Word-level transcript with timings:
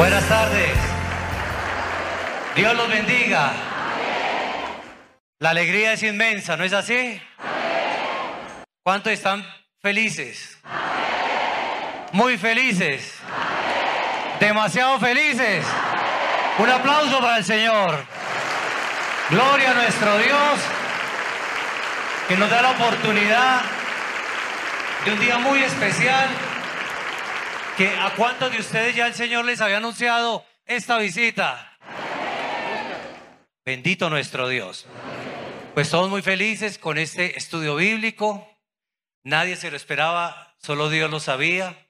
Buenas 0.00 0.26
tardes. 0.30 0.78
Dios 2.56 2.74
los 2.74 2.88
bendiga. 2.88 3.52
La 5.40 5.50
alegría 5.50 5.92
es 5.92 6.02
inmensa, 6.02 6.56
¿no 6.56 6.64
es 6.64 6.72
así? 6.72 7.20
¿Cuántos 8.82 9.12
están 9.12 9.46
felices? 9.82 10.58
Muy 12.12 12.38
felices. 12.38 13.12
Demasiado 14.40 14.98
felices. 15.00 15.66
Un 16.56 16.70
aplauso 16.70 17.20
para 17.20 17.36
el 17.36 17.44
Señor. 17.44 18.02
Gloria 19.28 19.72
a 19.72 19.74
nuestro 19.74 20.16
Dios 20.16 20.60
que 22.26 22.38
nos 22.38 22.48
da 22.48 22.62
la 22.62 22.70
oportunidad 22.70 23.60
de 25.04 25.12
un 25.12 25.20
día 25.20 25.36
muy 25.36 25.62
especial 25.62 26.49
a 27.86 28.14
cuántos 28.14 28.52
de 28.52 28.58
ustedes 28.58 28.94
ya 28.94 29.06
el 29.06 29.14
Señor 29.14 29.44
les 29.44 29.60
había 29.60 29.78
anunciado 29.78 30.44
esta 30.66 30.98
visita. 30.98 31.78
Bendito 33.64 34.10
nuestro 34.10 34.48
Dios. 34.48 34.86
Pues 35.74 35.88
todos 35.88 36.10
muy 36.10 36.20
felices 36.20 36.78
con 36.78 36.98
este 36.98 37.38
estudio 37.38 37.76
bíblico. 37.76 38.46
Nadie 39.24 39.56
se 39.56 39.70
lo 39.70 39.76
esperaba, 39.76 40.54
solo 40.58 40.90
Dios 40.90 41.10
lo 41.10 41.20
sabía. 41.20 41.88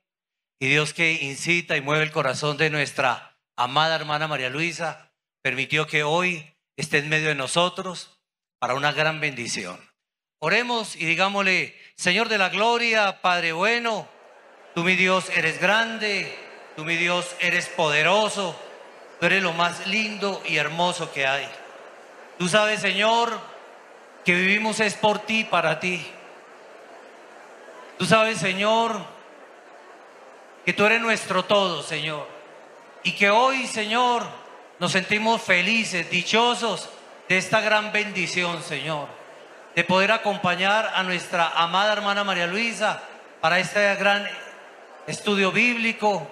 Y 0.61 0.69
Dios 0.69 0.95
que 0.95 1.13
incita 1.13 1.77
y 1.77 1.81
mueve 1.81 2.05
el 2.05 2.13
corazón 2.13 2.57
de 2.57 2.71
nuestra 2.71 3.37
amada 3.57 3.97
hermana 3.97 4.29
María 4.29 4.51
Luisa, 4.51 5.13
permitió 5.43 5.87
que 5.87 6.03
hoy 6.03 6.55
esté 6.77 6.99
en 6.99 7.09
medio 7.09 7.29
de 7.29 7.35
nosotros 7.35 8.21
para 8.59 8.75
una 8.75 8.93
gran 8.93 9.21
bendición. 9.21 9.81
Oremos 10.39 10.95
y 10.97 11.05
digámosle, 11.05 11.77
Señor 11.97 12.29
de 12.29 12.39
la 12.39 12.51
gloria, 12.51 13.21
Padre 13.23 13.53
bueno, 13.53 14.09
Tú 14.75 14.85
mi 14.85 14.95
Dios 14.95 15.29
eres 15.31 15.61
grande, 15.61 16.39
tú 16.77 16.85
mi 16.85 16.97
Dios 16.97 17.35
eres 17.41 17.67
poderoso, 17.69 18.55
tú 19.19 19.27
eres 19.27 19.43
lo 19.43 19.53
más 19.53 19.87
lindo 19.87 20.43
y 20.47 20.57
hermoso 20.57 21.13
que 21.13 21.27
hay. 21.27 21.49
Tú 22.39 22.49
sabes, 22.49 22.81
Señor, 22.81 23.39
que 24.25 24.33
vivimos 24.33 24.81
es 24.81 24.95
por 24.95 25.19
ti, 25.21 25.45
para 25.45 25.81
ti. 25.81 26.07
Tú 27.99 28.07
sabes, 28.07 28.39
Señor, 28.39 28.97
que 30.65 30.73
tú 30.73 30.87
eres 30.87 31.01
nuestro 31.01 31.45
todo, 31.45 31.83
Señor. 31.83 32.27
Y 33.03 33.13
que 33.13 33.29
hoy, 33.29 33.67
Señor, 33.67 34.25
nos 34.79 34.93
sentimos 34.93 35.43
felices, 35.43 36.09
dichosos 36.11 36.89
de 37.29 37.39
esta 37.39 37.61
gran 37.61 37.93
bendición, 37.93 38.63
Señor. 38.63 39.09
De 39.75 39.85
poder 39.85 40.13
acompañar 40.13 40.93
a 40.95 41.03
nuestra 41.03 41.49
amada 41.49 41.93
hermana 41.93 42.25
María 42.25 42.47
Luisa 42.47 43.03
para 43.41 43.59
esta 43.59 43.95
gran 43.97 44.27
estudio 45.11 45.53
bíblico, 45.53 46.27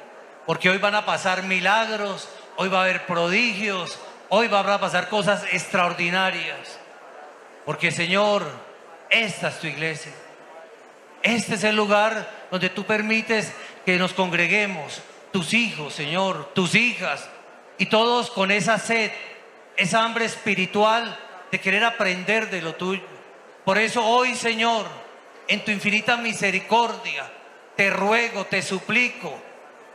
porque 0.47 0.71
hoy 0.71 0.79
van 0.79 0.95
a 0.95 1.05
pasar 1.05 1.43
milagros, 1.43 2.29
hoy 2.57 2.69
va 2.69 2.79
a 2.79 2.83
haber 2.84 3.07
prodigios, 3.07 3.98
hoy 4.29 4.48
van 4.48 4.69
a 4.69 4.81
pasar 4.81 5.09
cosas 5.09 5.45
extraordinarias. 5.53 6.79
Porque 7.67 7.91
Señor, 7.91 8.47
esta 9.11 9.49
es 9.49 9.59
tu 9.59 9.67
iglesia. 9.67 10.12
Este 11.23 11.56
es 11.56 11.65
el 11.65 11.77
lugar 11.77 12.31
donde 12.51 12.71
tú 12.71 12.84
permites 12.84 13.53
que 13.84 13.99
nos 13.99 14.12
congreguemos, 14.12 15.03
tus 15.33 15.53
hijos, 15.53 15.93
Señor, 15.93 16.53
tus 16.55 16.75
hijas, 16.75 17.29
y 17.77 17.87
todos 17.87 18.31
con 18.31 18.51
esa 18.51 18.79
sed, 18.79 19.11
esa 19.77 20.05
hambre 20.05 20.25
espiritual 20.25 21.19
de 21.51 21.61
querer 21.61 21.84
aprender 21.84 22.51
de 22.51 22.62
lo 22.62 22.75
tuyo. 22.75 23.03
Por 23.65 23.79
eso 23.79 24.05
hoy, 24.05 24.34
Señor, 24.34 24.87
en 25.47 25.65
tu 25.65 25.71
infinita 25.71 26.17
misericordia, 26.17 27.31
te 27.79 27.91
ruego, 27.91 28.45
te 28.47 28.61
suplico 28.61 29.39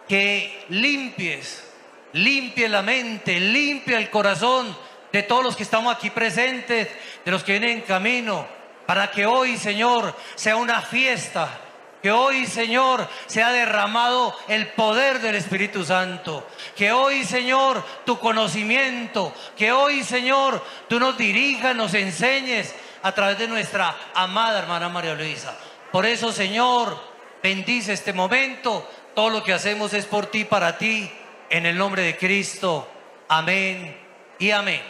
que 0.07 0.63
limpies, 0.69 1.69
limpie 2.13 2.69
la 2.69 2.81
mente, 2.81 3.37
limpie 3.41 3.97
el 3.97 4.09
corazón 4.09 4.73
de 5.11 5.23
todos 5.23 5.43
los 5.43 5.57
que 5.57 5.63
estamos 5.63 5.93
aquí 5.93 6.09
presentes, 6.09 6.87
de 7.25 7.31
los 7.31 7.43
que 7.43 7.59
vienen 7.59 7.79
en 7.79 7.81
camino, 7.81 8.47
para 8.85 9.11
que 9.11 9.25
hoy, 9.25 9.57
Señor, 9.57 10.15
sea 10.35 10.55
una 10.55 10.81
fiesta. 10.81 11.59
Que 12.01 12.09
hoy, 12.09 12.45
Señor, 12.45 13.05
sea 13.25 13.51
derramado 13.51 14.33
el 14.47 14.67
poder 14.67 15.19
del 15.19 15.35
Espíritu 15.35 15.83
Santo. 15.83 16.47
Que 16.77 16.93
hoy, 16.93 17.25
Señor, 17.25 17.85
tu 18.05 18.17
conocimiento, 18.17 19.33
que 19.57 19.73
hoy, 19.73 20.05
Señor, 20.05 20.65
tú 20.87 21.01
nos 21.01 21.17
dirijas, 21.17 21.75
nos 21.75 21.93
enseñes 21.95 22.73
a 23.01 23.11
través 23.11 23.39
de 23.39 23.49
nuestra 23.49 23.93
amada 24.13 24.59
hermana 24.59 24.87
María 24.87 25.15
Luisa. 25.15 25.57
Por 25.91 26.05
eso, 26.05 26.31
Señor, 26.31 27.12
Bendice 27.43 27.91
este 27.91 28.13
momento. 28.13 28.89
Todo 29.13 29.29
lo 29.29 29.43
que 29.43 29.51
hacemos 29.51 29.93
es 29.93 30.05
por 30.05 30.27
ti, 30.27 30.45
para 30.45 30.77
ti, 30.77 31.11
en 31.49 31.65
el 31.65 31.77
nombre 31.77 32.01
de 32.01 32.17
Cristo. 32.17 32.89
Amén 33.27 33.99
y 34.39 34.51
amén. 34.51 34.81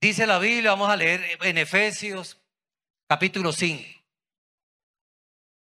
Dice 0.00 0.26
la 0.26 0.38
Biblia, 0.38 0.70
vamos 0.70 0.88
a 0.88 0.96
leer 0.96 1.38
en 1.42 1.58
Efesios 1.58 2.40
capítulo 3.06 3.52
5. 3.52 3.84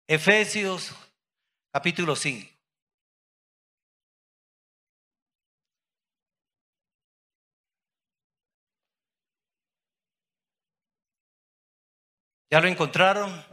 Efesios 0.07 0.95
capítulo 1.73 2.15
5. 2.15 2.51
¿Ya 12.51 12.61
lo 12.61 12.69
encontraron? 12.69 13.50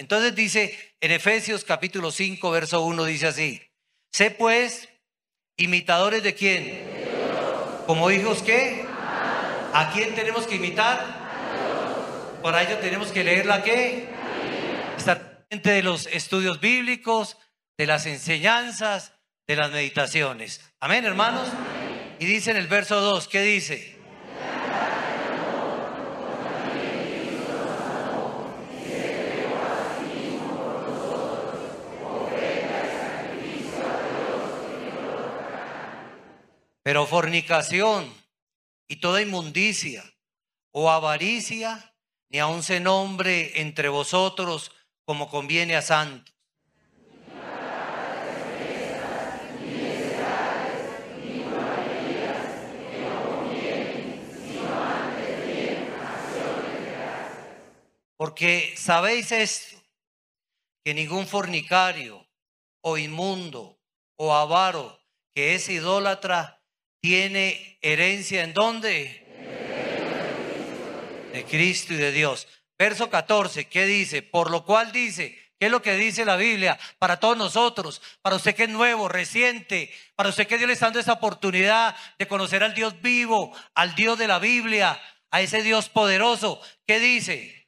Entonces 0.00 0.34
dice 0.34 0.94
en 0.98 1.10
Efesios 1.10 1.62
capítulo 1.62 2.10
5, 2.10 2.50
verso 2.50 2.80
1, 2.80 3.04
dice 3.04 3.26
así, 3.26 3.60
sé 4.10 4.30
pues 4.30 4.88
imitadores 5.58 6.22
de 6.22 6.34
quién? 6.34 6.80
Como 7.86 8.10
hijos 8.10 8.42
qué? 8.42 8.86
¿A 9.74 9.90
quién 9.92 10.14
tenemos 10.14 10.46
que 10.46 10.54
imitar? 10.54 12.40
Para 12.42 12.62
ello 12.62 12.78
tenemos 12.78 13.12
que 13.12 13.22
leer 13.22 13.44
la 13.44 13.62
qué? 13.62 14.08
Estar 14.96 15.44
pendiente 15.46 15.70
de 15.70 15.82
los 15.82 16.06
estudios 16.06 16.60
bíblicos, 16.60 17.36
de 17.76 17.86
las 17.86 18.06
enseñanzas, 18.06 19.12
de 19.46 19.56
las 19.56 19.70
meditaciones. 19.70 20.62
Amén, 20.80 21.04
hermanos. 21.04 21.46
Y 22.18 22.24
dice 22.24 22.52
en 22.52 22.56
el 22.56 22.68
verso 22.68 23.02
2, 23.02 23.28
¿qué 23.28 23.42
dice? 23.42 23.99
Pero 36.82 37.06
fornicación 37.06 38.12
y 38.88 38.96
toda 38.96 39.22
inmundicia 39.22 40.02
o 40.72 40.90
avaricia, 40.90 41.94
ni 42.28 42.38
aun 42.38 42.62
se 42.62 42.80
nombre 42.80 43.60
entre 43.60 43.88
vosotros 43.88 44.72
como 45.04 45.28
conviene 45.28 45.76
a 45.76 45.82
santos. 45.82 46.34
Porque 58.16 58.74
sabéis 58.76 59.32
esto, 59.32 59.82
que 60.84 60.92
ningún 60.92 61.26
fornicario 61.26 62.28
o 62.82 62.98
inmundo 62.98 63.80
o 64.16 64.34
avaro 64.34 65.00
que 65.34 65.54
es 65.54 65.68
idólatra 65.68 66.59
tiene 67.00 67.78
herencia 67.80 68.42
en 68.42 68.52
dónde? 68.54 69.26
De 71.32 71.44
Cristo 71.44 71.94
y 71.94 71.96
de 71.96 72.12
Dios. 72.12 72.46
Verso 72.78 73.10
14, 73.10 73.66
¿qué 73.66 73.86
dice? 73.86 74.22
Por 74.22 74.50
lo 74.50 74.64
cual 74.64 74.90
dice, 74.90 75.38
¿qué 75.58 75.66
es 75.66 75.72
lo 75.72 75.82
que 75.82 75.96
dice 75.96 76.24
la 76.24 76.36
Biblia 76.36 76.78
para 76.98 77.20
todos 77.20 77.36
nosotros? 77.36 78.00
Para 78.22 78.36
usted 78.36 78.54
que 78.54 78.64
es 78.64 78.68
nuevo, 78.68 79.08
reciente, 79.08 79.92
para 80.16 80.30
usted 80.30 80.46
que 80.46 80.56
Dios 80.56 80.66
le 80.66 80.74
está 80.74 80.86
dando 80.86 81.00
esa 81.00 81.12
oportunidad 81.12 81.94
de 82.18 82.26
conocer 82.26 82.62
al 82.62 82.74
Dios 82.74 83.00
vivo, 83.00 83.54
al 83.74 83.94
Dios 83.94 84.18
de 84.18 84.28
la 84.28 84.38
Biblia, 84.38 85.00
a 85.30 85.40
ese 85.40 85.62
Dios 85.62 85.88
poderoso. 85.88 86.60
¿Qué 86.86 86.98
dice? 86.98 87.59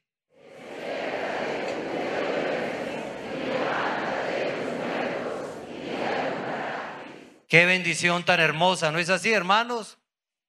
Qué 7.53 7.67
bendición 7.67 8.25
tan 8.25 8.39
hermosa, 8.39 8.91
¿no 8.91 8.97
es 8.97 9.11
así, 9.11 9.31
hermanos? 9.31 9.99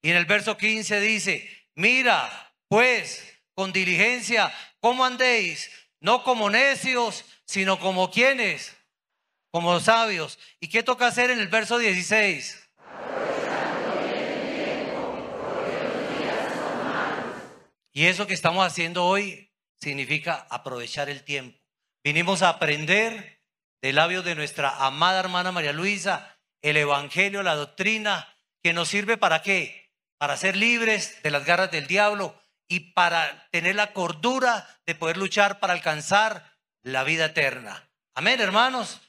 Y 0.00 0.08
en 0.08 0.16
el 0.16 0.24
verso 0.24 0.56
15 0.56 1.00
dice, 1.00 1.68
mira, 1.74 2.50
pues, 2.66 3.42
con 3.52 3.74
diligencia, 3.74 4.50
¿cómo 4.80 5.04
andéis? 5.04 5.70
No 6.00 6.24
como 6.24 6.48
necios, 6.48 7.26
sino 7.44 7.78
como 7.78 8.10
quienes, 8.10 8.74
como 9.50 9.80
sabios. 9.80 10.38
¿Y 10.60 10.68
qué 10.68 10.82
toca 10.82 11.06
hacer 11.06 11.30
en 11.30 11.40
el 11.40 11.48
verso 11.48 11.76
16? 11.76 12.70
Y 17.92 18.06
eso 18.06 18.26
que 18.26 18.32
estamos 18.32 18.66
haciendo 18.66 19.04
hoy 19.04 19.52
significa 19.78 20.46
aprovechar 20.48 21.10
el 21.10 21.22
tiempo. 21.22 21.60
Vinimos 22.02 22.40
a 22.40 22.48
aprender 22.48 23.42
de 23.82 23.92
labios 23.92 24.24
de 24.24 24.36
nuestra 24.36 24.86
amada 24.86 25.20
hermana 25.20 25.52
María 25.52 25.74
Luisa 25.74 26.33
el 26.64 26.78
Evangelio, 26.78 27.42
la 27.42 27.54
doctrina, 27.54 28.26
que 28.62 28.72
nos 28.72 28.88
sirve 28.88 29.18
para 29.18 29.42
qué? 29.42 29.92
Para 30.18 30.38
ser 30.38 30.56
libres 30.56 31.22
de 31.22 31.30
las 31.30 31.44
garras 31.44 31.70
del 31.70 31.86
diablo 31.86 32.40
y 32.66 32.92
para 32.94 33.48
tener 33.50 33.76
la 33.76 33.92
cordura 33.92 34.66
de 34.86 34.94
poder 34.94 35.18
luchar 35.18 35.60
para 35.60 35.74
alcanzar 35.74 36.56
la 36.82 37.04
vida 37.04 37.26
eterna. 37.26 37.90
Amén, 38.14 38.40
hermanos. 38.40 39.02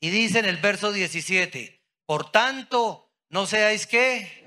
Y 0.00 0.10
dice 0.10 0.38
en 0.38 0.44
el 0.44 0.58
verso 0.58 0.92
17, 0.92 1.82
por 2.06 2.30
tanto, 2.30 3.10
no 3.28 3.44
seáis 3.44 3.88
qué, 3.88 4.46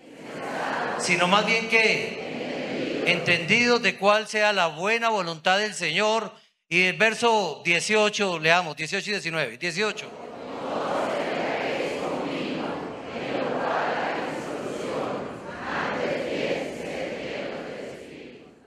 sino 0.99 1.27
más 1.27 1.45
bien 1.45 1.67
que 1.67 3.03
entendidos 3.05 3.81
de 3.81 3.97
cuál 3.97 4.29
sea 4.29 4.53
la 4.53 4.67
buena 4.67 5.09
voluntad 5.09 5.59
del 5.59 5.73
Señor. 5.73 6.33
Y 6.69 6.83
el 6.83 6.95
verso 6.95 7.61
18, 7.65 8.39
leamos, 8.39 8.77
18 8.77 9.09
y 9.09 9.13
19, 9.13 9.57
18. 9.57 10.22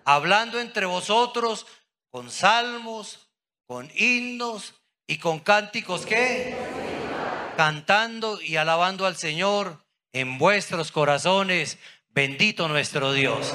Hablando 0.06 0.61
entre 0.61 0.87
vosotros 0.87 1.67
con 2.11 2.31
salmos, 2.31 3.29
con 3.67 3.91
himnos 3.94 4.75
y 5.06 5.19
con 5.19 5.41
cánticos 5.41 6.06
que 6.06 6.56
cantando 7.56 8.41
y 8.41 8.56
alabando 8.56 9.05
al 9.05 9.17
Señor 9.17 9.85
en 10.12 10.38
vuestros 10.38 10.93
corazones. 10.93 11.79
Bendito 12.08 12.69
nuestro 12.69 13.12
Dios. 13.12 13.53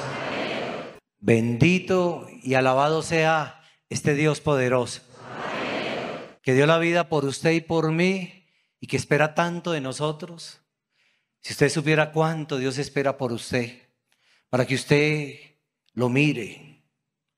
Bendito 1.19 2.27
y 2.43 2.53
alabado 2.55 3.01
sea 3.01 3.63
este 3.89 4.13
Dios 4.13 4.41
poderoso. 4.41 5.01
Que 6.43 6.53
dio 6.53 6.65
la 6.65 6.79
vida 6.79 7.07
por 7.07 7.23
usted 7.25 7.51
y 7.51 7.61
por 7.61 7.91
mí 7.91 8.45
y 8.79 8.87
que 8.87 8.97
espera 8.97 9.35
tanto 9.35 9.71
de 9.71 9.79
nosotros. 9.79 10.59
Si 11.39 11.53
usted 11.53 11.69
supiera 11.69 12.11
cuánto 12.11 12.57
Dios 12.57 12.77
espera 12.77 13.17
por 13.17 13.31
usted, 13.31 13.89
para 14.49 14.65
que 14.65 14.75
usted 14.75 15.50
lo 15.93 16.09
mire, 16.09 16.83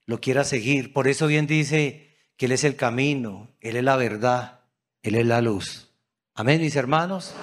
lo 0.06 0.20
quiera 0.20 0.44
seguir. 0.44 0.94
Por 0.94 1.08
eso 1.08 1.28
bien 1.28 1.48
dice 1.48 2.18
que 2.38 2.46
Él 2.46 2.52
es 2.52 2.64
el 2.64 2.76
camino, 2.76 3.56
Él 3.62 3.76
es 3.76 3.84
la 3.84 3.96
verdad, 3.96 4.62
Él 5.02 5.16
es 5.16 5.26
la 5.26 5.42
luz. 5.42 5.92
Amén, 6.34 6.62
mis 6.62 6.76
hermanos. 6.76 7.36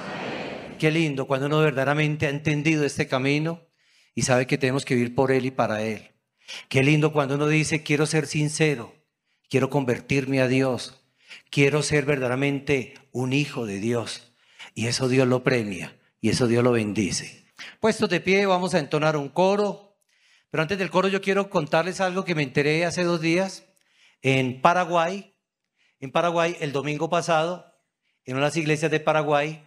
Qué 0.78 0.90
lindo 0.90 1.26
cuando 1.26 1.46
uno 1.46 1.60
verdaderamente 1.60 2.26
ha 2.26 2.30
entendido 2.30 2.84
este 2.84 3.06
camino 3.06 3.60
y 4.14 4.22
sabe 4.22 4.46
que 4.46 4.58
tenemos 4.58 4.84
que 4.84 4.94
vivir 4.94 5.14
por 5.14 5.30
Él 5.30 5.46
y 5.46 5.50
para 5.50 5.82
Él. 5.82 6.10
Qué 6.68 6.82
lindo 6.82 7.12
cuando 7.12 7.34
uno 7.34 7.46
dice, 7.46 7.82
quiero 7.82 8.06
ser 8.06 8.26
sincero, 8.26 8.94
quiero 9.48 9.70
convertirme 9.70 10.40
a 10.40 10.48
Dios, 10.48 11.04
quiero 11.50 11.82
ser 11.82 12.04
verdaderamente 12.04 12.94
un 13.12 13.32
hijo 13.32 13.66
de 13.66 13.78
Dios. 13.78 14.32
Y 14.74 14.86
eso 14.86 15.08
Dios 15.08 15.28
lo 15.28 15.42
premia 15.42 15.96
y 16.20 16.30
eso 16.30 16.46
Dios 16.46 16.64
lo 16.64 16.72
bendice. 16.72 17.44
Puestos 17.80 18.08
de 18.08 18.20
pie, 18.20 18.46
vamos 18.46 18.74
a 18.74 18.78
entonar 18.78 19.16
un 19.16 19.28
coro. 19.28 19.89
Pero 20.50 20.62
antes 20.62 20.78
del 20.78 20.90
coro 20.90 21.08
yo 21.08 21.20
quiero 21.20 21.48
contarles 21.48 22.00
algo 22.00 22.24
que 22.24 22.34
me 22.34 22.42
enteré 22.42 22.84
hace 22.84 23.04
dos 23.04 23.20
días 23.20 23.64
en 24.22 24.60
Paraguay. 24.60 25.34
En 26.00 26.10
Paraguay, 26.10 26.56
el 26.60 26.72
domingo 26.72 27.08
pasado, 27.08 27.72
en 28.24 28.36
unas 28.36 28.56
iglesias 28.56 28.90
de 28.90 29.00
Paraguay, 29.00 29.66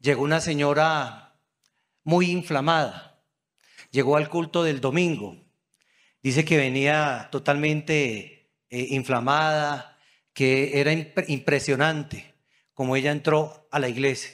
llegó 0.00 0.22
una 0.22 0.40
señora 0.40 1.38
muy 2.02 2.30
inflamada. 2.30 3.22
Llegó 3.90 4.16
al 4.16 4.28
culto 4.28 4.62
del 4.62 4.80
domingo. 4.80 5.36
Dice 6.22 6.44
que 6.44 6.56
venía 6.56 7.28
totalmente 7.30 8.52
eh, 8.70 8.86
inflamada, 8.90 9.98
que 10.32 10.80
era 10.80 10.92
impresionante 10.92 12.34
como 12.74 12.96
ella 12.96 13.10
entró 13.10 13.68
a 13.70 13.78
la 13.78 13.88
iglesia. 13.88 14.30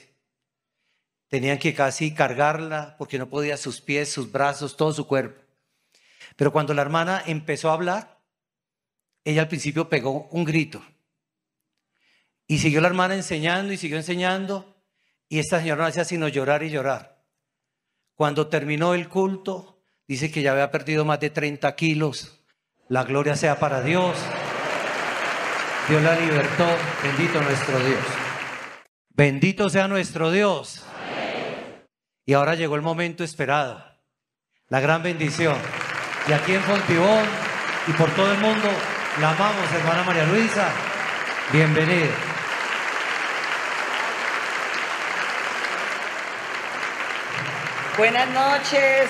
Tenían 1.29 1.59
que 1.59 1.73
casi 1.73 2.13
cargarla 2.13 2.95
porque 2.97 3.17
no 3.17 3.29
podía 3.29 3.57
sus 3.57 3.79
pies, 3.79 4.11
sus 4.11 4.31
brazos, 4.31 4.75
todo 4.75 4.93
su 4.93 5.07
cuerpo. 5.07 5.42
Pero 6.35 6.51
cuando 6.51 6.73
la 6.73 6.81
hermana 6.81 7.23
empezó 7.25 7.69
a 7.69 7.73
hablar, 7.73 8.19
ella 9.23 9.43
al 9.43 9.47
principio 9.47 9.89
pegó 9.89 10.27
un 10.31 10.43
grito. 10.43 10.83
Y 12.47 12.59
siguió 12.59 12.81
la 12.81 12.87
hermana 12.87 13.15
enseñando 13.15 13.73
y 13.73 13.77
siguió 13.77 13.97
enseñando. 13.97 14.75
Y 15.29 15.39
esta 15.39 15.59
señora 15.59 15.83
no 15.83 15.87
hacía 15.87 16.05
sino 16.05 16.27
llorar 16.27 16.63
y 16.63 16.69
llorar. 16.69 17.23
Cuando 18.15 18.47
terminó 18.47 18.93
el 18.93 19.09
culto, 19.09 19.81
dice 20.07 20.31
que 20.31 20.41
ya 20.41 20.51
había 20.51 20.71
perdido 20.71 21.05
más 21.05 21.19
de 21.19 21.29
30 21.29 21.73
kilos. 21.75 22.39
La 22.89 23.03
gloria 23.03 23.35
sea 23.35 23.59
para 23.59 23.81
Dios. 23.81 24.17
Dios 25.87 26.01
la 26.01 26.19
libertó. 26.19 26.67
Bendito 27.01 27.41
nuestro 27.41 27.79
Dios. 27.79 28.03
Bendito 29.09 29.69
sea 29.69 29.87
nuestro 29.87 30.31
Dios. 30.31 30.83
Y 32.25 32.33
ahora 32.33 32.55
llegó 32.55 32.75
el 32.75 32.81
momento 32.81 33.23
esperado. 33.23 33.83
La 34.67 34.79
gran 34.79 35.03
bendición. 35.03 35.57
Y 36.25 36.31
aquí 36.31 36.53
en 36.53 36.61
Fontibón 36.61 37.25
y 37.85 37.91
por 37.93 38.09
todo 38.15 38.31
el 38.31 38.37
mundo, 38.37 38.69
la 39.19 39.31
amamos, 39.31 39.71
hermana 39.73 40.03
María 40.03 40.23
Luisa. 40.25 40.69
Bienvenida. 41.51 42.13
Buenas 47.97 48.29
noches, 48.29 49.09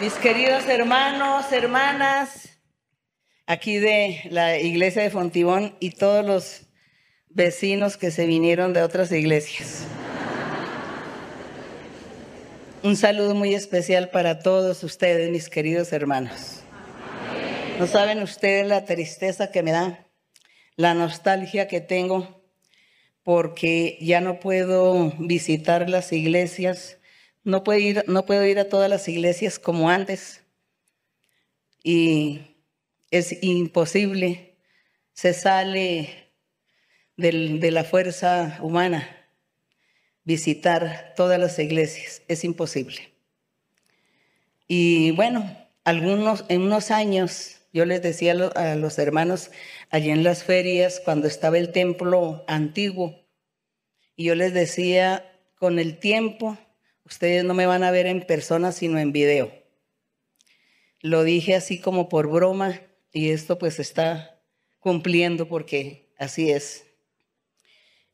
mis 0.00 0.12
queridos 0.14 0.66
hermanos, 0.68 1.50
hermanas, 1.52 2.50
aquí 3.46 3.78
de 3.78 4.20
la 4.30 4.58
iglesia 4.58 5.02
de 5.02 5.10
Fontibón 5.10 5.74
y 5.80 5.92
todos 5.92 6.24
los 6.24 6.66
vecinos 7.30 7.96
que 7.96 8.10
se 8.10 8.26
vinieron 8.26 8.74
de 8.74 8.82
otras 8.82 9.10
iglesias. 9.10 9.86
Un 12.82 12.96
saludo 12.96 13.34
muy 13.34 13.54
especial 13.54 14.08
para 14.08 14.38
todos 14.38 14.82
ustedes, 14.84 15.30
mis 15.30 15.50
queridos 15.50 15.92
hermanos. 15.92 16.60
No 17.78 17.86
saben 17.86 18.22
ustedes 18.22 18.66
la 18.66 18.86
tristeza 18.86 19.50
que 19.50 19.62
me 19.62 19.70
da, 19.70 20.06
la 20.76 20.94
nostalgia 20.94 21.68
que 21.68 21.82
tengo, 21.82 22.42
porque 23.22 23.98
ya 24.00 24.22
no 24.22 24.40
puedo 24.40 25.12
visitar 25.18 25.90
las 25.90 26.10
iglesias, 26.10 26.96
no 27.44 27.64
puedo 27.64 27.80
ir, 27.80 28.04
no 28.06 28.24
puedo 28.24 28.46
ir 28.46 28.58
a 28.58 28.70
todas 28.70 28.88
las 28.88 29.06
iglesias 29.08 29.58
como 29.58 29.90
antes. 29.90 30.42
Y 31.82 32.56
es 33.10 33.42
imposible, 33.42 34.56
se 35.12 35.34
sale 35.34 36.32
de 37.18 37.70
la 37.70 37.84
fuerza 37.84 38.58
humana 38.62 39.19
visitar 40.30 41.12
todas 41.16 41.40
las 41.40 41.58
iglesias. 41.58 42.22
Es 42.28 42.44
imposible. 42.44 43.12
Y 44.68 45.10
bueno, 45.10 45.56
algunos, 45.82 46.44
en 46.48 46.62
unos 46.62 46.92
años, 46.92 47.56
yo 47.72 47.84
les 47.84 48.00
decía 48.00 48.34
a 48.54 48.76
los 48.76 49.00
hermanos 49.00 49.50
allí 49.90 50.10
en 50.10 50.22
las 50.22 50.44
ferias, 50.44 51.02
cuando 51.04 51.26
estaba 51.26 51.58
el 51.58 51.72
templo 51.72 52.44
antiguo, 52.46 53.26
y 54.14 54.26
yo 54.26 54.36
les 54.36 54.54
decía, 54.54 55.28
con 55.56 55.80
el 55.80 55.98
tiempo, 55.98 56.56
ustedes 57.04 57.42
no 57.42 57.54
me 57.54 57.66
van 57.66 57.82
a 57.82 57.90
ver 57.90 58.06
en 58.06 58.24
persona, 58.24 58.70
sino 58.70 59.00
en 59.00 59.10
video. 59.10 59.50
Lo 61.00 61.24
dije 61.24 61.56
así 61.56 61.80
como 61.80 62.08
por 62.08 62.28
broma, 62.28 62.80
y 63.12 63.30
esto 63.30 63.58
pues 63.58 63.80
está 63.80 64.40
cumpliendo 64.78 65.48
porque 65.48 66.12
así 66.18 66.52
es 66.52 66.89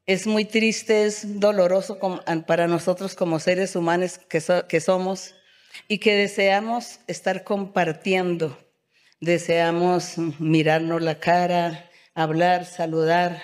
es 0.07 0.27
muy 0.29 0.45
triste, 0.45 1.05
es 1.05 1.41
doloroso 1.41 1.99
para 2.47 2.69
nosotros 2.69 3.15
como 3.17 3.41
seres 3.41 3.75
humanos 3.75 4.19
que, 4.19 4.81
somos 4.81 5.35
y 5.89 5.99
que 5.99 6.15
deseamos 6.15 7.01
estar 7.09 7.43
compartiendo, 7.43 8.57
deseamos 9.21 10.17
mirarnos 10.39 11.03
la 11.03 11.19
cara, 11.19 11.91
hablar, 12.15 12.67
saludar, 12.67 13.43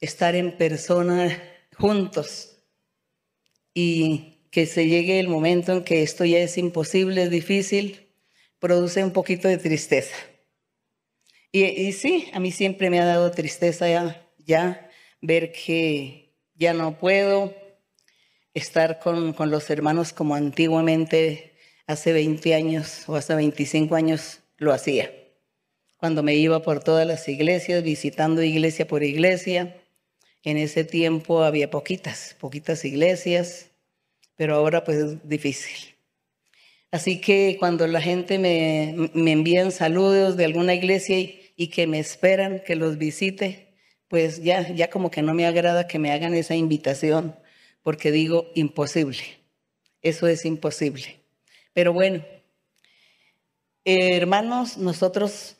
estar 0.00 0.34
en 0.34 0.56
persona 0.56 1.42
juntos 1.78 2.58
y 3.72 4.46
que 4.50 4.66
se 4.66 4.86
llegue 4.86 5.18
el 5.18 5.28
momento 5.28 5.72
en 5.72 5.84
que 5.84 6.02
esto 6.02 6.26
ya 6.26 6.40
es 6.40 6.58
imposible, 6.58 7.22
es 7.22 7.30
difícil, 7.30 8.10
produce 8.58 9.02
un 9.02 9.12
poquito 9.12 9.48
de 9.48 9.56
tristeza. 9.56 10.14
Y, 11.52 11.92
sí, 11.92 12.28
a 12.32 12.38
mí 12.38 12.52
siempre 12.52 12.90
me 12.90 13.00
ha 13.00 13.04
dado 13.04 13.30
tristeza 13.32 13.88
ya, 13.88 14.24
ya 14.38 14.89
ver 15.20 15.52
que 15.52 16.32
ya 16.54 16.74
no 16.74 16.98
puedo 16.98 17.54
estar 18.54 18.98
con, 18.98 19.34
los 19.50 19.70
hermanos 19.70 20.12
como 20.12 20.34
antiguamente 20.34 21.54
hace 21.86 22.12
20 22.12 22.54
años 22.54 23.08
o 23.08 23.16
hace 23.16 23.34
25 23.34 23.94
años 23.94 24.40
lo 24.58 24.72
hacía. 24.72 25.12
Cuando 25.96 26.22
me 26.22 26.34
iba 26.34 26.62
por 26.62 26.82
todas 26.82 27.06
las 27.06 27.28
iglesias, 27.28 27.82
visitando 27.82 28.42
iglesia 28.42 28.86
por 28.86 29.02
iglesia. 29.02 29.76
En 30.42 30.56
ese 30.56 30.84
tiempo 30.84 31.42
había 31.42 31.70
poquitas, 31.70 32.34
poquitas 32.40 32.84
iglesias, 32.86 33.70
pero 34.36 34.54
ahora 34.54 34.84
pues 34.84 34.96
es 34.96 35.28
difícil. 35.28 35.94
Así 36.90 37.20
que 37.20 37.56
cuando 37.58 37.86
la 37.86 38.00
gente 38.00 38.38
me, 38.38 39.10
me 39.12 39.32
envían 39.32 39.70
saludos 39.70 40.36
de 40.36 40.46
alguna 40.46 40.74
iglesia 40.74 41.18
y 41.18 41.68
que 41.68 41.86
me 41.86 41.98
esperan 41.98 42.62
que 42.64 42.74
los 42.74 42.96
visite, 42.96 43.69
pues 44.10 44.42
ya, 44.42 44.68
ya 44.74 44.90
como 44.90 45.08
que 45.08 45.22
no 45.22 45.34
me 45.34 45.46
agrada 45.46 45.86
que 45.86 46.00
me 46.00 46.10
hagan 46.10 46.34
esa 46.34 46.56
invitación, 46.56 47.36
porque 47.84 48.10
digo 48.10 48.50
imposible. 48.56 49.22
Eso 50.02 50.26
es 50.26 50.44
imposible. 50.44 51.20
Pero 51.72 51.92
bueno, 51.92 52.24
hermanos, 53.84 54.78
nosotros, 54.78 55.58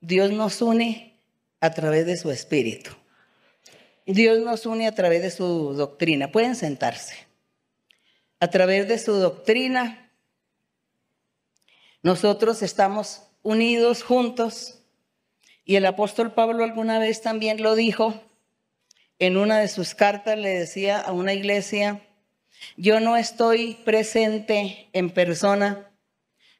Dios 0.00 0.30
nos 0.30 0.62
une 0.62 1.18
a 1.60 1.74
través 1.74 2.06
de 2.06 2.16
su 2.16 2.30
espíritu. 2.30 2.92
Dios 4.06 4.38
nos 4.38 4.64
une 4.64 4.86
a 4.86 4.94
través 4.94 5.20
de 5.20 5.32
su 5.32 5.74
doctrina. 5.74 6.30
Pueden 6.30 6.54
sentarse. 6.54 7.16
A 8.38 8.48
través 8.48 8.86
de 8.86 9.00
su 9.00 9.14
doctrina, 9.14 10.12
nosotros 12.04 12.62
estamos 12.62 13.22
unidos 13.42 14.04
juntos. 14.04 14.77
Y 15.68 15.76
el 15.76 15.84
apóstol 15.84 16.32
Pablo 16.32 16.64
alguna 16.64 16.98
vez 16.98 17.20
también 17.20 17.62
lo 17.62 17.74
dijo. 17.74 18.18
En 19.18 19.36
una 19.36 19.58
de 19.58 19.68
sus 19.68 19.94
cartas 19.94 20.38
le 20.38 20.48
decía 20.48 20.98
a 20.98 21.12
una 21.12 21.34
iglesia, 21.34 22.00
yo 22.78 23.00
no 23.00 23.18
estoy 23.18 23.74
presente 23.84 24.88
en 24.94 25.10
persona, 25.10 25.90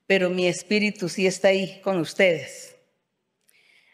pero 0.07 0.29
mi 0.29 0.47
espíritu 0.47 1.09
sí 1.09 1.27
está 1.27 1.49
ahí 1.49 1.81
con 1.81 1.97
ustedes. 2.01 2.77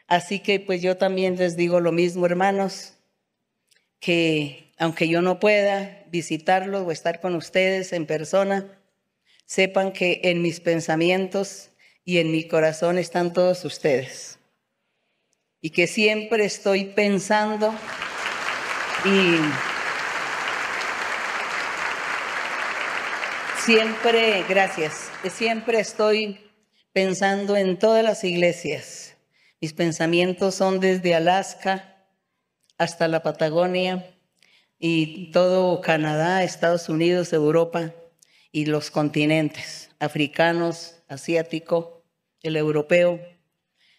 Así 0.09 0.40
que 0.40 0.59
pues 0.59 0.83
yo 0.83 0.97
también 0.97 1.37
les 1.37 1.56
digo 1.56 1.78
lo 1.78 1.92
mismo, 1.92 2.26
hermanos 2.26 2.94
que 4.00 4.73
aunque 4.78 5.06
yo 5.06 5.23
no 5.23 5.38
pueda 5.38 6.06
visitarlos 6.09 6.83
o 6.83 6.90
estar 6.90 7.21
con 7.21 7.37
ustedes 7.37 7.92
en 7.92 8.06
persona, 8.06 8.66
sepan 9.47 9.92
que 9.92 10.23
en 10.25 10.42
mis 10.42 10.59
pensamientos 10.59 11.71
y 12.04 12.18
en 12.18 12.33
mi 12.33 12.49
corazón 12.49 12.99
están 12.99 13.33
todos 13.33 13.64
ustedes. 13.64 14.40
Y 15.64 15.71
que 15.71 15.87
siempre 15.87 16.44
estoy 16.44 16.85
pensando 16.85 17.75
y 19.06 19.38
siempre, 23.64 24.44
gracias, 24.47 25.11
siempre 25.30 25.80
estoy 25.80 26.38
pensando 26.92 27.56
en 27.56 27.78
todas 27.78 28.04
las 28.04 28.25
iglesias. 28.25 29.16
Mis 29.59 29.73
pensamientos 29.73 30.54
son 30.54 30.80
desde 30.80 31.14
Alaska 31.14 32.04
hasta 32.76 33.09
la 33.09 33.23
Patagonia 33.23 34.14
y 34.78 35.30
todo 35.30 35.80
Canadá, 35.80 36.42
Estados 36.42 36.90
Unidos, 36.90 37.33
Europa 37.33 37.94
y 38.52 38.66
los 38.66 38.90
continentes 38.90 39.88
africanos, 39.99 40.97
asiático, 41.09 42.04
el 42.42 42.56
europeo, 42.56 43.18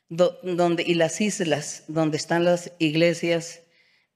donde, 0.09 0.83
y 0.83 0.93
las 0.95 1.19
islas 1.21 1.83
donde 1.87 2.17
están 2.17 2.43
las 2.43 2.71
iglesias. 2.79 3.61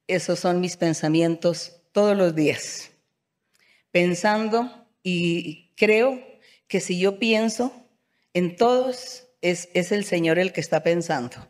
Esos 0.07 0.39
son 0.39 0.61
mis 0.61 0.77
pensamientos 0.77 1.81
todos 1.91 2.15
los 2.15 2.35
días. 2.35 2.91
Pensando 3.91 4.87
y 5.03 5.71
creo 5.75 6.21
que 6.67 6.79
si 6.79 6.99
yo 6.99 7.19
pienso 7.19 7.73
en 8.33 8.55
todos, 8.55 9.27
es, 9.41 9.69
es 9.73 9.91
el 9.91 10.05
Señor 10.05 10.39
el 10.39 10.53
que 10.53 10.61
está 10.61 10.83
pensando. 10.83 11.49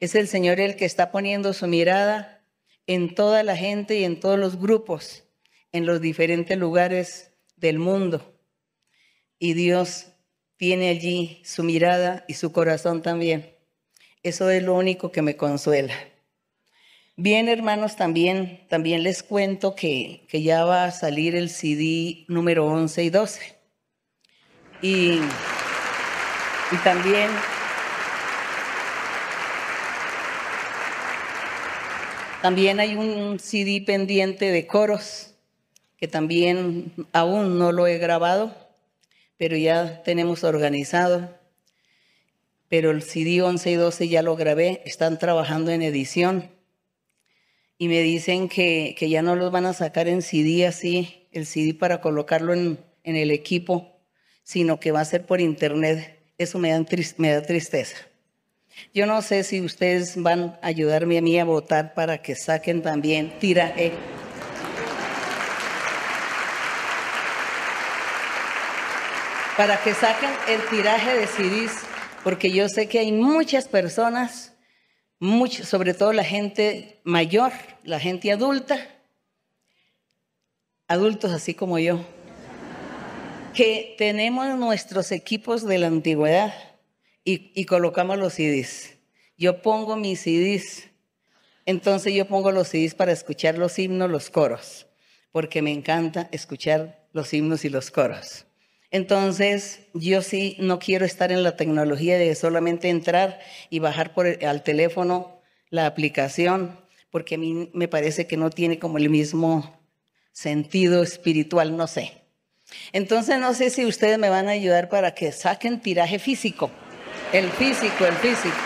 Es 0.00 0.14
el 0.14 0.28
Señor 0.28 0.60
el 0.60 0.76
que 0.76 0.84
está 0.84 1.10
poniendo 1.10 1.52
su 1.52 1.66
mirada 1.66 2.44
en 2.86 3.14
toda 3.14 3.42
la 3.42 3.56
gente 3.56 3.98
y 3.98 4.04
en 4.04 4.18
todos 4.18 4.38
los 4.38 4.58
grupos, 4.58 5.24
en 5.72 5.84
los 5.84 6.00
diferentes 6.00 6.56
lugares 6.56 7.32
del 7.56 7.78
mundo. 7.78 8.34
Y 9.38 9.52
Dios 9.52 10.06
tiene 10.56 10.88
allí 10.88 11.42
su 11.44 11.62
mirada 11.62 12.24
y 12.28 12.34
su 12.34 12.52
corazón 12.52 13.02
también. 13.02 13.57
Eso 14.28 14.50
es 14.50 14.62
lo 14.62 14.74
único 14.74 15.10
que 15.10 15.22
me 15.22 15.38
consuela. 15.38 15.94
Bien, 17.16 17.48
hermanos, 17.48 17.96
también, 17.96 18.60
también 18.68 19.02
les 19.02 19.22
cuento 19.22 19.74
que, 19.74 20.26
que 20.28 20.42
ya 20.42 20.66
va 20.66 20.84
a 20.84 20.90
salir 20.90 21.34
el 21.34 21.48
CD 21.48 22.26
número 22.28 22.66
11 22.66 23.04
y 23.04 23.08
12. 23.08 23.58
Y, 24.82 25.20
y 26.72 26.76
también 26.84 27.30
También 32.42 32.80
hay 32.80 32.96
un 32.96 33.38
CD 33.40 33.80
pendiente 33.80 34.52
de 34.52 34.66
coros 34.66 35.34
que 35.96 36.06
también 36.06 36.92
aún 37.14 37.58
no 37.58 37.72
lo 37.72 37.86
he 37.86 37.96
grabado, 37.96 38.54
pero 39.38 39.56
ya 39.56 40.02
tenemos 40.02 40.44
organizado. 40.44 41.37
Pero 42.68 42.90
el 42.90 43.02
CD 43.02 43.42
11 43.42 43.70
y 43.70 43.74
12 43.74 44.08
ya 44.08 44.22
lo 44.22 44.36
grabé, 44.36 44.82
están 44.84 45.18
trabajando 45.18 45.70
en 45.70 45.82
edición. 45.82 46.50
Y 47.78 47.88
me 47.88 48.00
dicen 48.00 48.48
que, 48.48 48.94
que 48.98 49.08
ya 49.08 49.22
no 49.22 49.36
los 49.36 49.50
van 49.50 49.66
a 49.66 49.72
sacar 49.72 50.08
en 50.08 50.22
CD 50.22 50.66
así, 50.66 51.28
el 51.32 51.46
CD 51.46 51.74
para 51.74 52.00
colocarlo 52.00 52.52
en, 52.52 52.78
en 53.04 53.16
el 53.16 53.30
equipo, 53.30 54.00
sino 54.42 54.80
que 54.80 54.92
va 54.92 55.00
a 55.00 55.04
ser 55.04 55.24
por 55.24 55.40
internet. 55.40 56.18
Eso 56.36 56.58
me 56.58 56.70
da, 56.70 56.84
me 57.16 57.32
da 57.32 57.42
tristeza. 57.42 57.96
Yo 58.94 59.06
no 59.06 59.22
sé 59.22 59.44
si 59.44 59.60
ustedes 59.60 60.20
van 60.20 60.58
a 60.62 60.66
ayudarme 60.66 61.18
a 61.18 61.22
mí 61.22 61.38
a 61.38 61.44
votar 61.44 61.94
para 61.94 62.22
que 62.22 62.34
saquen 62.34 62.82
también 62.82 63.38
tiraje. 63.38 63.92
Para 69.56 69.76
que 69.82 69.94
saquen 69.94 70.30
el 70.48 70.62
tiraje 70.68 71.14
de 71.16 71.26
CDs, 71.26 71.87
porque 72.24 72.50
yo 72.50 72.68
sé 72.68 72.88
que 72.88 72.98
hay 72.98 73.12
muchas 73.12 73.68
personas, 73.68 74.54
sobre 75.64 75.94
todo 75.94 76.12
la 76.12 76.24
gente 76.24 77.00
mayor, 77.04 77.52
la 77.84 78.00
gente 78.00 78.32
adulta, 78.32 78.88
adultos 80.86 81.32
así 81.32 81.54
como 81.54 81.78
yo, 81.78 82.04
que 83.54 83.94
tenemos 83.98 84.56
nuestros 84.58 85.12
equipos 85.12 85.64
de 85.64 85.78
la 85.78 85.88
antigüedad 85.88 86.54
y, 87.24 87.64
colocamos 87.66 88.16
los 88.18 88.34
CDs. 88.34 88.94
Yo 89.36 89.60
pongo 89.60 89.96
mis 89.96 90.20
CDs, 90.20 90.88
entonces 91.66 92.14
yo 92.14 92.26
pongo 92.26 92.52
los 92.52 92.68
CDs 92.68 92.94
para 92.94 93.12
escuchar 93.12 93.58
los 93.58 93.78
himnos, 93.78 94.10
los 94.10 94.30
coros, 94.30 94.86
porque 95.30 95.60
me 95.60 95.72
encanta 95.72 96.28
escuchar 96.32 97.06
los 97.12 97.32
himnos 97.34 97.64
y 97.64 97.68
los 97.68 97.90
coros. 97.90 98.47
Entonces, 98.90 99.80
yo 99.92 100.22
sí 100.22 100.56
no 100.58 100.78
quiero 100.78 101.04
estar 101.04 101.30
en 101.30 101.42
la 101.42 101.56
tecnología 101.56 102.16
de 102.16 102.34
solamente 102.34 102.88
entrar 102.88 103.38
y 103.68 103.80
bajar 103.80 104.14
por 104.14 104.26
al 104.44 104.62
teléfono 104.62 105.42
la 105.68 105.86
aplicación, 105.86 106.80
porque 107.10 107.34
a 107.34 107.38
mí 107.38 107.70
me 107.74 107.88
parece 107.88 108.26
que 108.26 108.38
no 108.38 108.48
tiene 108.48 108.78
como 108.78 108.96
el 108.96 109.10
mismo 109.10 109.78
sentido 110.32 111.02
espiritual, 111.02 111.76
no 111.76 111.86
sé. 111.86 112.22
Entonces, 112.92 113.38
no 113.38 113.52
sé 113.54 113.70
si 113.70 113.84
ustedes 113.84 114.18
me 114.18 114.30
van 114.30 114.48
a 114.48 114.52
ayudar 114.52 114.88
para 114.88 115.14
que 115.14 115.32
saquen 115.32 115.80
tiraje 115.80 116.18
físico. 116.18 116.70
El 117.32 117.50
físico, 117.50 118.06
el 118.06 118.14
físico. 118.14 118.56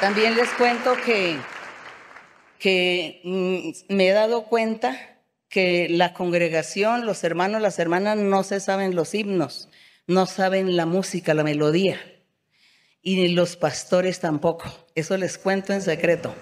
También 0.00 0.36
les 0.36 0.48
cuento 0.50 0.94
que, 1.04 1.38
que 2.58 3.20
mm, 3.24 3.94
me 3.94 4.08
he 4.08 4.12
dado 4.12 4.44
cuenta 4.44 5.17
que 5.48 5.88
la 5.88 6.12
congregación, 6.12 7.06
los 7.06 7.24
hermanos, 7.24 7.62
las 7.62 7.78
hermanas 7.78 8.16
no 8.18 8.42
se 8.42 8.60
saben 8.60 8.94
los 8.94 9.14
himnos, 9.14 9.68
no 10.06 10.26
saben 10.26 10.76
la 10.76 10.86
música, 10.86 11.34
la 11.34 11.44
melodía. 11.44 12.00
Y 13.02 13.28
los 13.28 13.56
pastores 13.56 14.20
tampoco. 14.20 14.70
Eso 14.94 15.16
les 15.16 15.38
cuento 15.38 15.72
en 15.72 15.80
secreto. 15.80 16.34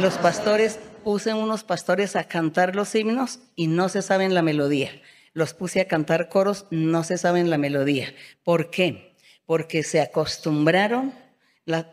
Los 0.00 0.14
pastores, 0.18 0.78
puse 1.04 1.34
unos 1.34 1.64
pastores 1.64 2.16
a 2.16 2.24
cantar 2.24 2.74
los 2.74 2.94
himnos 2.94 3.40
y 3.54 3.66
no 3.66 3.88
se 3.88 4.02
saben 4.02 4.34
la 4.34 4.42
melodía. 4.42 4.90
Los 5.32 5.54
puse 5.54 5.80
a 5.80 5.88
cantar 5.88 6.28
coros, 6.28 6.66
no 6.70 7.04
se 7.04 7.18
saben 7.18 7.50
la 7.50 7.58
melodía. 7.58 8.14
¿Por 8.42 8.70
qué? 8.70 9.16
porque 9.46 9.84
se 9.84 10.00
acostumbraron, 10.00 11.14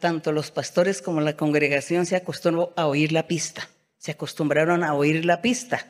tanto 0.01 0.31
los 0.31 0.51
pastores 0.51 1.01
como 1.01 1.21
la 1.21 1.37
congregación 1.37 2.05
se 2.05 2.15
acostumbró 2.15 2.73
a 2.75 2.87
oír 2.87 3.11
la 3.11 3.27
pista, 3.27 3.69
se 3.97 4.11
acostumbraron 4.11 4.83
a 4.83 4.95
oír 4.95 5.23
la 5.23 5.41
pista. 5.41 5.87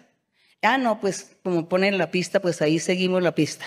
Ah, 0.63 0.77
no, 0.77 0.99
pues 0.99 1.35
como 1.43 1.69
ponen 1.69 1.97
la 1.97 2.09
pista, 2.09 2.41
pues 2.41 2.61
ahí 2.61 2.79
seguimos 2.79 3.21
la 3.21 3.35
pista. 3.35 3.65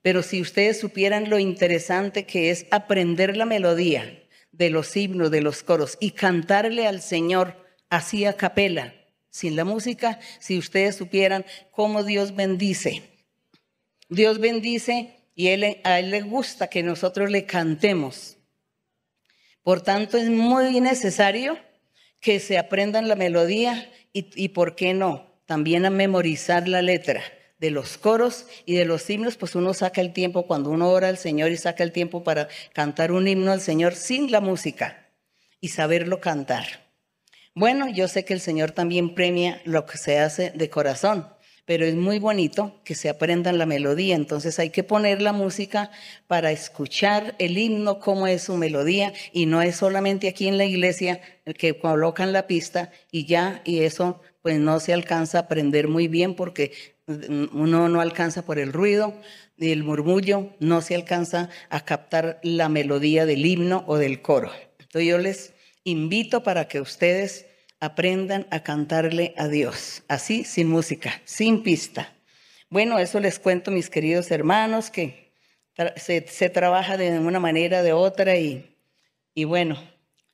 Pero 0.00 0.22
si 0.22 0.40
ustedes 0.40 0.80
supieran 0.80 1.28
lo 1.28 1.38
interesante 1.38 2.24
que 2.24 2.50
es 2.50 2.66
aprender 2.70 3.36
la 3.36 3.44
melodía 3.44 4.22
de 4.52 4.70
los 4.70 4.96
himnos, 4.96 5.30
de 5.30 5.42
los 5.42 5.62
coros 5.62 5.98
y 6.00 6.12
cantarle 6.12 6.86
al 6.86 7.02
Señor 7.02 7.56
así 7.90 8.24
a 8.24 8.34
capela, 8.34 8.94
sin 9.28 9.56
la 9.56 9.64
música, 9.64 10.18
si 10.38 10.56
ustedes 10.56 10.96
supieran 10.96 11.44
cómo 11.70 12.04
Dios 12.04 12.34
bendice. 12.34 13.02
Dios 14.08 14.38
bendice 14.38 15.16
y 15.34 15.48
a 15.48 15.98
Él 15.98 16.10
le 16.10 16.20
gusta 16.22 16.68
que 16.68 16.82
nosotros 16.82 17.30
le 17.30 17.44
cantemos. 17.44 18.36
Por 19.62 19.82
tanto, 19.82 20.16
es 20.16 20.30
muy 20.30 20.80
necesario 20.80 21.58
que 22.20 22.40
se 22.40 22.58
aprendan 22.58 23.08
la 23.08 23.16
melodía 23.16 23.90
y, 24.12 24.48
¿por 24.48 24.74
qué 24.74 24.94
no? 24.94 25.29
También 25.50 25.84
a 25.84 25.90
memorizar 25.90 26.68
la 26.68 26.80
letra 26.80 27.24
de 27.58 27.72
los 27.72 27.98
coros 27.98 28.46
y 28.66 28.76
de 28.76 28.84
los 28.84 29.10
himnos, 29.10 29.36
pues 29.36 29.56
uno 29.56 29.74
saca 29.74 30.00
el 30.00 30.12
tiempo 30.12 30.46
cuando 30.46 30.70
uno 30.70 30.88
ora 30.90 31.08
al 31.08 31.18
Señor 31.18 31.50
y 31.50 31.56
saca 31.56 31.82
el 31.82 31.90
tiempo 31.90 32.22
para 32.22 32.46
cantar 32.72 33.10
un 33.10 33.26
himno 33.26 33.50
al 33.50 33.60
Señor 33.60 33.96
sin 33.96 34.30
la 34.30 34.40
música 34.40 35.08
y 35.60 35.70
saberlo 35.70 36.20
cantar. 36.20 36.92
Bueno, 37.52 37.88
yo 37.88 38.06
sé 38.06 38.24
que 38.24 38.32
el 38.32 38.38
Señor 38.40 38.70
también 38.70 39.16
premia 39.16 39.60
lo 39.64 39.86
que 39.86 39.98
se 39.98 40.20
hace 40.20 40.52
de 40.52 40.70
corazón, 40.70 41.26
pero 41.64 41.84
es 41.84 41.96
muy 41.96 42.20
bonito 42.20 42.80
que 42.84 42.94
se 42.94 43.08
aprendan 43.08 43.58
la 43.58 43.66
melodía, 43.66 44.14
entonces 44.14 44.60
hay 44.60 44.70
que 44.70 44.84
poner 44.84 45.20
la 45.20 45.32
música 45.32 45.90
para 46.28 46.52
escuchar 46.52 47.34
el 47.40 47.58
himno, 47.58 47.98
cómo 47.98 48.28
es 48.28 48.42
su 48.42 48.56
melodía, 48.56 49.12
y 49.32 49.46
no 49.46 49.62
es 49.62 49.74
solamente 49.74 50.28
aquí 50.28 50.46
en 50.46 50.58
la 50.58 50.64
iglesia 50.64 51.20
que 51.58 51.76
colocan 51.76 52.32
la 52.32 52.46
pista 52.46 52.92
y 53.10 53.26
ya, 53.26 53.62
y 53.64 53.80
eso 53.80 54.20
pues 54.42 54.58
no 54.58 54.80
se 54.80 54.92
alcanza 54.92 55.38
a 55.38 55.42
aprender 55.42 55.88
muy 55.88 56.08
bien 56.08 56.34
porque 56.34 56.72
uno 57.52 57.88
no 57.88 58.00
alcanza 58.00 58.44
por 58.44 58.58
el 58.58 58.72
ruido 58.72 59.14
el 59.60 59.84
murmullo, 59.84 60.54
no 60.58 60.80
se 60.80 60.94
alcanza 60.94 61.50
a 61.68 61.84
captar 61.84 62.40
la 62.42 62.68
melodía 62.68 63.26
del 63.26 63.44
himno 63.44 63.84
o 63.86 63.98
del 63.98 64.22
coro. 64.22 64.50
Entonces 64.78 65.08
yo 65.08 65.18
les 65.18 65.52
invito 65.84 66.42
para 66.42 66.66
que 66.66 66.80
ustedes 66.80 67.46
aprendan 67.78 68.46
a 68.50 68.62
cantarle 68.62 69.34
a 69.36 69.48
Dios, 69.48 70.02
así 70.08 70.44
sin 70.44 70.68
música, 70.68 71.20
sin 71.24 71.62
pista. 71.62 72.14
Bueno, 72.68 72.98
eso 72.98 73.20
les 73.20 73.38
cuento, 73.38 73.70
mis 73.70 73.90
queridos 73.90 74.30
hermanos, 74.30 74.90
que 74.90 75.32
se, 75.96 76.50
trabaja 76.50 76.96
de 76.96 77.18
una 77.18 77.40
manera, 77.40 77.82
de 77.82 77.92
otra, 77.92 78.36
y, 78.36 78.76
y 79.34 79.44
bueno, 79.44 79.82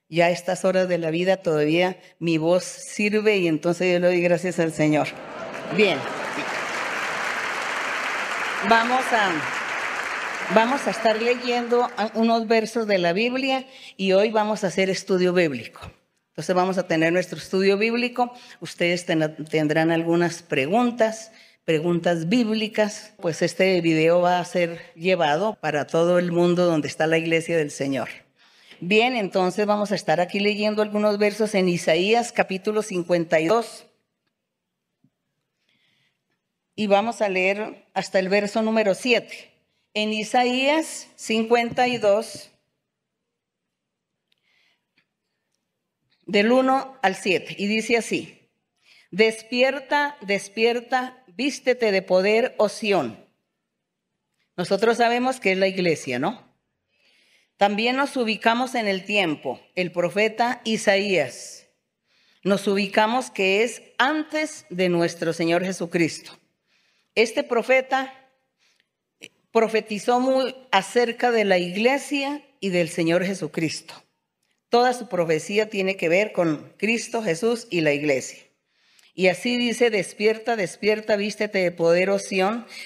ya 0.08 0.26
a 0.26 0.30
estas 0.30 0.64
horas 0.64 0.88
de 0.88 0.98
la 0.98 1.10
vida 1.10 1.38
todavía 1.38 1.98
mi 2.18 2.38
voz 2.38 2.64
sirve 2.64 3.38
y 3.38 3.48
entonces 3.48 3.92
yo 3.92 3.98
le 3.98 4.06
doy 4.06 4.20
gracias 4.20 4.58
al 4.58 4.72
Señor. 4.72 5.08
Bien. 5.76 5.98
Vamos 8.68 9.04
a, 9.12 9.32
vamos 10.54 10.86
a 10.86 10.90
estar 10.90 11.20
leyendo 11.20 11.88
unos 12.14 12.46
versos 12.46 12.86
de 12.86 12.98
la 12.98 13.12
Biblia 13.12 13.66
y 13.96 14.12
hoy 14.12 14.30
vamos 14.30 14.64
a 14.64 14.68
hacer 14.68 14.90
estudio 14.90 15.32
bíblico. 15.32 15.80
Entonces 16.30 16.54
vamos 16.54 16.76
a 16.76 16.86
tener 16.86 17.12
nuestro 17.12 17.38
estudio 17.38 17.78
bíblico. 17.78 18.32
Ustedes 18.60 19.06
tendrán 19.06 19.90
algunas 19.90 20.42
preguntas, 20.42 21.32
preguntas 21.64 22.28
bíblicas. 22.28 23.14
Pues 23.20 23.40
este 23.40 23.80
video 23.80 24.20
va 24.20 24.38
a 24.38 24.44
ser 24.44 24.80
llevado 24.94 25.56
para 25.60 25.86
todo 25.86 26.18
el 26.18 26.32
mundo 26.32 26.66
donde 26.66 26.88
está 26.88 27.06
la 27.06 27.18
iglesia 27.18 27.56
del 27.56 27.70
Señor. 27.70 28.25
Bien, 28.80 29.16
entonces 29.16 29.64
vamos 29.64 29.90
a 29.90 29.94
estar 29.94 30.20
aquí 30.20 30.38
leyendo 30.38 30.82
algunos 30.82 31.16
versos 31.16 31.54
en 31.54 31.68
Isaías 31.68 32.30
capítulo 32.30 32.82
52. 32.82 33.86
Y 36.74 36.86
vamos 36.86 37.22
a 37.22 37.30
leer 37.30 37.86
hasta 37.94 38.18
el 38.18 38.28
verso 38.28 38.60
número 38.60 38.94
7. 38.94 39.50
En 39.94 40.12
Isaías 40.12 41.08
52, 41.16 42.50
del 46.26 46.52
1 46.52 46.98
al 47.00 47.14
7. 47.14 47.56
Y 47.58 47.66
dice 47.68 47.96
así, 47.96 48.50
despierta, 49.10 50.18
despierta, 50.20 51.24
vístete 51.28 51.92
de 51.92 52.02
poder, 52.02 52.54
oh 52.58 52.68
Nosotros 54.54 54.98
sabemos 54.98 55.40
que 55.40 55.52
es 55.52 55.58
la 55.58 55.66
iglesia, 55.66 56.18
¿no? 56.18 56.45
También 57.56 57.96
nos 57.96 58.16
ubicamos 58.16 58.74
en 58.74 58.86
el 58.86 59.04
tiempo, 59.04 59.60
el 59.74 59.90
profeta 59.90 60.60
Isaías. 60.64 61.66
Nos 62.42 62.68
ubicamos 62.68 63.30
que 63.30 63.62
es 63.62 63.82
antes 63.98 64.66
de 64.68 64.88
nuestro 64.90 65.32
Señor 65.32 65.64
Jesucristo. 65.64 66.38
Este 67.14 67.42
profeta 67.42 68.12
profetizó 69.50 70.20
muy 70.20 70.54
acerca 70.70 71.30
de 71.30 71.46
la 71.46 71.56
iglesia 71.56 72.42
y 72.60 72.68
del 72.68 72.90
Señor 72.90 73.24
Jesucristo. 73.24 73.94
Toda 74.68 74.92
su 74.92 75.08
profecía 75.08 75.70
tiene 75.70 75.96
que 75.96 76.10
ver 76.10 76.32
con 76.32 76.74
Cristo 76.76 77.22
Jesús 77.22 77.66
y 77.70 77.80
la 77.80 77.94
iglesia. 77.94 78.38
Y 79.14 79.28
así 79.28 79.56
dice, 79.56 79.88
despierta, 79.88 80.56
despierta, 80.56 81.16
vístete 81.16 81.60
de 81.60 81.72
poder, 81.72 82.10
oh 82.10 82.18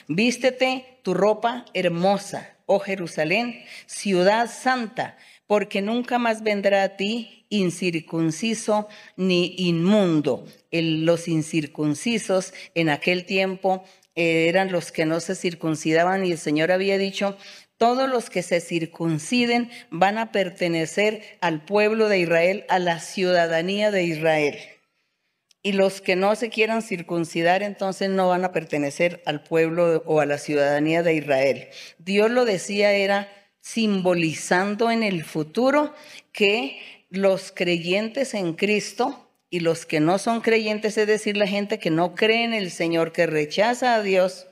vístete 0.06 1.00
tu 1.02 1.12
ropa 1.12 1.64
hermosa, 1.74 2.56
oh 2.72 2.78
Jerusalén, 2.78 3.64
ciudad 3.86 4.48
santa, 4.48 5.16
porque 5.48 5.82
nunca 5.82 6.18
más 6.18 6.44
vendrá 6.44 6.84
a 6.84 6.96
ti 6.96 7.46
incircunciso 7.48 8.88
ni 9.16 9.56
inmundo. 9.58 10.46
los 10.70 11.26
incircuncisos 11.26 12.54
en 12.76 12.88
aquel 12.88 13.26
tiempo 13.26 13.82
eran 14.14 14.70
los 14.70 14.92
que 14.92 15.04
no 15.04 15.18
se 15.18 15.34
circuncidaban 15.34 16.24
y 16.24 16.30
el 16.30 16.38
Señor 16.38 16.70
había 16.70 16.96
dicho, 16.96 17.36
todos 17.76 18.08
los 18.08 18.30
que 18.30 18.42
se 18.42 18.60
circunciden 18.60 19.70
van 19.90 20.18
a 20.18 20.30
pertenecer 20.30 21.22
al 21.40 21.64
pueblo 21.64 22.08
de 22.08 22.20
Israel, 22.20 22.64
a 22.68 22.78
la 22.78 23.00
ciudadanía 23.00 23.90
de 23.90 24.04
Israel. 24.04 24.58
Y 25.62 25.72
los 25.72 26.00
que 26.00 26.16
no 26.16 26.34
se 26.36 26.48
quieran 26.48 26.82
circuncidar, 26.82 27.62
entonces 27.62 28.08
no 28.08 28.28
van 28.28 28.44
a 28.44 28.52
pertenecer 28.52 29.22
al 29.26 29.42
pueblo 29.42 30.02
o 30.06 30.20
a 30.20 30.26
la 30.26 30.38
ciudadanía 30.38 31.02
de 31.02 31.14
Israel. 31.14 31.68
Dios 31.98 32.30
lo 32.30 32.44
decía, 32.44 32.92
era 32.92 33.28
simbolizando 33.60 34.90
en 34.90 35.02
el 35.02 35.22
futuro 35.22 35.94
que 36.32 36.78
los 37.10 37.52
creyentes 37.52 38.32
en 38.34 38.54
Cristo 38.54 39.30
y 39.50 39.60
los 39.60 39.84
que 39.84 40.00
no 40.00 40.18
son 40.18 40.40
creyentes, 40.40 40.96
es 40.96 41.06
decir, 41.06 41.36
la 41.36 41.46
gente 41.46 41.78
que 41.78 41.90
no 41.90 42.14
cree 42.14 42.44
en 42.44 42.54
el 42.54 42.70
Señor, 42.70 43.12
que 43.12 43.26
rechaza 43.26 43.96
a 43.96 44.02
Dios, 44.02 44.46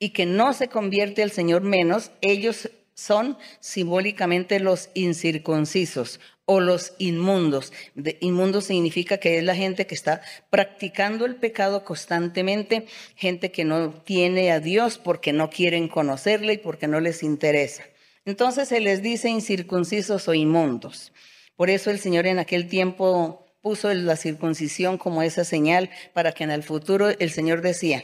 y 0.00 0.10
que 0.10 0.26
no 0.26 0.52
se 0.54 0.68
convierte 0.68 1.22
al 1.22 1.30
Señor 1.30 1.62
menos, 1.62 2.10
ellos 2.22 2.70
son 2.94 3.38
simbólicamente 3.60 4.58
los 4.58 4.90
incircuncisos 4.94 6.20
o 6.52 6.58
los 6.58 6.94
inmundos. 6.98 7.72
inmundo 8.18 8.60
significa 8.60 9.18
que 9.18 9.38
es 9.38 9.44
la 9.44 9.54
gente 9.54 9.86
que 9.86 9.94
está 9.94 10.20
practicando 10.50 11.24
el 11.24 11.36
pecado 11.36 11.84
constantemente, 11.84 12.86
gente 13.14 13.52
que 13.52 13.64
no 13.64 13.90
tiene 13.90 14.50
a 14.50 14.58
Dios 14.58 14.98
porque 14.98 15.32
no 15.32 15.48
quieren 15.48 15.86
conocerle 15.86 16.54
y 16.54 16.58
porque 16.58 16.88
no 16.88 16.98
les 16.98 17.22
interesa. 17.22 17.84
Entonces 18.24 18.66
se 18.66 18.80
les 18.80 19.00
dice 19.00 19.28
incircuncisos 19.28 20.26
o 20.26 20.34
inmundos. 20.34 21.12
Por 21.54 21.70
eso 21.70 21.92
el 21.92 22.00
Señor 22.00 22.26
en 22.26 22.40
aquel 22.40 22.66
tiempo 22.66 23.46
puso 23.62 23.94
la 23.94 24.16
circuncisión 24.16 24.98
como 24.98 25.22
esa 25.22 25.44
señal 25.44 25.88
para 26.14 26.32
que 26.32 26.42
en 26.42 26.50
el 26.50 26.64
futuro 26.64 27.10
el 27.10 27.30
Señor 27.30 27.62
decía, 27.62 28.02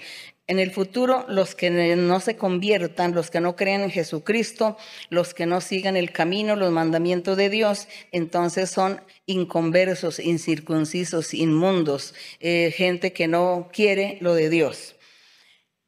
en 0.49 0.59
el 0.59 0.71
futuro, 0.71 1.25
los 1.29 1.55
que 1.55 1.71
no 1.71 2.21
se 2.21 2.37
conviertan, 2.37 3.15
los 3.15 3.31
que 3.31 3.41
no 3.41 3.57
crean 3.57 3.83
en 3.83 3.91
Jesucristo, 3.91 4.77
los 5.11 5.35
que 5.35 5.47
no 5.47 5.61
sigan 5.61 5.97
el 5.97 6.13
camino, 6.13 6.57
los 6.57 6.71
mandamientos 6.73 7.37
de 7.37 7.51
Dios, 7.51 7.89
entonces 8.13 8.71
son 8.71 9.01
inconversos, 9.27 10.19
incircuncisos, 10.19 11.35
inmundos, 11.35 12.15
eh, 12.41 12.73
gente 12.77 13.13
que 13.13 13.27
no 13.29 13.69
quiere 13.73 14.19
lo 14.21 14.35
de 14.35 14.51
Dios. 14.51 14.96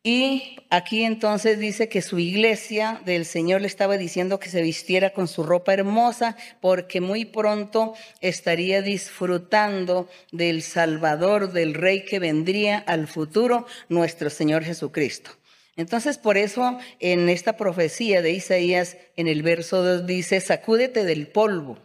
Y 0.03 0.57
aquí 0.71 1.03
entonces 1.03 1.59
dice 1.59 1.89
que 1.89 2.03
su 2.03 2.19
iglesia 2.19 3.03
del 3.05 3.25
Señor 3.25 3.63
le 3.63 3.67
estaba 3.67 3.97
diciendo 3.97 4.39
que 4.39 4.49
se 4.49 4.63
vistiera 4.63 5.11
con 5.11 5.27
su 5.27 5.43
ropa 5.43 5.75
hermosa 5.75 6.37
porque 6.61 7.01
muy 7.01 7.25
pronto 7.25 7.95
estaría 8.21 8.81
disfrutando 8.81 10.09
del 10.31 10.63
Salvador, 10.63 11.53
del 11.53 11.75
Rey 11.75 12.05
que 12.05 12.21
vendría 12.21 12.79
al 12.79 13.09
futuro, 13.09 13.67
nuestro 13.89 14.31
Señor 14.31 14.63
Jesucristo. 14.63 15.33
Entonces 15.77 16.17
por 16.17 16.39
eso 16.39 16.79
en 17.01 17.29
esta 17.29 17.57
profecía 17.57 18.23
de 18.23 18.33
Isaías 18.33 18.97
en 19.17 19.27
el 19.27 19.43
verso 19.43 19.83
2 19.83 20.07
dice, 20.07 20.41
sacúdete 20.41 21.05
del 21.05 21.27
polvo. 21.27 21.79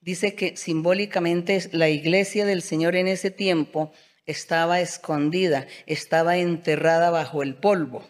Dice 0.00 0.34
que 0.34 0.56
simbólicamente 0.56 1.68
la 1.72 1.88
iglesia 1.88 2.44
del 2.44 2.62
Señor 2.62 2.96
en 2.96 3.08
ese 3.08 3.30
tiempo 3.30 3.92
estaba 4.26 4.80
escondida, 4.80 5.66
estaba 5.86 6.38
enterrada 6.38 7.10
bajo 7.10 7.42
el 7.42 7.54
polvo. 7.54 8.06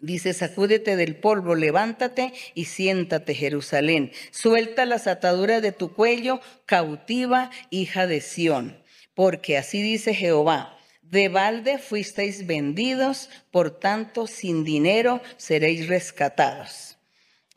Dice, 0.00 0.32
sacúdete 0.32 0.94
del 0.94 1.16
polvo, 1.16 1.56
levántate 1.56 2.32
y 2.54 2.66
siéntate, 2.66 3.34
Jerusalén. 3.34 4.12
Suelta 4.30 4.86
las 4.86 5.08
ataduras 5.08 5.60
de 5.60 5.72
tu 5.72 5.92
cuello, 5.92 6.40
cautiva, 6.66 7.50
hija 7.70 8.06
de 8.06 8.20
Sión. 8.20 8.80
Porque 9.14 9.58
así 9.58 9.82
dice 9.82 10.14
Jehová, 10.14 10.78
de 11.02 11.28
balde 11.28 11.78
fuisteis 11.78 12.46
vendidos, 12.46 13.28
por 13.50 13.80
tanto 13.80 14.28
sin 14.28 14.62
dinero 14.62 15.20
seréis 15.36 15.88
rescatados. 15.88 16.97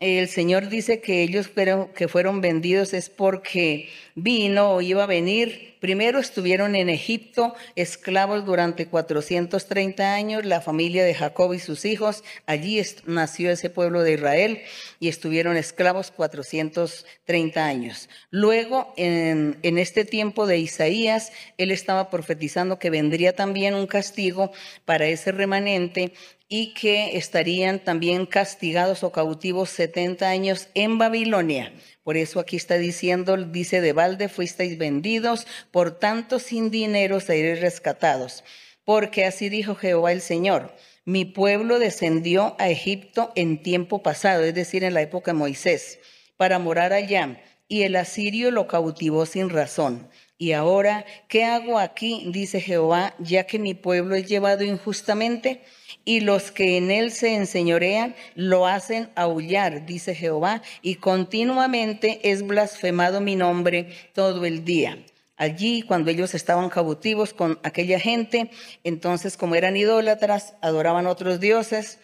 El 0.02 0.28
Señor 0.30 0.68
dice 0.68 1.00
que 1.00 1.22
ellos 1.22 1.52
que 1.94 2.08
fueron 2.08 2.42
vendidos 2.42 2.92
es 2.96 3.12
porque 3.12 3.88
vino 4.16 4.72
o 4.72 4.82
iba 4.82 5.04
a 5.04 5.08
venir 5.08 5.72
Primero 5.82 6.20
estuvieron 6.20 6.76
en 6.76 6.90
Egipto 6.90 7.56
esclavos 7.76 8.46
durante 8.46 8.86
430 8.86 10.14
años, 10.14 10.46
la 10.46 10.62
familia 10.62 11.04
de 11.04 11.16
Jacob 11.16 11.54
y 11.54 11.60
sus 11.60 11.86
hijos. 11.86 12.24
Allí 12.46 12.80
nació 13.08 13.50
ese 13.50 13.72
pueblo 13.72 14.04
de 14.04 14.14
Israel 14.14 14.62
y 15.00 15.08
estuvieron 15.08 15.58
esclavos 15.58 16.12
430 16.12 17.66
años. 17.66 18.10
Luego, 18.30 18.94
en 18.96 19.58
este 19.64 20.06
tiempo 20.06 20.46
de 20.46 20.60
Isaías, 20.60 21.32
él 21.58 21.72
estaba 21.72 22.12
profetizando 22.12 22.78
que 22.78 22.92
vendría 22.92 23.34
también 23.36 23.74
un 23.74 23.88
castigo 23.88 24.52
para 24.86 25.08
ese 25.08 25.32
remanente 25.32 26.14
y 26.54 26.74
que 26.74 27.16
estarían 27.18 27.80
también 27.80 28.26
castigados 28.26 29.06
o 29.06 29.14
cautivos 29.14 29.70
70 29.70 30.28
años 30.30 30.68
en 30.74 30.98
Babilonia. 30.98 31.72
Por 32.04 32.18
eso 32.18 32.42
aquí 32.42 32.58
está 32.58 32.78
diciendo, 32.78 33.38
dice 33.38 33.80
de 33.80 33.94
balde, 33.94 34.28
fuisteis 34.28 34.78
vendidos, 34.78 35.48
por 35.72 35.98
tanto 35.98 36.40
sin 36.40 36.70
dinero 36.70 37.22
seréis 37.22 37.62
rescatados. 37.62 38.44
Porque 38.84 39.24
así 39.24 39.48
dijo 39.48 39.76
Jehová 39.76 40.12
el 40.12 40.20
Señor, 40.20 40.76
mi 41.06 41.24
pueblo 41.24 41.80
descendió 41.80 42.58
a 42.60 42.70
Egipto 42.70 43.32
en 43.36 43.64
tiempo 43.64 44.04
pasado, 44.04 44.44
es 44.44 44.54
decir, 44.54 44.84
en 44.84 44.94
la 44.94 45.04
época 45.04 45.32
de 45.32 45.38
Moisés, 45.38 46.00
para 46.36 46.60
morar 46.60 46.92
allá, 46.92 47.42
y 47.70 47.84
el 47.84 47.96
asirio 47.96 48.52
lo 48.52 48.68
cautivó 48.68 49.26
sin 49.26 49.50
razón. 49.50 50.10
Y 50.38 50.52
ahora, 50.52 51.06
¿qué 51.30 51.46
hago 51.46 51.80
aquí? 51.80 52.26
dice 52.28 52.60
Jehová, 52.60 53.16
ya 53.20 53.46
que 53.46 53.58
mi 53.58 53.74
pueblo 53.74 54.16
es 54.16 54.28
llevado 54.28 54.66
injustamente 54.66 55.62
y 56.06 56.22
los 56.22 56.52
que 56.52 56.78
en 56.78 56.92
él 56.92 57.12
se 57.12 57.36
enseñorean 57.36 58.16
lo 58.36 58.68
hacen 58.68 59.10
aullar, 59.16 59.86
dice 59.86 60.16
Jehová, 60.16 60.62
y 60.82 60.96
continuamente 60.96 62.20
es 62.24 62.46
blasfemado 62.46 63.22
mi 63.22 63.36
nombre 63.36 63.94
todo 64.14 64.46
el 64.46 64.66
día. 64.66 64.98
Allí, 65.38 65.82
cuando 65.82 66.12
ellos 66.12 66.36
estaban 66.36 66.70
cautivos 66.70 67.34
con 67.34 67.60
aquella 67.64 68.00
gente, 68.00 68.52
entonces 68.84 69.38
como 69.38 69.56
eran 69.56 69.76
idólatras, 69.76 70.56
adoraban 70.62 71.08
otros 71.08 71.40
dioses, 71.40 72.00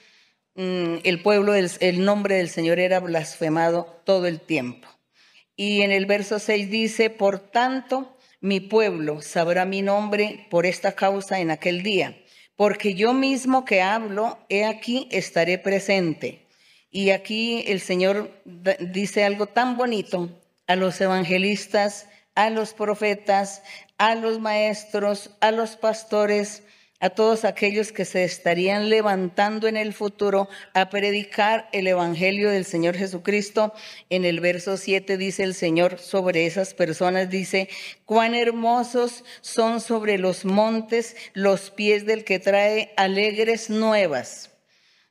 mm, 0.55 0.95
el 1.03 1.21
pueblo, 1.21 1.53
el 1.53 2.03
nombre 2.03 2.35
del 2.35 2.49
Señor 2.49 2.79
era 2.79 2.99
blasfemado 2.99 4.01
todo 4.05 4.25
el 4.25 4.39
tiempo. 4.39 4.87
Y 5.55 5.81
en 5.81 5.91
el 5.91 6.05
verso 6.05 6.39
6 6.39 6.69
dice, 6.69 7.09
por 7.09 7.39
tanto, 7.39 8.17
mi 8.39 8.59
pueblo 8.59 9.21
sabrá 9.21 9.65
mi 9.65 9.81
nombre 9.81 10.45
por 10.49 10.65
esta 10.65 10.93
causa 10.93 11.39
en 11.39 11.49
aquel 11.49 11.81
día, 11.81 12.15
porque 12.57 12.95
yo 12.95 13.13
mismo 13.13 13.63
que 13.63 13.81
hablo, 13.81 14.39
he 14.49 14.65
aquí 14.65 15.07
estaré 15.11 15.59
presente. 15.59 16.45
Y 16.89 17.11
aquí 17.11 17.63
el 17.67 17.79
Señor 17.79 18.41
dice 18.79 19.23
algo 19.23 19.45
tan 19.45 19.77
bonito 19.77 20.29
a 20.65 20.75
los 20.75 20.99
evangelistas, 20.99 22.09
a 22.33 22.49
los 22.49 22.73
profetas, 22.73 23.61
a 23.97 24.15
los 24.15 24.39
maestros, 24.39 25.31
a 25.39 25.51
los 25.51 25.75
pastores, 25.75 26.63
a 26.99 27.11
todos 27.11 27.45
aquellos 27.45 27.91
que 27.91 28.05
se 28.05 28.23
estarían 28.23 28.89
levantando 28.89 29.67
en 29.67 29.77
el 29.77 29.93
futuro 29.93 30.49
a 30.73 30.89
predicar 30.89 31.69
el 31.71 31.85
Evangelio 31.87 32.49
del 32.49 32.65
Señor 32.65 32.95
Jesucristo. 32.97 33.73
En 34.09 34.25
el 34.25 34.39
verso 34.39 34.77
7 34.77 35.17
dice 35.17 35.43
el 35.43 35.53
Señor 35.53 35.99
sobre 35.99 36.47
esas 36.47 36.73
personas, 36.73 37.29
dice, 37.29 37.69
cuán 38.05 38.33
hermosos 38.33 39.23
son 39.41 39.79
sobre 39.79 40.17
los 40.17 40.43
montes 40.43 41.15
los 41.33 41.69
pies 41.69 42.05
del 42.05 42.23
que 42.23 42.39
trae 42.39 42.93
alegres 42.97 43.69
nuevas, 43.69 44.51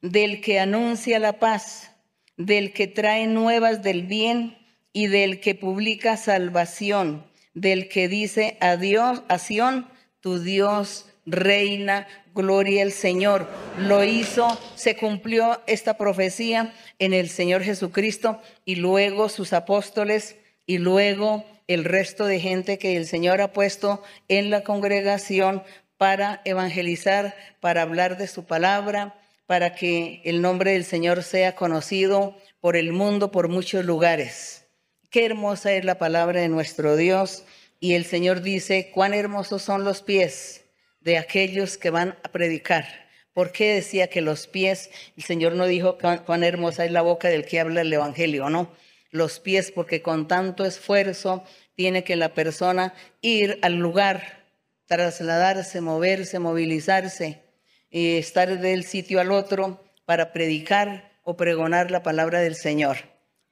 del 0.03 0.41
que 0.41 0.59
anuncia 0.59 1.21
la 1.21 1.39
paz, 1.39 1.93
del 2.37 2.73
que 2.73 2.89
trae 2.89 3.29
nuevas 3.29 3.83
del 3.83 4.03
bien 4.03 4.59
y 4.93 5.07
del 5.07 5.41
que 5.41 5.55
publica 5.55 6.17
salvación, 6.17 7.31
del 7.55 7.89
que 7.89 8.09
dice 8.09 8.57
adiós 8.61 9.23
a 9.29 9.39
Sión, 9.39 9.89
tu 10.21 10.41
Dios 10.41 11.07
reina, 11.27 12.07
gloria 12.35 12.83
al 12.83 12.93
Señor. 12.93 13.49
Lo 13.79 14.05
hizo, 14.05 14.59
se 14.77 14.97
cumplió 14.97 15.61
esta 15.67 15.99
profecía 15.99 16.73
en 16.99 17.13
el 17.13 17.29
Señor 17.29 17.63
Jesucristo 17.63 18.41
y 18.65 18.77
luego 18.77 19.29
sus 19.29 19.53
apóstoles 19.53 20.37
y 20.67 20.79
luego 20.79 21.45
el 21.67 21.85
resto 21.85 22.27
de 22.27 22.41
gente 22.41 22.79
que 22.79 22.97
el 22.97 23.07
Señor 23.07 23.41
ha 23.41 23.53
puesto 23.53 24.03
en 24.29 24.51
la 24.51 24.63
congregación 24.63 25.63
para 25.99 26.41
evangelizar, 26.45 27.35
para 27.61 27.83
hablar 27.83 28.17
de 28.17 28.29
su 28.29 28.45
palabra, 28.45 29.19
para 29.47 29.75
que 29.75 30.21
el 30.25 30.43
nombre 30.43 30.73
del 30.73 30.85
Señor 30.85 31.23
sea 31.23 31.55
conocido 31.55 32.37
por 32.61 32.77
el 32.77 32.93
mundo, 32.93 33.31
por 33.33 33.49
muchos 33.49 33.85
lugares. 33.85 34.67
Qué 35.11 35.25
hermosa 35.25 35.73
es 35.73 35.85
la 35.85 35.99
palabra 35.99 36.41
de 36.41 36.49
nuestro 36.49 36.97
Dios. 36.97 37.45
Y 37.79 37.95
el 37.95 38.05
Señor 38.05 38.43
dice, 38.43 38.91
cuán 38.93 39.15
hermosos 39.15 39.63
son 39.63 39.85
los 39.85 40.03
pies 40.03 40.66
de 41.07 41.19
aquellos 41.19 41.79
que 41.79 41.91
van 41.91 42.19
a 42.25 42.33
predicar. 42.33 42.85
¿Por 43.33 43.53
qué 43.53 43.75
decía 43.75 44.09
que 44.09 44.21
los 44.21 44.49
pies, 44.49 44.91
el 45.17 45.23
Señor 45.23 45.53
no 45.53 45.67
dijo 45.67 45.99
cuán 45.99 46.43
hermosa 46.43 46.85
es 46.85 46.91
la 46.91 47.01
boca 47.01 47.29
del 47.29 47.47
que 47.47 47.61
habla 47.61 47.83
el 47.83 47.93
Evangelio, 47.93 48.51
no? 48.51 48.73
Los 49.13 49.39
pies, 49.39 49.71
porque 49.71 50.03
con 50.03 50.27
tanto 50.27 50.65
esfuerzo 50.65 51.45
tiene 51.77 52.03
que 52.03 52.17
la 52.17 52.35
persona 52.35 52.93
ir 53.21 53.61
al 53.63 53.77
lugar, 53.77 54.49
trasladarse, 54.87 55.81
moverse, 55.81 56.41
movilizarse 56.41 57.45
y 57.89 58.17
estar 58.17 58.59
del 58.59 58.83
sitio 58.83 59.21
al 59.21 59.31
otro 59.31 59.85
para 60.07 60.33
predicar 60.33 61.13
o 61.23 61.37
pregonar 61.37 61.93
la 61.93 62.03
palabra 62.03 62.41
del 62.41 62.57
Señor. 62.57 62.97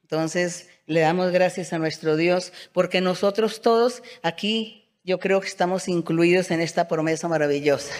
Entonces, 0.02 0.68
le 0.86 1.00
damos 1.00 1.30
gracias 1.30 1.72
a 1.72 1.78
nuestro 1.78 2.16
Dios 2.16 2.52
porque 2.72 3.00
nosotros 3.00 3.62
todos 3.62 4.02
aquí 4.22 4.83
yo 5.04 5.18
creo 5.18 5.40
que 5.40 5.46
estamos 5.46 5.86
incluidos 5.86 6.50
en 6.50 6.60
esta 6.60 6.88
promesa 6.88 7.28
maravillosa. 7.28 7.94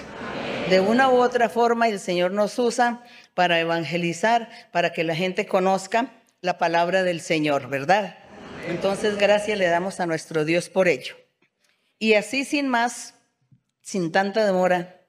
De 0.71 0.81
una 0.81 1.11
u 1.11 1.17
otra 1.17 1.51
forma 1.51 1.87
el 1.88 2.01
Señor 2.01 2.33
nos 2.33 2.59
usa 2.59 3.05
para 3.35 3.61
evangelizar, 3.61 4.51
para 4.73 4.93
que 4.93 5.05
la 5.05 5.14
gente 5.14 5.47
conozca 5.47 6.11
la 6.40 6.57
palabra 6.57 7.03
del 7.03 7.21
Señor, 7.21 7.69
¿verdad? 7.69 8.19
Entonces, 8.67 9.19
gracias 9.19 9.59
le 9.59 9.67
damos 9.67 10.01
a 10.01 10.07
nuestro 10.07 10.47
Dios 10.47 10.71
por 10.71 10.88
ello. 10.88 11.17
Y 11.99 12.14
así, 12.14 12.47
sin 12.47 12.69
más, 12.69 13.14
sin 13.83 14.11
tanta 14.11 14.47
demora, 14.47 15.03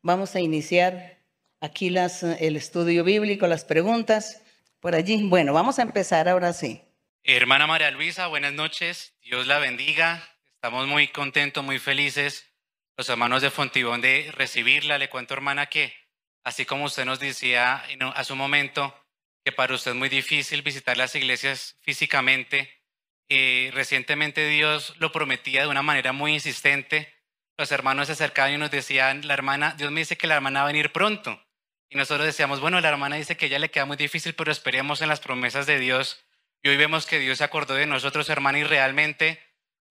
vamos 0.00 0.34
a 0.34 0.40
iniciar 0.40 1.18
aquí 1.60 1.90
las, 1.90 2.22
el 2.22 2.56
estudio 2.56 3.04
bíblico, 3.04 3.46
las 3.46 3.66
preguntas 3.66 4.42
por 4.80 4.94
allí. 4.94 5.28
Bueno, 5.28 5.52
vamos 5.52 5.78
a 5.78 5.82
empezar 5.82 6.30
ahora 6.30 6.54
sí. 6.54 6.82
Hermana 7.24 7.66
María 7.66 7.90
Luisa, 7.90 8.26
buenas 8.28 8.54
noches. 8.54 9.12
Dios 9.22 9.46
la 9.46 9.58
bendiga. 9.58 10.31
Estamos 10.64 10.86
muy 10.86 11.08
contentos, 11.08 11.64
muy 11.64 11.80
felices, 11.80 12.54
los 12.96 13.08
hermanos 13.08 13.42
de 13.42 13.50
Fontibón, 13.50 14.00
de 14.00 14.30
recibirla. 14.30 14.96
Le 14.96 15.08
cuento, 15.08 15.34
hermana, 15.34 15.66
que 15.66 15.92
así 16.44 16.64
como 16.64 16.84
usted 16.84 17.04
nos 17.04 17.18
decía 17.18 17.84
a 18.14 18.22
su 18.22 18.36
momento, 18.36 18.96
que 19.44 19.50
para 19.50 19.74
usted 19.74 19.90
es 19.90 19.96
muy 19.96 20.08
difícil 20.08 20.62
visitar 20.62 20.96
las 20.96 21.16
iglesias 21.16 21.76
físicamente, 21.80 22.80
eh, 23.28 23.72
recientemente 23.74 24.46
Dios 24.46 24.94
lo 24.98 25.10
prometía 25.10 25.62
de 25.62 25.66
una 25.66 25.82
manera 25.82 26.12
muy 26.12 26.34
insistente. 26.34 27.12
Los 27.58 27.72
hermanos 27.72 28.06
se 28.06 28.12
acercaban 28.12 28.54
y 28.54 28.56
nos 28.56 28.70
decían, 28.70 29.26
la 29.26 29.34
hermana, 29.34 29.74
Dios 29.76 29.90
me 29.90 30.02
dice 30.02 30.16
que 30.16 30.28
la 30.28 30.36
hermana 30.36 30.60
va 30.60 30.66
a 30.66 30.72
venir 30.72 30.92
pronto. 30.92 31.44
Y 31.90 31.96
nosotros 31.96 32.24
decíamos, 32.24 32.60
bueno, 32.60 32.80
la 32.80 32.88
hermana 32.88 33.16
dice 33.16 33.36
que 33.36 33.48
ya 33.48 33.58
le 33.58 33.72
queda 33.72 33.84
muy 33.84 33.96
difícil, 33.96 34.36
pero 34.36 34.52
esperemos 34.52 35.02
en 35.02 35.08
las 35.08 35.18
promesas 35.18 35.66
de 35.66 35.80
Dios. 35.80 36.24
Y 36.62 36.68
hoy 36.68 36.76
vemos 36.76 37.04
que 37.04 37.18
Dios 37.18 37.38
se 37.38 37.44
acordó 37.44 37.74
de 37.74 37.86
nosotros, 37.86 38.28
hermana, 38.28 38.60
y 38.60 38.62
realmente 38.62 39.42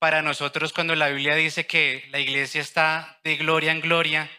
para 0.01 0.23
nosotros 0.23 0.73
cuando 0.73 0.95
la 0.95 1.09
Biblia 1.09 1.35
dice 1.35 1.67
que 1.67 2.07
la 2.09 2.17
iglesia 2.17 2.59
está 2.59 3.19
de 3.23 3.35
gloria 3.35 3.71
en 3.71 3.81
gloria, 3.81 4.31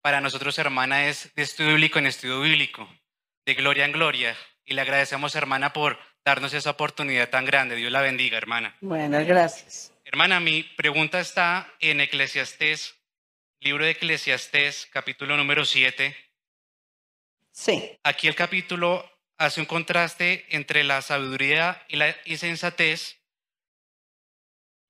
para 0.00 0.22
nosotros, 0.22 0.58
hermana, 0.58 1.08
es 1.08 1.30
de 1.34 1.42
estudio 1.42 1.72
bíblico 1.72 1.98
en 1.98 2.06
estudio 2.06 2.40
bíblico, 2.40 2.88
de 3.44 3.52
gloria 3.52 3.84
en 3.84 3.92
gloria. 3.92 4.34
Y 4.64 4.72
le 4.72 4.80
agradecemos, 4.80 5.34
hermana, 5.34 5.74
por 5.74 5.98
darnos 6.24 6.54
esa 6.54 6.70
oportunidad 6.70 7.28
tan 7.28 7.44
grande. 7.44 7.76
Dios 7.76 7.92
la 7.92 8.00
bendiga, 8.00 8.38
hermana. 8.38 8.78
Bueno, 8.80 9.22
gracias. 9.26 9.92
Hermana, 10.06 10.40
mi 10.40 10.62
pregunta 10.62 11.20
está 11.20 11.70
en 11.80 12.00
Eclesiastés, 12.00 12.94
libro 13.60 13.84
de 13.84 13.90
Eclesiastés, 13.90 14.88
capítulo 14.90 15.36
número 15.36 15.66
7. 15.66 16.16
Sí. 17.52 17.98
Aquí 18.04 18.26
el 18.26 18.34
capítulo 18.34 19.06
hace 19.36 19.60
un 19.60 19.66
contraste 19.66 20.46
entre 20.48 20.82
la 20.82 21.02
sabiduría 21.02 21.84
y 21.88 21.96
la 21.96 22.16
insensatez 22.24 23.20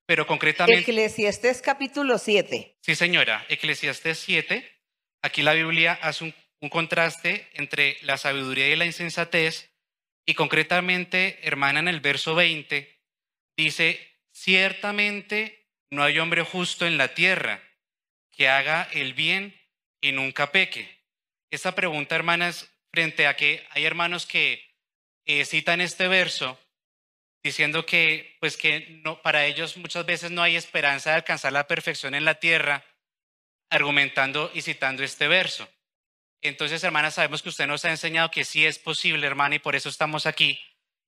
pero 0.06 0.26
concretamente... 0.26 0.80
Eclesiastés 0.80 1.62
capítulo 1.62 2.18
7. 2.18 2.78
Sí, 2.80 2.94
señora, 2.94 3.44
Eclesiastés 3.48 4.18
7. 4.18 4.70
Aquí 5.22 5.42
la 5.42 5.54
Biblia 5.54 5.98
hace 6.02 6.24
un, 6.24 6.34
un 6.60 6.68
contraste 6.68 7.48
entre 7.54 7.96
la 8.02 8.16
sabiduría 8.18 8.68
y 8.68 8.76
la 8.76 8.86
insensatez. 8.86 9.70
Y 10.26 10.34
concretamente, 10.34 11.38
hermana, 11.42 11.80
en 11.80 11.88
el 11.88 12.00
verso 12.00 12.34
20, 12.34 13.00
dice, 13.56 14.00
ciertamente 14.32 15.68
no 15.90 16.02
hay 16.02 16.18
hombre 16.18 16.42
justo 16.42 16.86
en 16.86 16.96
la 16.96 17.14
tierra 17.14 17.62
que 18.30 18.48
haga 18.48 18.88
el 18.92 19.14
bien 19.14 19.54
y 20.00 20.12
nunca 20.12 20.50
peque. 20.50 20.88
Esta 21.50 21.74
pregunta, 21.74 22.14
hermanas, 22.14 22.70
frente 22.92 23.26
a 23.26 23.36
que 23.36 23.66
hay 23.70 23.84
hermanos 23.84 24.26
que 24.26 24.74
eh, 25.24 25.44
citan 25.44 25.80
este 25.80 26.08
verso 26.08 26.58
diciendo 27.44 27.84
que 27.84 28.36
pues 28.40 28.56
que 28.56 29.00
no 29.04 29.20
para 29.20 29.44
ellos 29.44 29.76
muchas 29.76 30.04
veces 30.06 30.30
no 30.30 30.42
hay 30.42 30.56
esperanza 30.56 31.10
de 31.10 31.16
alcanzar 31.16 31.52
la 31.52 31.68
perfección 31.68 32.14
en 32.14 32.24
la 32.24 32.40
tierra, 32.40 32.82
argumentando 33.68 34.50
y 34.54 34.62
citando 34.62 35.04
este 35.04 35.28
verso. 35.28 35.68
Entonces, 36.40 36.82
hermana, 36.84 37.10
sabemos 37.10 37.42
que 37.42 37.50
usted 37.50 37.66
nos 37.66 37.84
ha 37.84 37.90
enseñado 37.90 38.30
que 38.30 38.44
sí 38.44 38.66
es 38.66 38.78
posible, 38.78 39.26
hermana, 39.26 39.54
y 39.54 39.58
por 39.58 39.76
eso 39.76 39.88
estamos 39.88 40.26
aquí. 40.26 40.58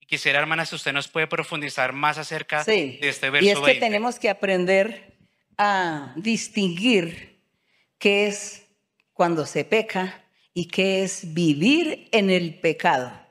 Y 0.00 0.06
quisiera, 0.06 0.38
hermana, 0.38 0.64
si 0.64 0.74
usted 0.74 0.92
nos 0.92 1.08
puede 1.08 1.26
profundizar 1.26 1.92
más 1.92 2.16
acerca 2.16 2.64
de 2.64 2.98
este 3.02 3.28
verso. 3.28 3.46
Y 3.46 3.50
es 3.50 3.60
que 3.60 3.74
tenemos 3.74 4.18
que 4.18 4.30
aprender 4.30 5.14
a 5.58 6.14
distinguir 6.16 7.42
qué 7.98 8.26
es 8.26 8.66
cuando 9.12 9.46
se 9.46 9.64
peca 9.64 10.24
y 10.54 10.68
qué 10.68 11.02
es 11.02 11.34
vivir 11.34 12.08
en 12.12 12.30
el 12.30 12.58
pecado. 12.60 13.25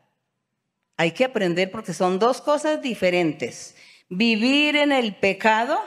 Hay 0.98 1.12
que 1.12 1.26
aprender 1.26 1.72
porque 1.72 1.94
son 1.94 2.20
dos 2.20 2.42
cosas 2.42 2.82
diferentes. 2.82 3.76
Vivir 4.10 4.76
en 4.76 4.92
el 4.92 5.16
pecado 5.16 5.80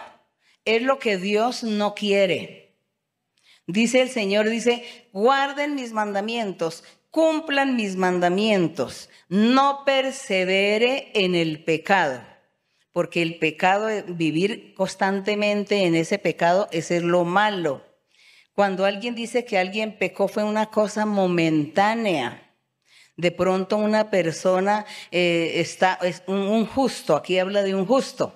es 0.65 0.83
lo 0.83 0.99
que 0.99 1.17
Dios 1.17 1.63
no 1.63 1.95
quiere. 1.95 2.77
Dice 3.67 4.01
el 4.01 4.09
Señor, 4.09 4.49
dice, 4.49 4.85
guarden 5.13 5.75
mis 5.75 5.93
mandamientos, 5.93 6.85
cumplan 7.11 7.77
mis 7.77 7.97
mandamientos, 7.97 9.11
no 9.29 9.85
persevere 9.85 11.11
en 11.15 11.35
el 11.35 11.65
pecado, 11.65 12.23
porque 12.93 13.23
el 13.23 13.39
pecado, 13.39 13.89
vivir 14.09 14.75
constantemente 14.75 15.85
en 15.85 15.95
ese 15.95 16.19
pecado, 16.19 16.69
es 16.71 16.91
lo 16.91 17.25
malo. 17.25 17.85
Cuando 18.55 18.85
alguien 18.85 19.15
dice 19.15 19.45
que 19.45 19.59
alguien 19.59 19.99
pecó 19.99 20.29
fue 20.29 20.45
una 20.45 20.67
cosa 20.71 21.07
momentánea. 21.07 22.48
De 23.19 23.33
pronto 23.33 23.77
una 23.77 24.11
persona 24.11 24.87
eh, 25.11 25.55
está, 25.57 25.99
es 26.03 26.23
un 26.27 26.65
justo, 26.65 27.17
aquí 27.17 27.39
habla 27.39 27.63
de 27.63 27.75
un 27.75 27.85
justo. 27.85 28.33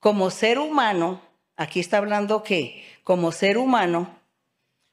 Como 0.00 0.30
ser 0.30 0.58
humano, 0.58 1.22
aquí 1.56 1.80
está 1.80 1.98
hablando 1.98 2.42
que 2.42 2.84
como 3.04 3.32
ser 3.32 3.56
humano, 3.56 4.18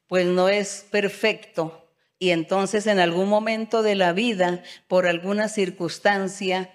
pues 0.08 0.27
no 0.27 0.47
es 0.47 0.86
perfecto, 0.91 1.84
y 2.23 2.29
entonces 2.29 2.88
en 2.88 2.99
algún 2.99 3.27
momento 3.27 3.82
de 3.82 3.95
la 3.95 4.13
vida, 4.13 4.63
por 4.88 5.08
alguna 5.08 5.49
circunstancia, 5.49 6.71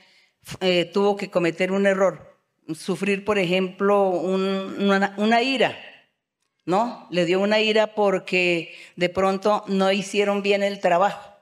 eh, 0.60 0.84
tuvo 0.84 1.16
que 1.16 1.30
cometer 1.30 1.72
un 1.72 1.86
error, 1.86 2.36
sufrir, 2.74 3.24
por 3.24 3.38
ejemplo, 3.38 4.10
una, 4.10 5.14
una 5.16 5.40
ira, 5.40 5.78
¿no? 6.66 7.06
Le 7.10 7.24
dio 7.24 7.40
una 7.40 7.60
ira 7.60 7.94
porque 7.94 8.74
de 8.96 9.08
pronto 9.08 9.64
no 9.68 9.90
hicieron 9.92 10.42
bien 10.42 10.62
el 10.62 10.80
trabajo. 10.80 11.37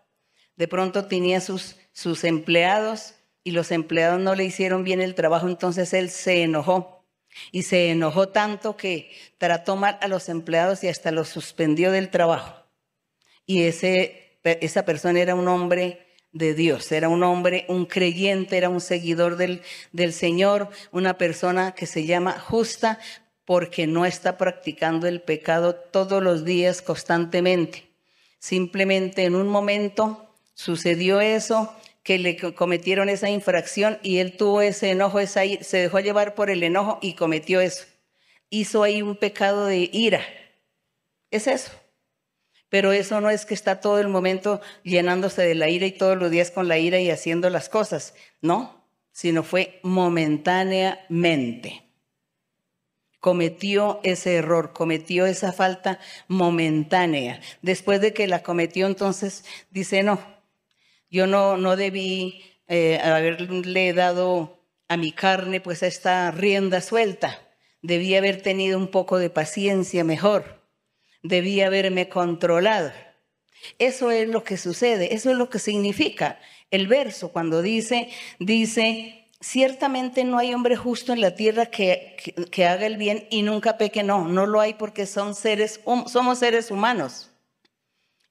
De 0.57 0.69
pronto 0.69 1.07
tenía 1.07 1.41
sus, 1.41 1.77
sus 1.93 2.25
empleados 2.25 3.15
y 3.45 3.53
los 3.53 3.71
empleados 3.71 4.21
no 4.21 4.35
le 4.35 4.45
hicieron 4.45 4.85
bien 4.85 5.01
el 5.01 5.15
trabajo, 5.15 5.49
entonces 5.49 5.93
él 5.93 6.11
se 6.11 6.43
enojó. 6.43 7.05
Y 7.53 7.65
se 7.65 7.91
enojó 7.91 8.29
tanto 8.29 8.77
que 8.77 9.11
trató 9.39 9.77
mal 9.77 9.99
a 10.01 10.09
los 10.09 10.29
empleados 10.29 10.83
y 10.83 10.89
hasta 10.89 11.11
los 11.11 11.29
suspendió 11.29 11.93
del 11.93 12.11
trabajo 12.11 12.67
y 13.47 13.63
ese, 13.63 14.39
esa 14.43 14.85
persona 14.85 15.21
era 15.21 15.35
un 15.35 15.49
hombre 15.49 16.01
de 16.33 16.53
Dios, 16.53 16.91
era 16.93 17.09
un 17.09 17.23
hombre, 17.23 17.65
un 17.69 17.87
creyente, 17.87 18.59
era 18.59 18.69
un 18.69 18.81
seguidor 18.81 19.37
del, 19.37 19.63
del 19.93 20.13
Señor, 20.13 20.69
una 20.91 21.17
persona 21.17 21.73
que 21.73 21.87
se 21.87 22.05
llama 22.05 22.39
justa 22.39 22.99
porque 23.45 23.87
no 23.87 24.05
está 24.05 24.37
practicando 24.37 25.07
el 25.07 25.23
pecado 25.23 25.77
todos 25.77 26.23
los 26.23 26.45
días 26.45 26.83
constantemente. 26.83 27.89
Simplemente 28.41 29.25
en 29.25 29.37
un 29.37 29.49
momento 29.49 30.26
sucedió 30.57 31.21
eso, 31.21 31.73
que 32.03 32.19
le 32.19 32.37
cometieron 32.55 33.09
esa 33.09 33.31
infracción 33.31 33.99
y 34.03 34.19
él 34.19 34.37
tuvo 34.37 34.63
ese 34.63 34.91
enojo, 34.91 35.21
esa, 35.21 35.43
se 35.61 35.79
dejó 35.79 36.01
llevar 36.01 36.35
por 36.35 36.51
el 36.51 36.63
enojo 36.63 36.99
y 37.03 37.15
cometió 37.15 37.61
eso. 37.61 37.85
Hizo 38.49 38.83
ahí 38.83 39.03
un 39.03 39.17
pecado 39.17 39.67
de 39.67 39.91
ira. 39.93 40.23
Es 41.31 41.47
eso. 41.47 41.73
Pero 42.69 42.93
eso 42.93 43.21
no 43.21 43.29
es 43.29 43.45
que 43.45 43.55
está 43.55 43.81
todo 43.81 44.01
el 44.01 44.09
momento 44.09 44.61
llenándose 44.83 45.43
de 45.43 45.55
la 45.55 45.69
ira 45.69 45.87
y 45.87 45.93
todos 45.93 46.17
los 46.17 46.31
días 46.31 46.51
con 46.51 46.69
la 46.69 46.79
ira 46.79 46.99
y 47.01 47.11
haciendo 47.11 47.51
las 47.51 47.69
cosas, 47.69 48.15
no, 48.41 48.83
sino 49.13 49.43
fue 49.43 49.79
momentáneamente. 49.83 51.83
Cometió 53.21 54.01
ese 54.05 54.37
error, 54.37 54.73
cometió 54.73 55.27
esa 55.27 55.53
falta 55.53 55.99
momentánea. 56.29 57.41
Después 57.63 58.01
de 58.01 58.15
que 58.15 58.27
la 58.27 58.43
cometió, 58.43 58.87
entonces 58.87 59.45
dice, 59.71 60.03
no, 60.03 60.36
yo 61.11 61.27
no, 61.27 61.57
no 61.57 61.77
debí 61.77 62.43
eh, 62.69 62.99
haberle 63.03 63.93
dado 63.93 64.63
a 64.89 64.97
mi 64.97 65.13
carne 65.13 65.61
pues 65.61 65.83
esta 65.83 66.31
rienda 66.31 66.81
suelta. 66.81 67.41
Debí 67.83 68.15
haber 68.15 68.43
tenido 68.43 68.79
un 68.79 68.89
poco 68.89 69.19
de 69.19 69.31
paciencia 69.31 70.05
mejor 70.05 70.57
debía 71.29 71.67
haberme 71.67 72.09
controlado. 72.09 72.93
Eso 73.79 74.11
es 74.11 74.29
lo 74.29 74.45
que 74.45 74.57
sucede, 74.57 75.15
eso 75.15 75.31
es 75.31 75.37
lo 75.37 75.51
que 75.51 75.59
significa 75.59 76.39
el 76.71 76.87
verso 76.87 77.33
cuando 77.33 77.63
dice, 77.63 78.09
dice, 78.39 79.29
ciertamente 79.41 80.25
no 80.25 80.39
hay 80.39 80.53
hombre 80.53 80.77
justo 80.77 81.13
en 81.13 81.21
la 81.21 81.35
tierra 81.35 81.67
que, 81.67 82.17
que, 82.51 82.67
haga 82.67 82.87
el 82.87 82.97
bien 82.97 83.27
y 83.31 83.43
nunca 83.43 83.79
peque, 83.79 84.03
no, 84.03 84.29
no 84.29 84.47
lo 84.47 84.61
hay 84.61 84.75
porque 84.75 85.07
son 85.07 85.35
seres, 85.35 85.81
somos 86.07 86.39
seres 86.39 86.71
humanos. 86.71 87.31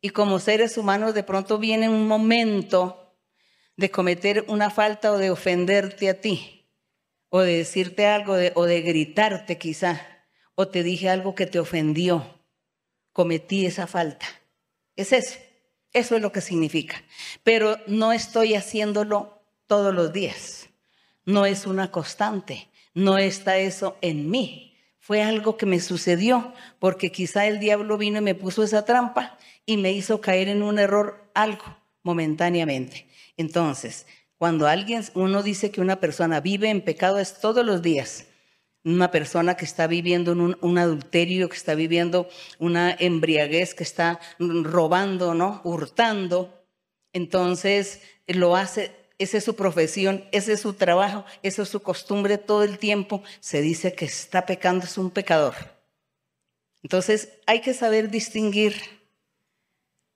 Y 0.05 0.11
como 0.11 0.37
seres 0.37 0.77
humanos 0.77 1.15
de 1.15 1.23
pronto 1.23 1.57
viene 1.57 1.89
un 1.89 2.07
momento 2.07 3.17
de 3.75 3.89
cometer 3.89 4.45
una 4.47 4.69
falta 4.69 5.11
o 5.11 5.17
de 5.17 5.31
ofenderte 5.31 6.09
a 6.09 6.21
ti, 6.21 6.69
o 7.29 7.39
de 7.39 7.57
decirte 7.57 8.05
algo, 8.05 8.35
o 8.53 8.65
de 8.65 8.81
gritarte 8.83 9.57
quizá, 9.57 9.99
o 10.53 10.67
te 10.67 10.83
dije 10.83 11.09
algo 11.09 11.33
que 11.33 11.47
te 11.47 11.57
ofendió 11.57 12.35
cometí 13.13 13.65
esa 13.65 13.87
falta. 13.87 14.27
Es 14.95 15.11
eso. 15.11 15.39
Eso 15.91 16.17
es 16.17 16.21
lo 16.21 16.31
que 16.31 16.41
significa. 16.41 17.01
Pero 17.43 17.79
no 17.87 18.11
estoy 18.11 18.53
haciéndolo 18.53 19.41
todos 19.65 19.91
los 19.91 20.13
días. 20.13 20.69
No 21.25 21.47
es 21.47 21.65
una 21.65 21.89
constante. 21.89 22.69
No 22.93 23.17
está 23.17 23.57
eso 23.57 23.97
en 24.01 24.29
mí. 24.29 24.64
Fue 25.05 25.21
algo 25.21 25.55
que 25.55 25.67
me 25.67 25.79
sucedió 25.79 26.51
porque 26.79 27.11
quizá 27.11 27.45
el 27.45 27.59
diablo 27.59 27.95
vino 27.95 28.17
y 28.17 28.21
me 28.21 28.33
puso 28.33 28.63
esa 28.63 28.85
trampa 28.85 29.37
y 29.63 29.77
me 29.77 29.91
hizo 29.91 30.19
caer 30.19 30.47
en 30.47 30.63
un 30.63 30.79
error 30.79 31.29
algo 31.35 31.77
momentáneamente. 32.01 33.07
Entonces, 33.37 34.07
cuando 34.39 34.65
alguien, 34.65 35.03
uno 35.13 35.43
dice 35.43 35.69
que 35.69 35.79
una 35.79 35.99
persona 35.99 36.39
vive 36.39 36.71
en 36.71 36.81
pecado 36.81 37.19
es 37.19 37.39
todos 37.39 37.63
los 37.63 37.83
días 37.83 38.25
una 38.83 39.11
persona 39.11 39.55
que 39.55 39.65
está 39.65 39.85
viviendo 39.85 40.31
un, 40.31 40.57
un, 40.59 40.77
adulterio, 40.79 41.49
que 41.49 41.57
está 41.57 41.75
viviendo 41.75 42.27
una 42.57 42.91
embriaguez, 42.91 43.75
que 43.75 43.83
está 43.83 44.19
robando, 44.39 45.35
¿no? 45.35 45.61
Hurtando. 45.63 46.65
Entonces 47.13 48.01
lo 48.25 48.55
hace, 48.55 48.91
esa 49.17 49.37
es 49.37 49.43
su 49.43 49.55
profesión, 49.55 50.25
ese 50.31 50.53
es 50.53 50.61
su 50.61 50.73
trabajo, 50.73 51.25
esa 51.43 51.63
es 51.63 51.69
su 51.69 51.81
costumbre 51.81 52.37
todo 52.37 52.63
el 52.63 52.77
tiempo. 52.79 53.23
Se 53.39 53.61
dice 53.61 53.93
que 53.93 54.05
está 54.05 54.45
pecando, 54.45 54.85
es 54.85 54.97
un 54.97 55.11
pecador. 55.11 55.55
Entonces 56.83 57.29
hay 57.45 57.61
que 57.61 57.73
saber 57.73 58.09
distinguir 58.09 58.75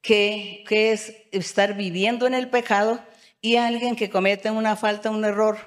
qué, 0.01 0.63
qué 0.67 0.91
es 0.91 1.15
estar 1.31 1.75
viviendo 1.75 2.27
en 2.27 2.33
el 2.33 2.49
pecado 2.49 3.03
y 3.41 3.55
alguien 3.55 3.95
que 3.95 4.09
comete 4.09 4.51
una 4.51 4.75
falta, 4.75 5.09
un 5.09 5.25
error 5.25 5.57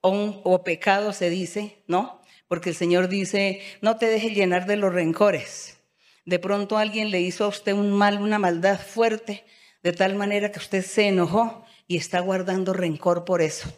o, 0.00 0.10
un, 0.10 0.40
o 0.44 0.62
pecado, 0.64 1.12
se 1.12 1.30
dice, 1.30 1.82
¿no? 1.86 2.20
porque 2.50 2.70
el 2.70 2.74
Señor 2.74 3.06
dice, 3.06 3.60
no 3.80 3.96
te 3.96 4.06
dejes 4.06 4.34
llenar 4.34 4.66
de 4.66 4.74
los 4.74 4.92
rencores. 4.92 5.78
De 6.24 6.40
pronto 6.40 6.78
alguien 6.78 7.12
le 7.12 7.20
hizo 7.20 7.44
a 7.44 7.48
usted 7.48 7.74
un 7.74 7.92
mal, 7.92 8.20
una 8.20 8.40
maldad 8.40 8.80
fuerte, 8.80 9.44
de 9.84 9.92
tal 9.92 10.16
manera 10.16 10.50
que 10.50 10.58
usted 10.58 10.84
se 10.84 11.06
enojó 11.06 11.64
y 11.90 11.96
está 11.96 12.20
guardando 12.20 12.72
rencor 12.72 13.24
por 13.24 13.42
eso. 13.42 13.68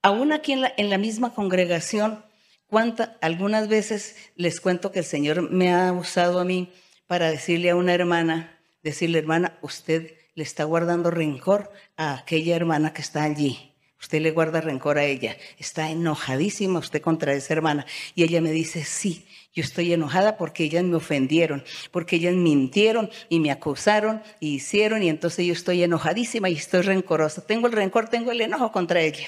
Aún 0.00 0.32
aquí 0.32 0.52
en 0.52 0.62
la, 0.62 0.72
en 0.78 0.88
la 0.88 0.96
misma 0.96 1.34
congregación, 1.34 2.24
cuánta, 2.66 3.18
algunas 3.20 3.68
veces 3.68 4.16
les 4.36 4.58
cuento 4.58 4.90
que 4.90 5.00
el 5.00 5.04
Señor 5.04 5.50
me 5.50 5.74
ha 5.74 5.92
usado 5.92 6.40
a 6.40 6.46
mí 6.46 6.72
para 7.06 7.30
decirle 7.30 7.68
a 7.68 7.76
una 7.76 7.92
hermana, 7.92 8.58
decirle, 8.82 9.18
hermana, 9.18 9.58
usted 9.60 10.14
le 10.34 10.44
está 10.44 10.64
guardando 10.64 11.10
rencor 11.10 11.70
a 11.98 12.14
aquella 12.14 12.56
hermana 12.56 12.94
que 12.94 13.02
está 13.02 13.24
allí. 13.24 13.75
Usted 14.06 14.20
le 14.20 14.30
guarda 14.30 14.60
rencor 14.60 14.98
a 14.98 15.04
ella. 15.04 15.36
Está 15.58 15.90
enojadísima 15.90 16.78
usted 16.78 17.02
contra 17.02 17.32
esa 17.32 17.54
hermana. 17.54 17.86
Y 18.14 18.22
ella 18.22 18.40
me 18.40 18.52
dice, 18.52 18.84
sí, 18.84 19.26
yo 19.52 19.64
estoy 19.64 19.92
enojada 19.92 20.36
porque 20.36 20.62
ellas 20.62 20.84
me 20.84 20.94
ofendieron, 20.94 21.64
porque 21.90 22.14
ellas 22.14 22.34
mintieron 22.34 23.10
y 23.28 23.40
me 23.40 23.50
acusaron 23.50 24.22
y 24.38 24.54
hicieron 24.54 25.02
y 25.02 25.08
entonces 25.08 25.44
yo 25.44 25.52
estoy 25.52 25.82
enojadísima 25.82 26.48
y 26.48 26.52
estoy 26.52 26.82
rencorosa. 26.82 27.44
Tengo 27.44 27.66
el 27.66 27.72
rencor, 27.72 28.08
tengo 28.08 28.30
el 28.30 28.40
enojo 28.40 28.70
contra 28.70 29.00
ella. 29.00 29.26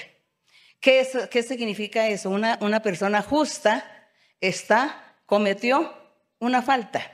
¿Qué, 0.79 1.05
qué 1.29 1.43
significa 1.43 2.07
eso? 2.07 2.29
Una, 2.29 2.57
una 2.61 2.81
persona 2.81 3.21
justa 3.21 4.07
está, 4.39 5.17
cometió 5.25 5.93
una 6.39 6.61
falta 6.61 7.05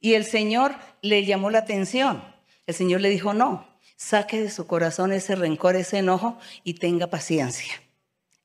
y 0.00 0.14
el 0.14 0.24
Señor 0.24 0.74
le 1.02 1.26
llamó 1.26 1.50
la 1.50 1.58
atención. 1.58 2.24
El 2.66 2.74
Señor 2.74 3.02
le 3.02 3.10
dijo, 3.10 3.34
no, 3.34 3.73
saque 3.96 4.40
de 4.40 4.50
su 4.50 4.66
corazón 4.66 5.12
ese 5.12 5.34
rencor, 5.34 5.76
ese 5.76 5.98
enojo 5.98 6.38
y 6.62 6.74
tenga 6.74 7.08
paciencia. 7.08 7.74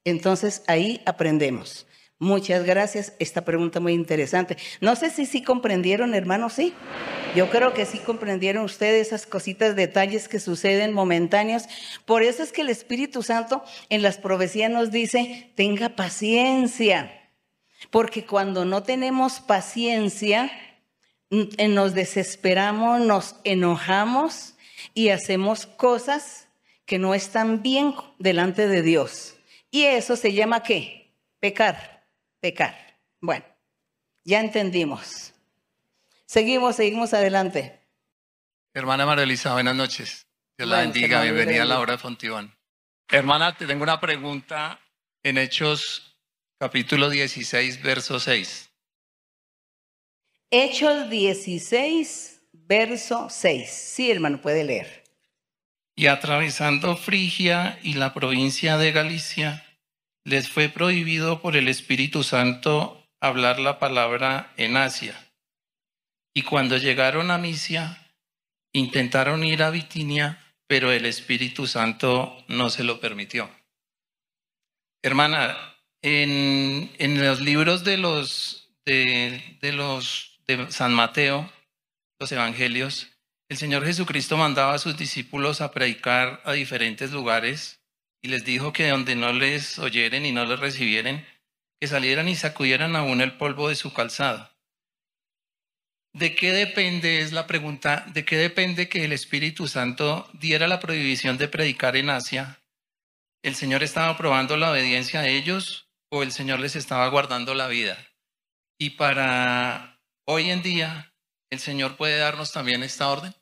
Entonces 0.04 0.64
ahí 0.68 1.02
aprendemos. 1.06 1.86
Muchas 2.22 2.66
gracias. 2.66 3.14
Esta 3.20 3.46
pregunta 3.46 3.80
muy 3.80 3.94
interesante. 3.94 4.58
No 4.82 4.98
sé 4.98 5.10
si 5.10 5.26
sí 5.26 5.42
comprendieron, 5.42 6.14
hermanos, 6.14 6.54
sí. 6.54 6.74
Yo 7.34 7.50
creo 7.50 7.74
que 7.74 7.86
sí 7.86 8.00
comprendieron 8.00 8.66
ustedes 8.66 9.08
esas 9.08 9.26
cositas, 9.26 9.78
detalles 9.78 10.28
que 10.28 10.42
suceden 10.42 10.92
momentáneos. 10.92 11.64
Por 12.06 12.24
eso 12.24 12.44
es 12.44 12.52
que 12.52 12.62
el 12.62 12.70
Espíritu 12.70 13.24
Santo 13.24 13.64
en 13.88 14.02
las 14.02 14.18
profecías 14.18 14.70
nos 14.70 14.92
dice, 14.92 15.54
tenga 15.56 15.96
paciencia. 15.96 17.10
Porque 17.90 18.26
cuando 18.26 18.66
no 18.66 18.84
tenemos 18.84 19.40
paciencia, 19.40 20.52
nos 21.30 21.94
desesperamos, 21.94 23.00
nos 23.00 23.36
enojamos 23.46 24.56
y 24.94 25.10
hacemos 25.10 25.66
cosas 25.66 26.48
que 26.86 27.00
no 27.00 27.14
están 27.14 27.62
bien 27.62 27.94
delante 28.18 28.68
de 28.68 28.82
Dios. 28.82 29.36
Y 29.72 29.84
eso 29.84 30.16
se 30.16 30.34
llama 30.34 30.64
qué? 30.64 31.14
Pecar, 31.40 32.08
pecar. 32.40 33.00
Bueno, 33.22 33.46
ya 34.24 34.40
entendimos. 34.40 35.34
Seguimos, 36.26 36.76
seguimos 36.76 37.14
adelante. 37.14 37.80
Hermana 38.74 39.06
María 39.06 39.24
Elisa, 39.24 39.54
buenas 39.54 39.76
noches. 39.76 40.28
Dios 40.58 40.70
la 40.70 40.82
bendiga, 40.82 41.22
bienvenida 41.24 41.64
a 41.64 41.66
la 41.66 41.80
hora 41.80 41.94
de 41.94 41.98
Fontibón. 42.00 42.56
Hermana, 43.08 43.56
te 43.56 43.66
tengo 43.66 43.84
una 43.84 44.00
pregunta 44.00 44.80
en 45.24 45.38
Hechos 45.38 46.18
capítulo 46.60 47.10
16, 47.10 47.82
verso 47.82 48.20
6. 48.20 48.70
Hechos 50.52 51.10
16, 51.10 52.39
verso 52.70 53.28
6. 53.30 53.70
Sí, 53.70 54.12
hermano, 54.12 54.40
puede 54.40 54.64
leer. 54.64 55.04
Y 55.98 56.08
atravesando 56.08 56.96
Frigia 56.96 57.78
y 57.84 57.96
la 57.96 58.14
provincia 58.14 58.78
de 58.78 58.94
Galicia, 58.94 59.66
les 60.24 60.48
fue 60.48 60.70
prohibido 60.70 61.42
por 61.42 61.58
el 61.58 61.68
Espíritu 61.68 62.24
Santo 62.24 63.04
hablar 63.20 63.60
la 63.60 63.80
palabra 63.80 64.54
en 64.56 64.78
Asia. 64.78 65.16
Y 66.34 66.44
cuando 66.44 66.78
llegaron 66.78 67.32
a 67.32 67.38
Misia, 67.38 68.14
intentaron 68.72 69.44
ir 69.44 69.64
a 69.64 69.72
Bitinia, 69.72 70.40
pero 70.68 70.92
el 70.92 71.06
Espíritu 71.06 71.68
Santo 71.68 72.46
no 72.48 72.70
se 72.70 72.84
lo 72.84 73.02
permitió. 73.02 73.50
Hermana, 75.02 75.58
en, 76.02 76.92
los 77.20 77.42
libros 77.42 77.84
de 77.84 77.98
los 77.98 78.70
de, 78.86 79.58
de 79.62 79.74
los 79.74 80.40
de 80.48 80.72
San 80.72 80.94
Mateo, 80.94 81.52
los 82.20 82.32
evangelios, 82.32 83.08
el 83.50 83.58
Señor 83.58 83.86
Jesucristo 83.86 84.38
mandaba 84.38 84.74
a 84.74 84.80
sus 84.80 84.98
discípulos 84.98 85.62
a 85.62 85.72
predicar 85.72 86.42
a 86.46 86.54
diferentes 86.54 87.12
lugares 87.12 87.82
y 88.22 88.28
les 88.28 88.46
dijo 88.46 88.74
que 88.74 88.90
donde 88.90 89.16
no 89.16 89.32
les 89.34 89.80
oyeren 89.80 90.26
y 90.26 90.32
no 90.32 90.46
les 90.46 90.60
recibieren, 90.60 91.26
que 91.80 91.88
salieran 91.88 92.28
y 92.28 92.36
sacudieran 92.36 92.96
aún 92.96 93.22
el 93.22 93.38
polvo 93.38 93.70
de 93.70 93.76
su 93.76 93.94
calzado. 93.94 94.52
¿De 96.14 96.36
qué 96.36 96.52
depende, 96.52 97.22
es 97.22 97.32
la 97.32 97.48
pregunta, 97.48 98.06
de 98.14 98.26
qué 98.26 98.36
depende 98.36 98.90
que 98.90 99.06
el 99.06 99.14
Espíritu 99.14 99.68
Santo 99.68 100.30
diera 100.34 100.68
la 100.68 100.80
prohibición 100.80 101.38
de 101.38 101.48
predicar 101.48 101.96
en 101.96 102.10
Asia? 102.10 102.62
¿El 103.44 103.56
Señor 103.56 103.84
estaba 103.84 104.18
probando 104.18 104.58
la 104.58 104.72
obediencia 104.72 105.22
de 105.22 105.38
ellos 105.38 105.90
o 106.12 106.24
el 106.24 106.32
Señor 106.32 106.60
les 106.60 106.76
estaba 106.76 107.08
guardando 107.08 107.54
la 107.54 107.68
vida? 107.68 107.98
Y 108.78 108.92
para 108.92 110.02
hoy 110.26 110.50
en 110.50 110.62
día, 110.62 111.09
¿el 111.50 111.60
Señor 111.60 111.98
puede 111.98 112.18
darnos 112.18 112.52
también 112.52 112.84
esta 112.84 113.10
orden? 113.10 113.34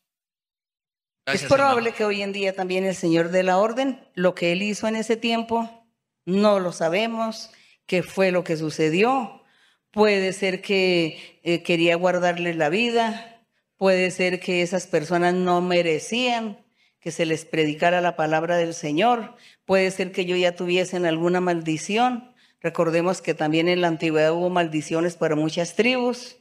es 1.25 1.43
probable 1.43 1.91
que 1.91 2.05
hoy 2.05 2.21
en 2.21 2.31
día 2.31 2.55
también 2.55 2.85
el 2.85 2.95
Señor 2.95 3.29
dé 3.29 3.43
la 3.43 3.57
orden. 3.57 3.99
Lo 4.13 4.33
que 4.33 4.53
Él 4.53 4.61
hizo 4.61 4.87
en 4.87 4.95
ese 4.95 5.17
tiempo, 5.17 5.85
no 6.25 6.59
lo 6.59 6.71
sabemos. 6.71 7.51
¿Qué 7.85 8.01
fue 8.03 8.31
lo 8.31 8.43
que 8.43 8.55
sucedió? 8.55 9.43
Puede 9.91 10.31
ser 10.31 10.61
que 10.61 11.39
eh, 11.43 11.63
quería 11.63 11.95
guardarles 11.95 12.55
la 12.55 12.69
vida, 12.69 13.43
puede 13.77 14.11
ser 14.11 14.39
que 14.39 14.61
esas 14.61 14.87
personas 14.87 15.33
no 15.33 15.61
merecían 15.61 16.65
que 16.99 17.11
se 17.11 17.25
les 17.25 17.45
predicara 17.45 18.01
la 18.01 18.15
palabra 18.15 18.57
del 18.57 18.73
Señor, 18.73 19.35
puede 19.65 19.91
ser 19.91 20.11
que 20.11 20.25
yo 20.25 20.35
ya 20.35 20.55
tuviesen 20.55 21.05
alguna 21.05 21.39
maldición. 21.39 22.33
Recordemos 22.59 23.21
que 23.21 23.33
también 23.33 23.69
en 23.69 23.81
la 23.81 23.87
antigüedad 23.87 24.33
hubo 24.33 24.49
maldiciones 24.49 25.15
para 25.15 25.35
muchas 25.35 25.75
tribus. 25.75 26.37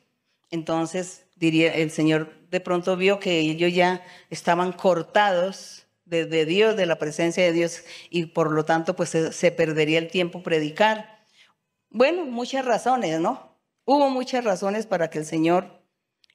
Entonces, 0.51 1.26
diría, 1.37 1.73
el 1.75 1.91
Señor 1.91 2.33
de 2.51 2.61
pronto 2.61 2.97
vio 2.97 3.21
que 3.21 3.39
ellos 3.39 3.73
ya 3.73 4.05
estaban 4.31 4.73
cortados 4.73 5.87
de, 6.05 6.45
Dios, 6.45 6.77
de 6.77 6.87
la 6.87 6.99
presencia 6.99 7.45
de 7.45 7.53
Dios, 7.53 7.83
y 8.11 8.27
por 8.27 8.53
lo 8.53 8.65
tanto, 8.65 8.95
pues 8.95 9.11
se 9.11 9.53
perdería 9.53 9.99
el 9.99 10.09
tiempo 10.09 10.43
predicar. 10.43 11.25
Bueno, 11.91 12.25
muchas 12.27 12.65
razones, 12.65 13.21
¿no? 13.21 13.57
Hubo 13.85 14.09
muchas 14.11 14.45
razones 14.45 14.87
para 14.87 15.11
que 15.11 15.19
el 15.19 15.27
Señor 15.27 15.83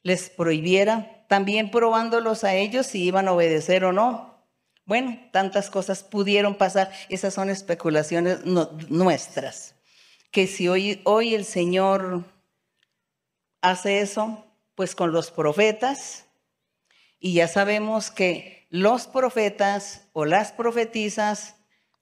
les 0.03 0.29
prohibiera, 0.29 1.25
también 1.27 1.71
probándolos 1.71 2.43
a 2.43 2.53
ellos 2.55 2.87
si 2.87 3.03
iban 3.03 3.27
a 3.27 3.33
obedecer 3.33 3.85
o 3.85 3.93
no. 3.93 4.45
Bueno, 4.85 5.17
tantas 5.31 5.69
cosas 5.69 6.03
pudieron 6.03 6.55
pasar, 6.55 6.91
esas 7.07 7.33
son 7.33 7.49
especulaciones 7.49 8.39
nuestras. 8.45 9.75
Que 10.31 10.47
si 10.47 10.67
hoy, 10.67 11.01
hoy 11.05 11.35
el 11.35 11.45
Señor 11.45 12.23
hace 13.61 14.01
eso, 14.01 14.43
pues 14.81 14.95
con 14.95 15.11
los 15.11 15.29
profetas, 15.29 16.25
y 17.19 17.33
ya 17.33 17.47
sabemos 17.47 18.09
que 18.09 18.65
los 18.71 19.05
profetas 19.05 20.07
o 20.11 20.25
las 20.25 20.53
profetizas 20.53 21.55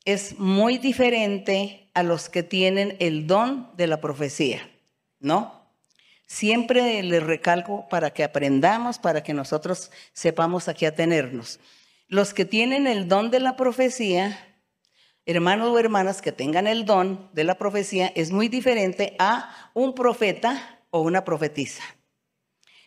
es 0.06 0.39
muy 0.39 0.78
diferente 0.78 1.92
a 1.94 2.04
los 2.04 2.30
que 2.30 2.42
tienen 2.42 2.96
el 3.02 3.28
don 3.28 3.70
de 3.76 3.88
la 3.88 4.00
profecía, 4.00 4.72
¿no? 5.20 5.70
Siempre 6.26 7.04
les 7.04 7.22
recalco 7.22 7.86
para 7.89 8.12
que 8.12 8.24
aprendamos, 8.24 8.98
para 8.98 9.24
que 9.24 9.34
nosotros 9.34 9.92
sepamos 10.13 10.70
a 10.70 10.74
qué 10.74 10.88
atenernos. 10.88 11.60
Los 12.08 12.34
que 12.34 12.46
tienen 12.46 12.88
el 12.88 13.10
don 13.10 13.30
de 13.30 13.42
la 13.42 13.58
profecía, 13.58 14.56
hermanos 15.26 15.68
o 15.68 15.80
hermanas 15.80 16.22
que 16.22 16.32
tengan 16.32 16.65
el 16.65 16.86
don 16.86 17.30
de 17.34 17.44
la 17.44 17.58
profecía, 17.58 18.13
es 18.15 18.32
muy 18.32 18.48
diferente 18.48 19.18
a 19.20 19.70
un 19.74 19.94
profeta 19.94 20.80
o 20.92 21.02
una 21.02 21.26
profetisa. 21.26 21.84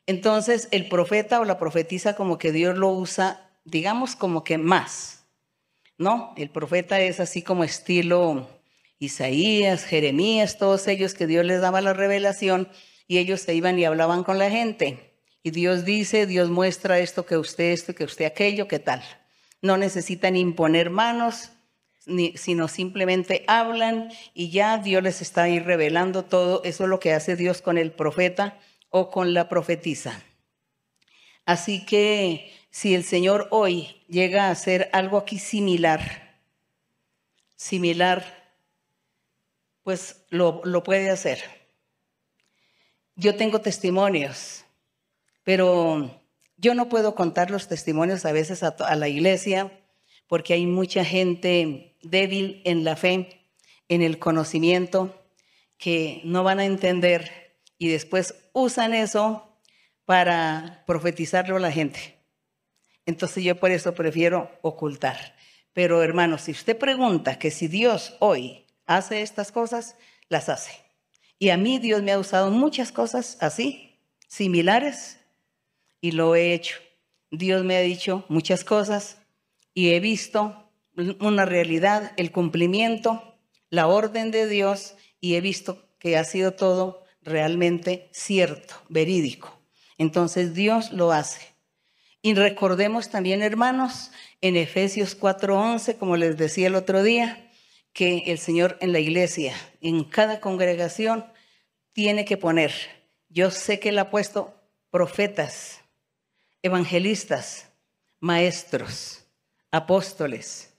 Entonces, 0.07 0.69
el 0.71 0.89
profeta 0.89 1.41
o 1.41 1.45
la 1.45 1.59
profetisa 1.59 2.17
como 2.17 2.39
que 2.39 2.53
Dios 2.53 2.77
lo 2.77 2.91
usa, 2.91 3.51
digamos, 3.65 4.17
como 4.17 4.43
que 4.45 4.59
más, 4.59 5.23
no, 5.99 6.35
el 6.37 6.51
profeta 6.51 7.01
es 7.01 7.21
así 7.21 7.43
como 7.43 7.63
estilo 7.63 8.49
Isaías, 8.99 9.85
Jeremías, 9.85 10.59
todos 10.59 10.89
ellos 10.89 11.15
que 11.15 11.27
Dios 11.27 11.45
les 11.45 11.61
daba 11.61 11.81
la 11.81 11.93
revelación 11.93 12.69
y 13.07 13.19
ellos 13.19 13.41
se 13.43 13.55
iban 13.55 13.79
y 13.79 13.85
hablaban 13.85 14.25
con 14.25 14.39
la 14.39 14.51
gente. 14.51 15.13
Y 15.45 15.51
Dios 15.51 15.85
dice, 15.85 16.27
Dios 16.27 16.51
muestra 16.51 16.99
esto, 16.99 17.27
que 17.27 17.37
usted 17.37 17.73
esto, 17.73 17.95
que 17.95 18.05
usted 18.05 18.25
aquello, 18.25 18.69
¿qué 18.69 18.79
tal? 18.79 19.03
No 19.61 19.77
necesitan 19.77 20.35
imponer 20.37 20.91
manos, 20.91 21.51
sino 22.35 22.69
simplemente 22.69 23.45
hablan 23.47 24.11
y 24.35 24.51
ya 24.51 24.79
Dios 24.79 25.03
les 25.03 25.23
está 25.23 25.45
ahí 25.45 25.61
revelando 25.61 26.25
todo. 26.25 26.63
Eso 26.65 26.85
es 26.85 26.91
lo 26.91 26.99
que 27.01 27.13
hace 27.13 27.37
Dios 27.37 27.63
con 27.63 27.79
el 27.79 27.93
profeta 27.93 28.59
o 28.93 29.11
con 29.11 29.35
la 29.35 29.49
profetisa. 29.49 30.23
Así 31.45 31.85
que 31.85 32.53
si 32.71 32.95
el 32.95 33.03
Señor 33.03 33.49
hoy 33.51 34.03
llega 34.09 34.47
a 34.47 34.51
hacer 34.51 34.89
algo 34.93 35.19
aquí 35.19 35.39
similar, 35.39 36.39
similar, 37.57 38.53
pues 39.83 40.25
lo, 40.31 40.63
puede 40.85 41.11
hacer. 41.11 41.43
Yo 43.17 43.35
tengo 43.35 43.61
testimonios, 43.61 44.65
pero 45.43 46.23
yo 46.57 46.75
no 46.75 46.89
puedo 46.89 47.15
contar 47.15 47.51
los 47.51 47.67
testimonios 47.67 48.25
a 48.25 48.33
veces 48.33 48.63
a 48.63 48.95
la 48.95 49.09
iglesia 49.09 49.73
porque 50.29 50.55
hay 50.55 50.67
mucha 50.67 51.05
gente 51.05 51.97
débil 52.03 52.63
en 52.65 52.85
la 52.85 52.97
fe, 52.97 53.49
en 53.89 54.03
el 54.03 54.19
conocimiento, 54.19 55.19
que 55.77 56.21
no 56.25 56.45
van 56.45 56.61
a 56.61 56.65
entender 56.65 57.57
y 57.77 57.89
después 57.89 58.35
usan 58.53 58.95
eso 58.95 59.59
para 60.05 60.85
profetizarlo 60.87 61.57
a 61.57 61.61
la 61.61 61.73
gente. 61.73 62.19
Entonces 63.07 63.43
yo 63.45 63.57
por 63.57 63.71
eso 63.71 63.95
prefiero 63.95 64.51
ocultar. 64.63 65.35
Pero 65.73 66.03
hermano, 66.03 66.39
si 66.39 66.53
usted 66.53 66.77
pregunta 66.77 67.39
que 67.39 67.51
si 67.51 67.69
Dios 67.69 68.17
hoy 68.21 68.67
hace 68.87 69.23
estas 69.23 69.53
cosas, 69.53 69.97
las 70.29 70.49
hace. 70.49 70.73
Y 71.39 71.51
a 71.51 71.57
mí 71.57 71.79
Dios 71.79 72.03
me 72.03 72.13
ha 72.13 72.19
usado 72.19 72.51
muchas 72.51 72.93
cosas 72.93 73.37
así, 73.41 73.99
similares, 74.29 75.19
y 76.01 76.13
lo 76.13 76.37
he 76.37 76.53
hecho. 76.53 76.77
Dios 77.31 77.65
me 77.65 77.77
ha 77.77 77.81
dicho 77.81 78.25
muchas 78.29 78.65
cosas 78.65 79.19
y 79.73 79.95
he 79.95 80.01
visto 80.01 80.71
una 81.21 81.47
realidad, 81.47 82.13
el 82.17 82.31
cumplimiento, 82.31 83.39
la 83.71 83.87
orden 83.87 84.31
de 84.31 84.47
Dios, 84.47 84.97
y 85.21 85.37
he 85.37 85.41
visto 85.41 85.89
que 85.99 86.19
ha 86.19 86.25
sido 86.25 86.53
todo 86.53 87.02
realmente 87.23 88.09
cierto, 88.13 88.75
verídico. 88.89 89.59
Entonces 89.99 90.55
Dios 90.55 90.93
lo 90.93 91.13
hace. 91.13 91.53
Y 92.21 92.35
recordemos 92.35 93.11
también, 93.11 93.43
hermanos, 93.43 94.13
en 94.41 94.57
Efesios 94.57 95.19
4:11, 95.19 95.97
como 95.97 96.17
les 96.17 96.37
decía 96.37 96.69
el 96.69 96.75
otro 96.75 97.03
día, 97.03 97.51
que 97.93 98.25
el 98.27 98.39
Señor 98.39 98.79
en 98.81 98.93
la 98.93 99.01
iglesia, 99.01 99.55
en 99.81 100.05
cada 100.05 100.41
congregación, 100.41 101.27
tiene 101.93 102.25
que 102.25 102.37
poner, 102.37 102.73
yo 103.29 103.51
sé 103.51 103.81
que 103.81 103.91
Él 103.91 103.99
ha 103.99 104.11
puesto 104.11 104.55
profetas, 104.91 105.81
evangelistas, 106.63 107.69
maestros, 108.21 109.25
apóstoles, 109.71 110.72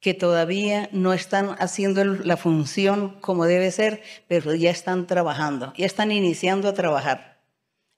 que 0.00 0.14
todavía 0.14 0.88
no 0.92 1.12
están 1.12 1.56
haciendo 1.58 2.04
la 2.04 2.36
función 2.36 3.18
como 3.20 3.46
debe 3.46 3.70
ser, 3.70 4.02
pero 4.28 4.54
ya 4.54 4.70
están 4.70 5.06
trabajando, 5.06 5.72
ya 5.76 5.86
están 5.86 6.12
iniciando 6.12 6.68
a 6.68 6.74
trabajar. 6.74 7.40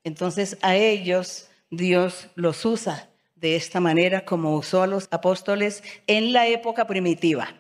Entonces 0.03 0.57
a 0.63 0.77
ellos 0.77 1.49
Dios 1.71 2.29
los 2.35 2.65
usa 2.65 3.11
de 3.37 3.57
esta 3.57 3.81
manera 3.81 4.25
como 4.25 4.57
usó 4.57 4.83
a 4.83 4.87
los 4.87 5.09
apóstoles 5.11 5.83
en 6.07 6.33
la 6.33 6.47
época 6.47 6.87
primitiva. 6.87 7.55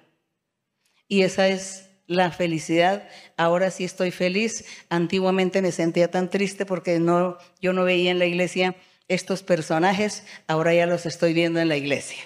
Y 1.08 1.22
esa 1.22 1.48
es 1.48 1.90
la 2.06 2.30
felicidad. 2.30 3.08
Ahora 3.36 3.70
sí 3.70 3.84
estoy 3.84 4.10
feliz. 4.10 4.64
Antiguamente 4.88 5.62
me 5.62 5.72
sentía 5.72 6.10
tan 6.10 6.28
triste 6.28 6.66
porque 6.66 6.98
no, 6.98 7.38
yo 7.60 7.72
no 7.72 7.84
veía 7.84 8.10
en 8.10 8.18
la 8.18 8.26
iglesia 8.26 8.76
estos 9.08 9.42
personajes. 9.42 10.24
Ahora 10.46 10.74
ya 10.74 10.86
los 10.86 11.06
estoy 11.06 11.32
viendo 11.32 11.60
en 11.60 11.68
la 11.68 11.76
iglesia. 11.76 12.18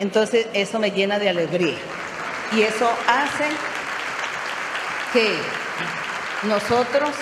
Entonces 0.00 0.46
eso 0.52 0.78
me 0.78 0.90
llena 0.90 1.18
de 1.18 1.28
alegría. 1.28 1.76
Y 2.56 2.62
eso 2.62 2.88
hace 3.06 3.44
que 5.12 5.36
nosotros 6.46 7.14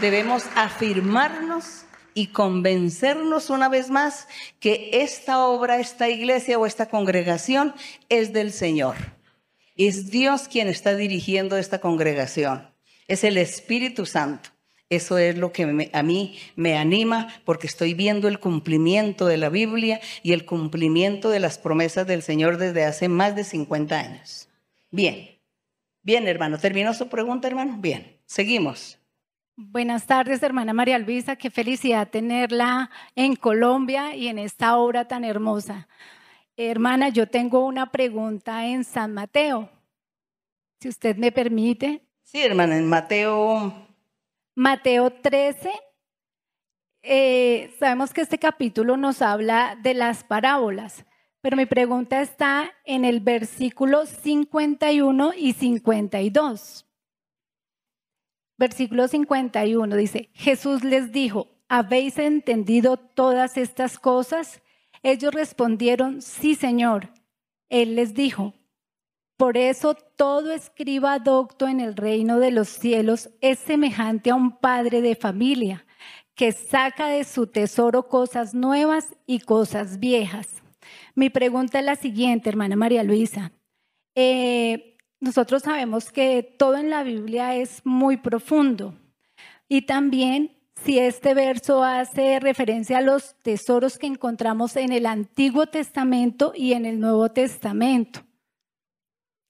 debemos 0.00 0.44
afirmarnos 0.54 1.84
y 2.14 2.28
convencernos 2.28 3.50
una 3.50 3.68
vez 3.68 3.90
más 3.90 4.26
que 4.60 4.90
esta 4.92 5.46
obra, 5.46 5.78
esta 5.78 6.08
iglesia 6.08 6.58
o 6.58 6.66
esta 6.66 6.86
congregación 6.86 7.74
es 8.08 8.32
del 8.32 8.52
Señor. 8.52 8.96
Es 9.76 10.10
Dios 10.10 10.48
quien 10.48 10.66
está 10.66 10.96
dirigiendo 10.96 11.56
esta 11.56 11.80
congregación. 11.80 12.74
Es 13.06 13.22
el 13.22 13.38
Espíritu 13.38 14.04
Santo. 14.04 14.50
Eso 14.90 15.18
es 15.18 15.36
lo 15.36 15.52
que 15.52 15.90
a 15.92 16.02
mí 16.02 16.38
me 16.56 16.78
anima 16.78 17.28
porque 17.44 17.66
estoy 17.66 17.92
viendo 17.92 18.26
el 18.26 18.40
cumplimiento 18.40 19.26
de 19.26 19.36
la 19.36 19.50
Biblia 19.50 20.00
y 20.22 20.32
el 20.32 20.46
cumplimiento 20.46 21.28
de 21.28 21.40
las 21.40 21.58
promesas 21.58 22.06
del 22.06 22.22
Señor 22.22 22.56
desde 22.56 22.84
hace 22.84 23.08
más 23.08 23.36
de 23.36 23.44
50 23.44 23.98
años. 23.98 24.48
Bien, 24.90 25.38
bien 26.02 26.26
hermano. 26.26 26.58
¿Terminó 26.58 26.94
su 26.94 27.08
pregunta 27.08 27.48
hermano? 27.48 27.76
Bien, 27.78 28.18
seguimos. 28.24 28.98
Buenas 29.56 30.06
tardes, 30.06 30.42
hermana 30.42 30.72
María 30.72 30.98
Luisa. 30.98 31.36
Qué 31.36 31.50
felicidad 31.50 32.08
tenerla 32.08 32.90
en 33.14 33.36
Colombia 33.36 34.14
y 34.14 34.28
en 34.28 34.38
esta 34.38 34.78
obra 34.78 35.06
tan 35.06 35.22
hermosa. 35.22 35.86
Hermana, 36.56 37.10
yo 37.10 37.28
tengo 37.28 37.66
una 37.66 37.92
pregunta 37.92 38.66
en 38.66 38.84
San 38.84 39.12
Mateo, 39.12 39.68
si 40.80 40.88
usted 40.88 41.16
me 41.16 41.30
permite. 41.30 42.02
Sí, 42.22 42.40
hermana, 42.40 42.78
en 42.78 42.86
Mateo 42.86 43.87
Mateo 44.58 45.10
13, 45.12 45.70
eh, 47.04 47.72
sabemos 47.78 48.12
que 48.12 48.22
este 48.22 48.40
capítulo 48.40 48.96
nos 48.96 49.22
habla 49.22 49.78
de 49.80 49.94
las 49.94 50.24
parábolas, 50.24 51.06
pero 51.40 51.56
mi 51.56 51.64
pregunta 51.64 52.20
está 52.20 52.72
en 52.84 53.04
el 53.04 53.20
versículo 53.20 54.04
51 54.04 55.32
y 55.36 55.52
52. 55.52 56.88
Versículo 58.56 59.06
51 59.06 59.94
dice, 59.94 60.28
Jesús 60.34 60.82
les 60.82 61.12
dijo, 61.12 61.46
¿habéis 61.68 62.18
entendido 62.18 62.96
todas 62.96 63.56
estas 63.56 63.96
cosas? 64.00 64.60
Ellos 65.04 65.32
respondieron, 65.32 66.20
sí, 66.20 66.56
Señor. 66.56 67.10
Él 67.68 67.94
les 67.94 68.12
dijo, 68.12 68.54
por 69.38 69.56
eso 69.56 69.94
todo 69.94 70.50
escriba 70.50 71.20
docto 71.20 71.68
en 71.68 71.78
el 71.78 71.94
reino 71.94 72.40
de 72.40 72.50
los 72.50 72.68
cielos 72.68 73.30
es 73.40 73.60
semejante 73.60 74.30
a 74.30 74.34
un 74.34 74.58
padre 74.58 75.00
de 75.00 75.14
familia 75.14 75.86
que 76.34 76.50
saca 76.50 77.06
de 77.06 77.22
su 77.22 77.46
tesoro 77.46 78.08
cosas 78.08 78.52
nuevas 78.52 79.14
y 79.26 79.38
cosas 79.38 80.00
viejas. 80.00 80.48
Mi 81.14 81.30
pregunta 81.30 81.78
es 81.78 81.84
la 81.84 81.94
siguiente, 81.94 82.48
hermana 82.48 82.74
María 82.74 83.04
Luisa. 83.04 83.52
Eh, 84.16 84.96
nosotros 85.20 85.62
sabemos 85.62 86.10
que 86.10 86.42
todo 86.42 86.76
en 86.76 86.90
la 86.90 87.04
Biblia 87.04 87.54
es 87.54 87.80
muy 87.84 88.16
profundo 88.16 88.94
y 89.68 89.82
también 89.82 90.56
si 90.84 90.98
este 90.98 91.34
verso 91.34 91.84
hace 91.84 92.40
referencia 92.40 92.98
a 92.98 93.02
los 93.02 93.36
tesoros 93.42 93.98
que 93.98 94.08
encontramos 94.08 94.74
en 94.74 94.92
el 94.92 95.06
Antiguo 95.06 95.66
Testamento 95.66 96.52
y 96.56 96.72
en 96.72 96.86
el 96.86 96.98
Nuevo 96.98 97.28
Testamento. 97.28 98.27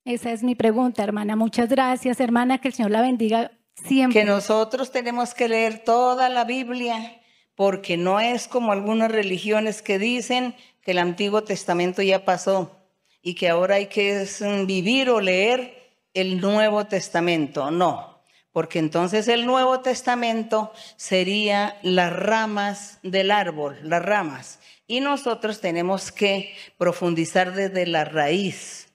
Esa 0.09 0.31
es 0.31 0.41
mi 0.41 0.55
pregunta, 0.55 1.03
hermana. 1.03 1.35
Muchas 1.35 1.69
gracias, 1.69 2.19
hermana. 2.19 2.57
Que 2.57 2.69
el 2.69 2.73
Señor 2.73 2.89
la 2.89 3.03
bendiga 3.03 3.51
siempre. 3.75 4.19
Que 4.19 4.25
nosotros 4.25 4.91
tenemos 4.91 5.35
que 5.35 5.47
leer 5.47 5.83
toda 5.83 6.29
la 6.29 6.45
Biblia, 6.45 7.21
porque 7.53 7.95
no 7.95 8.19
es 8.19 8.47
como 8.47 8.71
algunas 8.71 9.11
religiones 9.11 9.83
que 9.83 9.99
dicen 9.99 10.55
que 10.81 10.91
el 10.91 10.97
Antiguo 10.97 11.43
Testamento 11.43 12.01
ya 12.01 12.25
pasó 12.25 12.75
y 13.21 13.35
que 13.35 13.49
ahora 13.49 13.75
hay 13.75 13.85
que 13.85 14.27
vivir 14.65 15.11
o 15.11 15.21
leer 15.21 15.93
el 16.15 16.41
Nuevo 16.41 16.87
Testamento. 16.87 17.69
No, 17.69 18.23
porque 18.51 18.79
entonces 18.79 19.27
el 19.27 19.45
Nuevo 19.45 19.81
Testamento 19.81 20.73
sería 20.95 21.77
las 21.83 22.11
ramas 22.11 22.97
del 23.03 23.29
árbol, 23.29 23.77
las 23.83 24.03
ramas. 24.03 24.59
Y 24.87 25.01
nosotros 25.01 25.61
tenemos 25.61 26.11
que 26.11 26.55
profundizar 26.79 27.53
desde 27.53 27.85
la 27.85 28.05
raíz 28.05 28.88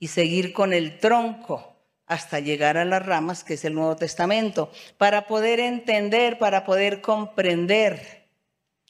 y 0.00 0.08
seguir 0.08 0.52
con 0.52 0.72
el 0.72 0.98
tronco 0.98 1.76
hasta 2.06 2.40
llegar 2.40 2.76
a 2.76 2.84
las 2.84 3.06
ramas, 3.06 3.44
que 3.44 3.54
es 3.54 3.64
el 3.64 3.74
Nuevo 3.74 3.94
Testamento, 3.94 4.72
para 4.98 5.28
poder 5.28 5.60
entender, 5.60 6.38
para 6.38 6.64
poder 6.64 7.00
comprender 7.00 8.26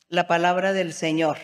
la 0.09 0.27
palabra 0.27 0.73
del 0.73 0.95
Señor. 0.95 1.37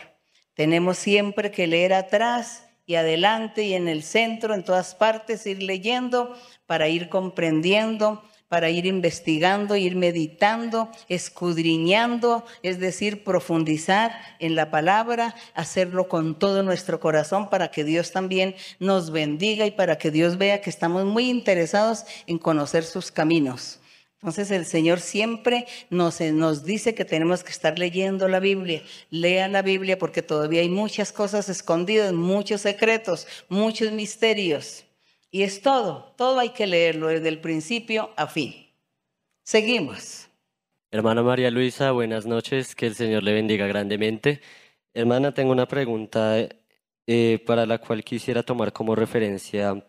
Tenemos 0.54 0.96
siempre 0.96 1.50
que 1.50 1.66
leer 1.66 1.92
atrás 1.92 2.66
y 2.86 2.94
adelante 2.94 3.64
y 3.64 3.74
en 3.74 3.88
el 3.88 4.02
centro, 4.04 4.54
en 4.54 4.64
todas 4.64 4.94
partes, 4.94 5.46
ir 5.46 5.62
leyendo 5.62 6.34
para 6.64 6.88
ir 6.88 7.10
comprendiendo 7.10 8.22
para 8.49 8.70
ir 8.70 8.86
investigando, 8.86 9.76
ir 9.76 9.97
meditando, 9.97 10.88
escudriñando, 11.09 12.44
es 12.62 12.78
decir, 12.78 13.24
profundizar 13.24 14.12
en 14.38 14.55
la 14.55 14.70
palabra, 14.70 15.34
hacerlo 15.55 16.09
con 16.09 16.38
todo 16.38 16.62
nuestro 16.62 17.01
corazón 17.01 17.51
para 17.51 17.70
que 17.70 17.84
Dios 17.84 18.12
también 18.12 18.55
nos 18.78 19.11
bendiga 19.11 19.66
y 19.66 19.72
para 19.72 19.99
que 19.99 20.11
Dios 20.11 20.38
vea 20.38 20.61
que 20.61 20.70
estamos 20.70 21.05
muy 21.05 21.28
interesados 21.28 22.05
en 22.26 22.38
conocer 22.38 22.84
sus 22.84 23.11
caminos. 23.11 23.80
Entonces 24.20 24.51
el 24.51 24.64
Señor 24.64 25.01
siempre 25.01 25.66
nos, 25.90 26.20
nos, 26.20 26.64
dice 26.64 26.94
que 26.94 27.05
tenemos 27.05 27.44
que 27.44 27.53
estar 27.53 27.78
leyendo 27.78 28.28
la 28.28 28.40
Biblia. 28.40 28.82
Lea 29.11 29.47
la 29.47 29.62
Biblia 29.62 29.99
porque 29.99 30.22
todavía 30.22 30.62
hay 30.62 30.68
muchas 30.68 31.12
cosas 31.12 31.49
escondidas, 31.49 32.12
muchos 32.12 32.62
secretos, 32.62 33.26
muchos 33.49 33.92
misterios. 33.92 34.86
Y 35.30 35.42
es 35.42 35.60
todo, 35.60 36.14
todo 36.16 36.38
hay 36.38 36.50
que 36.50 36.66
leerlo 36.66 37.08
desde 37.08 37.28
el 37.28 37.40
principio 37.40 38.10
a 38.16 38.26
fin. 38.26 38.66
Seguimos. 39.42 40.28
Hermana 40.90 41.22
María 41.22 41.50
Luisa, 41.50 41.90
buenas 41.92 42.26
noches, 42.26 42.74
que 42.74 42.86
el 42.86 42.94
Señor 42.94 43.22
le 43.22 43.34
bendiga 43.34 43.66
grandemente. 43.66 44.40
Hermana, 44.94 45.34
tengo 45.34 45.52
una 45.52 45.66
pregunta 45.66 46.36
eh, 47.06 47.42
para 47.44 47.66
la 47.66 47.78
cual 47.78 48.02
quisiera 48.02 48.42
tomar 48.42 48.72
como 48.72 48.94
referencia 48.94 49.86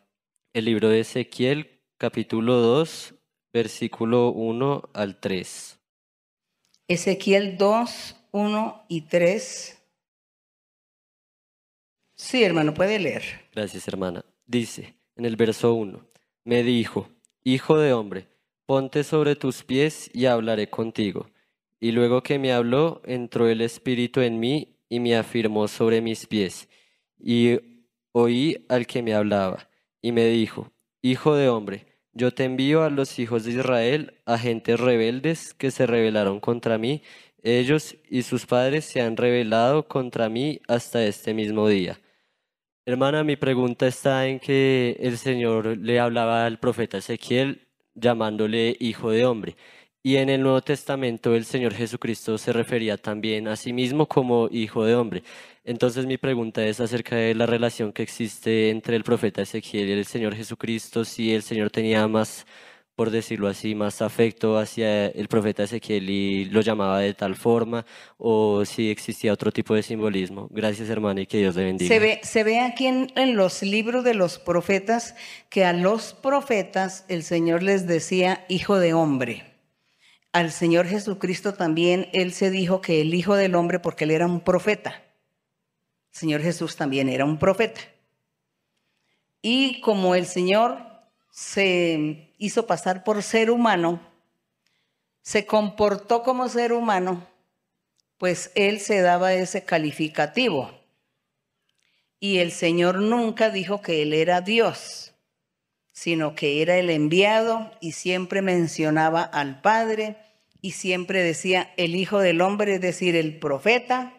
el 0.54 0.66
libro 0.66 0.90
de 0.90 1.00
Ezequiel, 1.02 1.82
capítulo 1.98 2.56
2, 2.56 3.16
versículo 3.54 4.32
1 4.32 4.90
al 4.94 5.20
3. 5.20 5.80
Ezequiel 6.88 7.58
2, 7.58 8.16
1 8.32 8.86
y 8.90 9.02
3. 9.02 9.84
Sí, 12.16 12.44
hermano, 12.44 12.74
puede 12.74 13.00
leer. 13.00 13.24
Gracias, 13.54 13.88
hermana. 13.88 14.26
Dice, 14.46 14.97
en 15.18 15.26
el 15.26 15.36
verso 15.36 15.74
1. 15.74 16.00
Me 16.46 16.64
dijo, 16.64 17.10
Hijo 17.44 17.78
de 17.78 17.94
hombre, 17.94 18.28
ponte 18.66 19.04
sobre 19.04 19.36
tus 19.36 19.64
pies 19.64 20.10
y 20.14 20.26
hablaré 20.26 20.70
contigo. 20.70 21.28
Y 21.80 21.92
luego 21.92 22.24
que 22.24 22.40
me 22.40 22.54
habló, 22.54 23.02
entró 23.06 23.48
el 23.48 23.62
Espíritu 23.62 24.22
en 24.22 24.40
mí 24.40 24.78
y 24.90 25.00
me 25.00 25.16
afirmó 25.16 25.68
sobre 25.68 26.02
mis 26.02 26.26
pies. 26.26 26.68
Y 27.20 27.60
oí 28.12 28.66
al 28.70 28.88
que 28.88 29.02
me 29.02 29.14
hablaba, 29.14 29.70
y 30.02 30.12
me 30.12 30.26
dijo, 30.26 30.72
Hijo 31.02 31.36
de 31.36 31.50
hombre, 31.50 31.86
yo 32.14 32.34
te 32.34 32.46
envío 32.46 32.84
a 32.84 32.90
los 32.90 33.20
hijos 33.20 33.44
de 33.44 33.52
Israel, 33.52 34.16
a 34.26 34.38
gentes 34.38 34.80
rebeldes 34.80 35.54
que 35.54 35.70
se 35.72 35.86
rebelaron 35.86 36.40
contra 36.40 36.78
mí. 36.78 37.04
Ellos 37.44 37.96
y 38.10 38.24
sus 38.24 38.46
padres 38.46 38.86
se 38.86 39.02
han 39.02 39.18
rebelado 39.18 39.88
contra 39.88 40.28
mí 40.28 40.60
hasta 40.68 41.06
este 41.06 41.34
mismo 41.34 41.68
día. 41.68 42.00
Hermana, 42.88 43.26
mi 43.26 43.36
pregunta 43.36 43.86
está 43.86 44.28
en 44.28 44.40
que 44.40 44.96
el 45.02 45.18
Señor 45.18 45.78
le 45.78 46.00
hablaba 46.00 46.46
al 46.46 46.58
profeta 46.58 47.00
Ezequiel 47.00 47.68
llamándole 47.96 48.78
hijo 48.80 49.12
de 49.12 49.26
hombre. 49.26 49.58
Y 50.04 50.16
en 50.16 50.30
el 50.30 50.42
Nuevo 50.42 50.62
Testamento 50.62 51.36
el 51.36 51.44
Señor 51.44 51.74
Jesucristo 51.74 52.38
se 52.38 52.54
refería 52.54 52.96
también 52.96 53.50
a 53.50 53.58
sí 53.58 53.74
mismo 53.74 54.08
como 54.08 54.48
hijo 54.52 54.86
de 54.86 54.96
hombre. 54.96 55.24
Entonces 55.66 56.06
mi 56.06 56.18
pregunta 56.18 56.66
es 56.66 56.80
acerca 56.80 57.18
de 57.18 57.36
la 57.36 57.46
relación 57.46 57.92
que 57.92 58.04
existe 58.04 58.70
entre 58.70 58.96
el 58.96 59.04
profeta 59.04 59.42
Ezequiel 59.42 59.90
y 59.90 59.92
el 59.92 60.06
Señor 60.06 60.34
Jesucristo, 60.34 61.04
si 61.04 61.34
el 61.34 61.44
Señor 61.44 61.72
tenía 61.72 62.08
más 62.08 62.46
por 62.98 63.12
decirlo 63.12 63.48
así, 63.48 63.76
más 63.76 64.02
afecto 64.02 64.58
hacia 64.58 65.06
el 65.06 65.28
profeta 65.28 65.62
Ezequiel 65.62 66.10
y 66.10 66.46
lo 66.46 66.62
llamaba 66.62 66.98
de 67.00 67.14
tal 67.14 67.36
forma, 67.36 67.86
o 68.18 68.66
si 68.66 68.90
existía 68.90 69.32
otro 69.32 69.52
tipo 69.52 69.76
de 69.76 69.84
simbolismo. 69.84 70.48
Gracias, 70.50 70.90
hermana, 70.90 71.22
y 71.22 71.28
que 71.28 71.38
Dios 71.38 71.56
le 71.56 71.66
bendiga. 71.66 71.94
Se 71.94 72.00
ve, 72.00 72.20
se 72.24 72.44
ve 72.44 72.60
aquí 72.60 72.88
en, 72.88 73.12
en 73.16 73.36
los 73.36 73.62
libros 73.62 74.04
de 74.04 74.16
los 74.16 74.40
profetas 74.40 75.16
que 75.50 75.64
a 75.64 75.74
los 75.74 76.16
profetas 76.16 77.06
el 77.08 77.22
Señor 77.22 77.62
les 77.62 77.86
decía 77.86 78.44
hijo 78.50 78.80
de 78.80 78.96
hombre. 78.96 79.44
al 80.34 80.52
Señor 80.52 80.88
Jesucristo 80.88 81.54
también 81.54 82.10
Él 82.14 82.34
se 82.34 82.50
dijo 82.50 82.82
que 82.82 83.02
el 83.02 83.14
Hijo 83.14 83.36
del 83.36 83.54
Hombre, 83.54 83.80
porque 83.80 84.06
Él 84.06 84.12
era 84.12 84.26
un 84.26 84.40
profeta. 84.42 85.04
El 86.14 86.20
Señor 86.20 86.42
Jesús 86.42 86.76
también 86.76 87.10
era 87.10 87.26
un 87.26 87.38
profeta. 87.38 87.82
Y 89.44 89.82
como 89.82 90.16
el 90.16 90.26
Señor 90.26 90.80
se 91.32 92.27
hizo 92.38 92.68
pasar 92.68 93.04
por 93.04 93.24
ser 93.24 93.50
humano, 93.50 94.00
se 95.22 95.46
comportó 95.46 96.24
como 96.24 96.48
ser 96.48 96.72
humano, 96.72 97.28
pues 98.18 98.52
Él 98.56 98.80
se 98.80 99.02
daba 99.02 99.34
ese 99.34 99.64
calificativo. 99.64 100.72
Y 102.20 102.40
el 102.40 102.52
Señor 102.52 103.02
nunca 103.02 103.50
dijo 103.50 103.82
que 103.82 104.02
Él 104.02 104.14
era 104.14 104.42
Dios, 104.42 105.14
sino 105.92 106.36
que 106.36 106.62
era 106.62 106.78
el 106.78 106.90
enviado 106.90 107.72
y 107.82 107.92
siempre 107.92 108.42
mencionaba 108.42 109.24
al 109.24 109.62
Padre 109.62 110.18
y 110.62 110.72
siempre 110.72 111.24
decía 111.24 111.74
el 111.78 111.96
Hijo 111.96 112.20
del 112.20 112.42
Hombre, 112.42 112.76
es 112.76 112.82
decir, 112.82 113.16
el 113.16 113.40
profeta, 113.40 114.14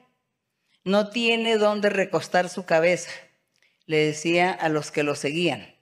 no 0.85 1.11
tiene 1.11 1.57
dónde 1.57 1.91
recostar 1.91 2.49
su 2.49 2.65
cabeza, 2.65 3.11
le 3.87 3.99
decía 3.99 4.53
a 4.53 4.69
los 4.69 4.91
que 4.91 5.03
lo 5.03 5.15
seguían, 5.15 5.75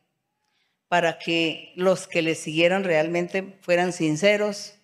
para 0.89 1.18
que 1.18 1.72
los 1.74 2.07
que 2.07 2.22
le 2.22 2.34
siguieron 2.34 2.84
realmente 2.84 3.59
fueran 3.61 3.93
sinceros, 3.93 4.74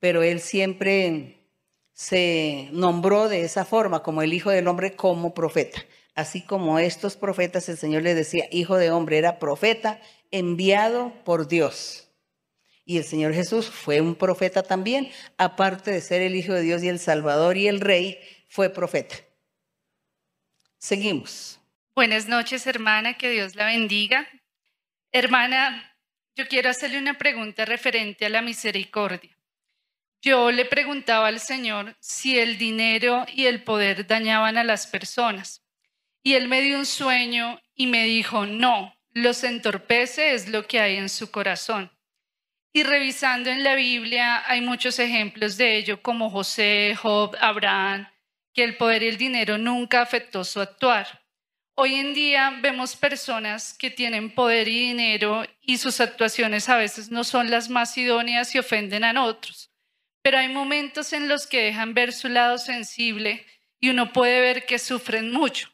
pero 0.00 0.22
él 0.22 0.40
siempre 0.40 1.44
se 1.92 2.68
nombró 2.72 3.28
de 3.28 3.42
esa 3.42 3.64
forma, 3.64 4.02
como 4.02 4.22
el 4.22 4.32
Hijo 4.32 4.50
del 4.50 4.68
Hombre, 4.68 4.96
como 4.96 5.32
profeta. 5.32 5.84
Así 6.14 6.42
como 6.42 6.78
estos 6.78 7.16
profetas, 7.16 7.68
el 7.68 7.76
Señor 7.76 8.02
le 8.02 8.14
decía, 8.14 8.46
Hijo 8.50 8.76
de 8.76 8.90
Hombre, 8.90 9.18
era 9.18 9.38
profeta 9.38 10.00
enviado 10.30 11.12
por 11.24 11.48
Dios. 11.48 12.08
Y 12.84 12.98
el 12.98 13.04
Señor 13.04 13.32
Jesús 13.32 13.66
fue 13.66 14.00
un 14.00 14.14
profeta 14.14 14.62
también, 14.62 15.10
aparte 15.38 15.90
de 15.90 16.00
ser 16.00 16.20
el 16.20 16.34
Hijo 16.36 16.52
de 16.52 16.62
Dios 16.62 16.82
y 16.82 16.88
el 16.88 16.98
Salvador 16.98 17.56
y 17.56 17.68
el 17.68 17.80
Rey, 17.80 18.18
fue 18.48 18.70
profeta. 18.70 19.16
Seguimos. 20.78 21.58
Buenas 21.94 22.28
noches, 22.28 22.66
hermana, 22.66 23.16
que 23.16 23.30
Dios 23.30 23.54
la 23.54 23.66
bendiga. 23.66 24.28
Hermana, 25.16 25.96
yo 26.34 26.48
quiero 26.48 26.70
hacerle 26.70 26.98
una 26.98 27.16
pregunta 27.16 27.64
referente 27.64 28.26
a 28.26 28.28
la 28.28 28.42
misericordia. 28.42 29.30
Yo 30.20 30.50
le 30.50 30.64
preguntaba 30.64 31.28
al 31.28 31.38
Señor 31.38 31.96
si 32.00 32.36
el 32.36 32.58
dinero 32.58 33.24
y 33.32 33.46
el 33.46 33.62
poder 33.62 34.08
dañaban 34.08 34.58
a 34.58 34.64
las 34.64 34.88
personas. 34.88 35.64
Y 36.24 36.34
él 36.34 36.48
me 36.48 36.62
dio 36.62 36.76
un 36.76 36.84
sueño 36.84 37.62
y 37.76 37.86
me 37.86 38.02
dijo, 38.06 38.44
no, 38.44 38.92
los 39.12 39.44
entorpece 39.44 40.34
es 40.34 40.48
lo 40.48 40.66
que 40.66 40.80
hay 40.80 40.96
en 40.96 41.08
su 41.08 41.30
corazón. 41.30 41.92
Y 42.72 42.82
revisando 42.82 43.50
en 43.50 43.62
la 43.62 43.76
Biblia 43.76 44.42
hay 44.50 44.62
muchos 44.62 44.98
ejemplos 44.98 45.56
de 45.56 45.76
ello, 45.76 46.02
como 46.02 46.28
José, 46.28 46.98
Job, 47.00 47.36
Abraham, 47.40 48.08
que 48.52 48.64
el 48.64 48.76
poder 48.76 49.04
y 49.04 49.08
el 49.10 49.16
dinero 49.16 49.58
nunca 49.58 50.02
afectó 50.02 50.42
su 50.42 50.60
actuar. 50.60 51.23
Hoy 51.76 51.94
en 51.96 52.14
día 52.14 52.58
vemos 52.60 52.96
personas 52.96 53.74
que 53.76 53.90
tienen 53.90 54.34
poder 54.34 54.68
y 54.68 54.88
dinero 54.88 55.44
y 55.60 55.78
sus 55.78 56.00
actuaciones 56.00 56.68
a 56.68 56.76
veces 56.76 57.10
no 57.10 57.24
son 57.24 57.50
las 57.50 57.68
más 57.68 57.96
idóneas 57.98 58.54
y 58.54 58.58
ofenden 58.58 59.04
a 59.04 59.24
otros 59.24 59.74
pero 60.24 60.38
hay 60.38 60.48
momentos 60.48 61.12
en 61.12 61.28
los 61.28 61.46
que 61.46 61.64
dejan 61.64 61.92
ver 61.92 62.10
su 62.14 62.30
lado 62.30 62.56
sensible 62.56 63.44
y 63.78 63.90
uno 63.90 64.10
puede 64.10 64.40
ver 64.40 64.64
que 64.64 64.78
sufren 64.78 65.30
mucho. 65.30 65.68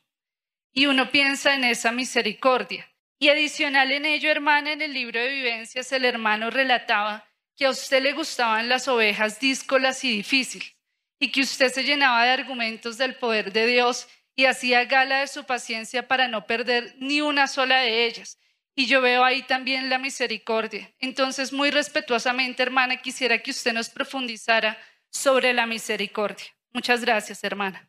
Y 0.72 0.86
uno 0.86 1.12
piensa 1.12 1.54
en 1.54 1.62
esa 1.62 1.92
misericordia. 1.92 2.90
Y 3.20 3.28
adicional 3.28 3.92
en 3.92 4.06
ello, 4.06 4.28
hermana, 4.28 4.72
en 4.72 4.82
el 4.82 4.92
libro 4.92 5.20
de 5.20 5.28
vivencias, 5.28 5.92
el 5.92 6.04
hermano 6.04 6.50
relataba 6.50 7.28
que 7.56 7.66
a 7.66 7.70
usted 7.70 8.02
le 8.02 8.12
gustaban 8.12 8.68
las 8.68 8.88
ovejas 8.88 9.38
díscolas 9.38 10.02
y 10.02 10.16
difíciles, 10.16 10.74
y 11.20 11.30
que 11.30 11.42
usted 11.42 11.72
se 11.72 11.84
llenaba 11.84 12.24
de 12.24 12.30
argumentos 12.30 12.98
del 12.98 13.14
poder 13.14 13.52
de 13.52 13.68
Dios 13.68 14.08
y 14.40 14.46
hacía 14.46 14.86
gala 14.86 15.20
de 15.20 15.26
su 15.26 15.44
paciencia 15.44 16.08
para 16.08 16.26
no 16.26 16.46
perder 16.46 16.96
ni 16.98 17.20
una 17.20 17.46
sola 17.46 17.80
de 17.80 18.06
ellas. 18.06 18.38
Y 18.74 18.86
yo 18.86 19.02
veo 19.02 19.22
ahí 19.22 19.42
también 19.42 19.90
la 19.90 19.98
misericordia. 19.98 20.90
Entonces, 20.98 21.52
muy 21.52 21.70
respetuosamente, 21.70 22.62
hermana, 22.62 23.02
quisiera 23.02 23.36
que 23.36 23.50
usted 23.50 23.74
nos 23.74 23.90
profundizara 23.90 24.78
sobre 25.10 25.52
la 25.52 25.66
misericordia. 25.66 26.46
Muchas 26.72 27.02
gracias, 27.02 27.44
hermana. 27.44 27.86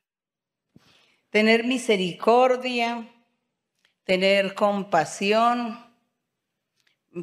Tener 1.30 1.64
misericordia, 1.64 3.08
tener 4.04 4.54
compasión, 4.54 5.80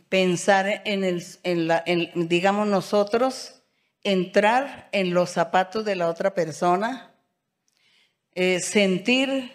pensar 0.08 0.80
en 0.86 1.04
el, 1.04 2.10
digamos 2.14 2.66
nosotros, 2.66 3.62
entrar 4.02 4.88
en 4.92 5.12
los 5.12 5.28
zapatos 5.28 5.84
de 5.84 5.96
la 5.96 6.08
otra 6.08 6.32
persona, 6.32 7.07
eh, 8.40 8.60
sentir 8.60 9.50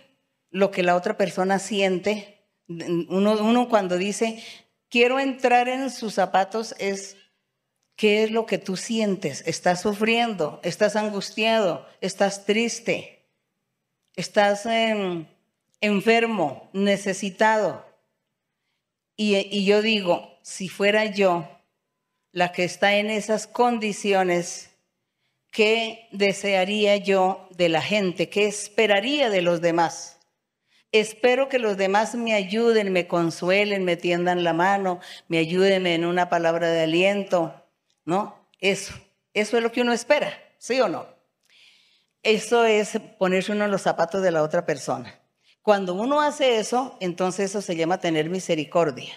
lo 0.49 0.69
que 0.69 0.83
la 0.83 0.97
otra 0.97 1.15
persona 1.15 1.57
siente 1.57 2.33
uno, 2.67 3.69
cuando 3.69 3.97
dice, 3.97 4.43
quiero 4.89 5.21
entrar 5.21 5.69
en 5.69 5.89
sus 5.89 6.15
zapatos 6.15 6.75
es, 6.79 7.15
¿qué 7.95 8.25
es 8.25 8.31
lo 8.31 8.45
que 8.45 8.57
tú 8.57 8.75
sientes? 8.75 9.41
¿Estás 9.47 9.81
sufriendo? 9.81 10.59
¿Estás 10.63 10.97
angustiado? 10.97 11.87
¿Estás 12.01 12.45
triste? 12.45 13.25
¿Estás 14.17 14.65
em, 14.65 15.27
enfermo? 15.79 16.69
¿Necesitado? 16.73 17.85
Y, 19.15 19.37
y 19.37 19.63
yo 19.63 19.81
digo, 19.81 20.37
si 20.41 20.67
fuera 20.67 21.05
yo 21.05 21.47
la 22.33 22.51
que 22.51 22.65
está 22.65 22.97
en 22.97 23.09
esas 23.09 23.47
condiciones, 23.47 24.72
¿qué 25.53 26.09
desearía 26.11 26.97
yo 26.97 27.47
de 27.51 27.69
la 27.69 27.81
gente? 27.81 28.27
¿Qué 28.27 28.47
esperaría 28.47 29.29
de 29.29 29.41
los 29.41 29.61
demás? 29.61 30.19
Espero 30.91 31.47
que 31.47 31.59
los 31.59 31.77
demás 31.77 32.15
me 32.15 32.33
ayuden, 32.33 32.91
me 32.91 33.07
consuelen, 33.07 33.85
me 33.85 33.95
tiendan 33.95 34.43
la 34.43 34.53
mano, 34.53 34.99
me 35.27 35.37
ayuden 35.37 35.87
en 35.87 36.05
una 36.05 36.29
palabra 36.29 36.69
de 36.69 36.81
aliento, 36.81 37.53
¿no? 38.03 38.47
Eso, 38.59 38.93
eso 39.33 39.57
es 39.57 39.63
lo 39.63 39.71
que 39.71 39.81
uno 39.81 39.93
espera, 39.93 40.33
¿sí 40.57 40.81
o 40.81 40.89
no? 40.89 41.07
Eso 42.23 42.65
es 42.65 42.99
ponerse 43.17 43.51
uno 43.51 43.65
en 43.65 43.71
los 43.71 43.81
zapatos 43.81 44.21
de 44.21 44.31
la 44.31 44.43
otra 44.43 44.65
persona. 44.65 45.19
Cuando 45.61 45.93
uno 45.93 46.21
hace 46.21 46.57
eso, 46.57 46.97
entonces 46.99 47.51
eso 47.51 47.61
se 47.61 47.75
llama 47.75 47.99
tener 47.99 48.29
misericordia, 48.29 49.13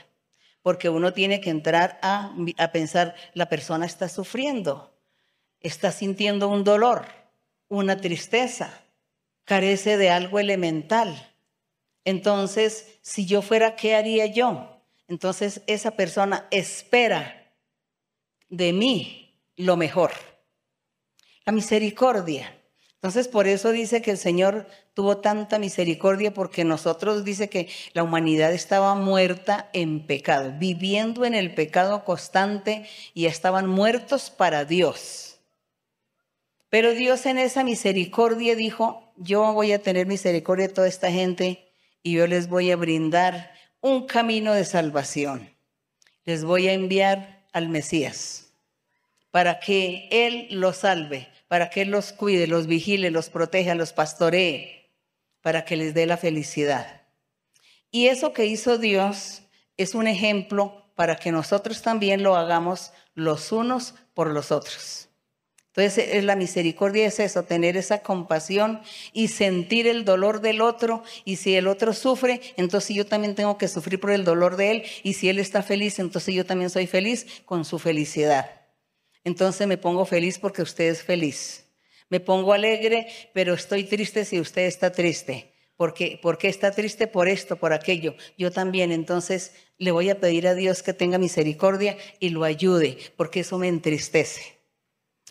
porque 0.63 0.89
uno 0.89 1.13
tiene 1.13 1.41
que 1.41 1.51
entrar 1.51 1.99
a, 2.03 2.35
a 2.59 2.73
pensar, 2.73 3.15
la 3.35 3.49
persona 3.49 3.87
está 3.87 4.09
sufriendo, 4.09 4.96
está 5.67 5.93
sintiendo 5.93 6.49
un 6.49 6.65
dolor, 6.65 7.07
una 7.69 8.01
tristeza, 8.01 8.83
carece 9.45 9.97
de 9.97 10.11
algo 10.11 10.39
elemental 10.39 11.37
entonces, 12.07 12.99
si 13.03 13.27
yo 13.27 13.43
fuera, 13.43 13.75
¿qué 13.75 13.97
haría 13.97 14.27
yo? 14.27 14.81
Entonces, 15.09 15.61
esa 15.67 15.91
persona 15.91 16.47
espera 16.53 17.53
de 18.49 18.73
mí 18.73 19.43
lo 19.57 19.77
mejor. 19.77 20.13
La 21.45 21.53
misericordia. 21.53 22.57
Entonces, 22.95 23.27
por 23.27 23.49
eso 23.49 23.73
dice 23.73 24.03
que 24.03 24.13
el 24.13 24.19
Señor 24.19 24.69
tuvo 24.95 25.17
tanta 25.17 25.59
misericordia, 25.59 26.33
porque 26.33 26.63
nosotros 26.63 27.25
dice 27.25 27.51
que 27.51 27.69
la 27.93 28.05
humanidad 28.05 28.53
estaba 28.53 28.95
muerta 28.95 29.69
en 29.73 30.07
pecado, 30.07 30.55
viviendo 30.57 31.25
en 31.25 31.35
el 31.35 31.55
pecado 31.57 32.05
constante 32.05 32.87
y 33.15 33.27
estaban 33.27 33.67
muertos 33.67 34.31
para 34.31 34.65
Dios. 34.65 35.36
Pero 36.69 36.95
Dios 36.95 37.27
en 37.27 37.39
esa 37.39 37.65
misericordia 37.65 38.57
dijo, 38.57 39.13
yo 39.17 39.53
voy 39.53 39.73
a 39.73 39.83
tener 39.83 40.07
misericordia 40.07 40.69
de 40.69 40.75
toda 40.75 40.89
esta 40.89 41.11
gente 41.11 41.73
y 42.03 42.13
yo 42.13 42.27
les 42.27 42.49
voy 42.49 42.71
a 42.71 42.77
brindar 42.77 43.53
un 43.81 44.07
camino 44.07 44.53
de 44.53 44.65
salvación. 44.65 45.51
Les 46.25 46.45
voy 46.45 46.69
a 46.69 46.73
enviar 46.73 47.47
al 47.53 47.69
Mesías 47.69 48.53
para 49.31 49.61
que 49.61 50.09
Él 50.11 50.49
los 50.51 50.79
salve, 50.79 51.29
para 51.47 51.71
que 51.71 51.83
Él 51.83 51.91
los 51.91 52.13
cuide, 52.13 52.47
los 52.47 52.67
vigile, 52.67 53.11
los 53.11 53.29
proteja, 53.29 53.75
los 53.75 53.93
pastoree, 53.93 54.91
para 55.43 55.65
que 55.65 55.77
les 55.77 55.95
dé 55.95 56.07
la 56.07 56.17
felicidad. 56.17 57.03
Y 57.91 58.09
eso 58.09 58.33
que 58.33 58.47
hizo 58.47 58.79
Dios 58.79 59.43
es 59.77 59.95
un 59.95 60.07
ejemplo 60.07 60.91
para 60.95 61.17
que 61.17 61.31
nosotros 61.31 61.83
también 61.83 62.23
lo 62.23 62.35
hagamos 62.35 62.93
los 63.15 63.53
unos 63.53 63.95
por 64.15 64.31
los 64.31 64.51
otros. 64.51 65.06
Entonces, 65.77 66.25
la 66.25 66.37
misericordia 66.37 67.07
es 67.07 67.21
eso, 67.21 67.43
tener 67.43 67.77
esa 67.77 67.99
compasión 67.99 68.81
y 69.13 69.29
sentir 69.29 69.87
el 69.87 70.07
dolor 70.07 70.41
del 70.41 70.63
otro. 70.63 71.03
Y 71.27 71.37
si 71.37 71.55
el 71.55 71.67
otro 71.67 71.93
sufre, 71.93 72.41
entonces 72.57 72.97
yo 72.97 73.05
también 73.05 73.35
tengo 73.35 73.59
que 73.59 73.69
sufrir 73.69 74.01
por 74.01 74.11
el 74.11 74.25
dolor 74.25 74.57
de 74.57 74.71
él. 74.71 74.83
Y 75.03 75.13
si 75.13 75.29
él 75.29 75.39
está 75.39 75.63
feliz, 75.63 75.99
entonces 75.99 76.35
yo 76.35 76.47
también 76.47 76.71
soy 76.71 76.87
feliz 76.87 77.27
con 77.45 77.67
su 77.67 77.79
felicidad. 77.79 78.51
Entonces 79.23 79.67
me 79.67 79.77
pongo 79.77 80.07
feliz 80.07 80.39
porque 80.39 80.63
usted 80.63 80.85
es 80.85 81.03
feliz. 81.03 81.67
Me 82.09 82.21
pongo 82.21 82.55
alegre, 82.55 83.09
pero 83.35 83.53
estoy 83.53 83.85
triste 83.85 84.25
si 84.25 84.41
usted 84.41 84.63
está 84.63 84.93
triste. 84.93 85.53
Porque, 85.77 86.19
porque 86.23 86.49
está 86.49 86.71
triste 86.71 87.07
por 87.07 87.29
esto, 87.29 87.57
por 87.57 87.75
aquello. 87.75 88.15
Yo 88.39 88.51
también. 88.51 88.93
Entonces 88.93 89.53
le 89.77 89.91
voy 89.91 90.09
a 90.09 90.21
pedir 90.21 90.49
a 90.49 90.55
Dios 90.55 90.83
que 90.83 90.95
tenga 90.95 91.19
misericordia 91.19 91.99
y 92.19 92.31
lo 92.31 92.45
ayude, 92.45 92.97
porque 93.19 93.41
eso 93.41 93.59
me 93.59 93.69
entristece. 93.69 94.56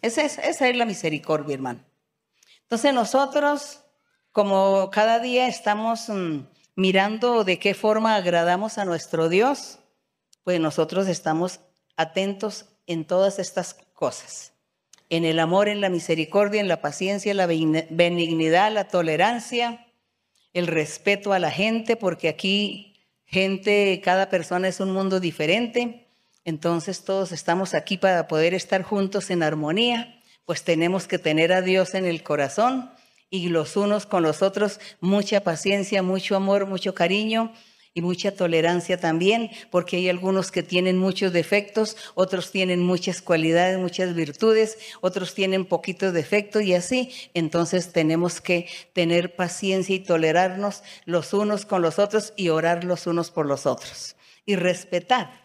Esa 0.06 0.22
es, 0.22 0.38
esa 0.38 0.70
es 0.70 0.78
la 0.78 0.86
misericordia, 0.86 1.56
hermano. 1.56 1.84
Entonces 2.62 2.94
nosotros, 2.94 3.82
como 4.32 4.92
cada 4.92 5.18
día 5.18 5.48
estamos 5.48 6.10
mm, 6.10 6.42
mirando 6.76 7.44
de 7.44 7.58
qué 7.58 7.74
forma 7.74 8.16
agradamos 8.16 8.78
a 8.78 8.86
nuestro 8.86 9.30
Dios, 9.30 9.80
pues 10.44 10.60
nosotros 10.60 11.08
estamos 11.08 11.60
atentos 11.98 12.68
en 12.86 13.06
todas 13.06 13.40
estas 13.40 13.74
cosas. 13.96 14.54
En 15.10 15.26
el 15.26 15.40
amor, 15.40 15.70
en 15.70 15.82
la 15.82 15.90
misericordia, 15.90 16.62
en 16.62 16.68
la 16.68 16.82
paciencia, 16.82 17.34
la 17.34 17.48
benignidad, 17.48 18.72
la 18.72 18.88
tolerancia, 18.88 19.88
el 20.54 20.68
respeto 20.68 21.34
a 21.34 21.40
la 21.40 21.50
gente, 21.50 21.96
porque 21.96 22.30
aquí 22.30 22.94
gente, 23.26 24.00
cada 24.04 24.30
persona 24.30 24.68
es 24.68 24.80
un 24.80 24.92
mundo 24.92 25.20
diferente. 25.20 26.05
Entonces 26.46 27.04
todos 27.04 27.32
estamos 27.32 27.74
aquí 27.74 27.98
para 27.98 28.28
poder 28.28 28.54
estar 28.54 28.84
juntos 28.84 29.30
en 29.32 29.44
armonía, 29.44 30.22
pues 30.46 30.64
tenemos 30.64 31.08
que 31.08 31.20
tener 31.20 31.52
a 31.52 31.62
Dios 31.62 31.96
en 31.96 32.06
el 32.06 32.24
corazón 32.24 32.92
y 33.32 33.50
los 33.50 33.76
unos 33.76 34.06
con 34.06 34.24
los 34.24 34.42
otros 34.44 34.80
mucha 35.02 35.42
paciencia, 35.42 36.04
mucho 36.04 36.36
amor, 36.36 36.68
mucho 36.68 36.94
cariño 36.94 37.52
y 37.96 38.02
mucha 38.02 38.32
tolerancia 38.36 39.00
también, 39.00 39.50
porque 39.72 39.96
hay 39.96 40.10
algunos 40.10 40.52
que 40.52 40.64
tienen 40.64 40.98
muchos 40.98 41.32
defectos, 41.32 41.96
otros 42.14 42.52
tienen 42.52 42.82
muchas 42.82 43.22
cualidades, 43.22 43.80
muchas 43.80 44.14
virtudes, 44.14 44.78
otros 45.00 45.34
tienen 45.34 45.66
poquitos 45.66 46.14
defectos 46.14 46.64
y 46.64 46.74
así. 46.74 47.12
Entonces 47.34 47.94
tenemos 47.94 48.42
que 48.42 48.68
tener 48.92 49.36
paciencia 49.38 49.96
y 49.96 50.00
tolerarnos 50.00 50.84
los 51.06 51.34
unos 51.34 51.66
con 51.66 51.82
los 51.82 51.98
otros 51.98 52.34
y 52.36 52.50
orar 52.50 52.84
los 52.84 53.08
unos 53.08 53.32
por 53.32 53.46
los 53.46 53.66
otros. 53.66 54.18
Y 54.46 54.58
respetar, 54.58 55.45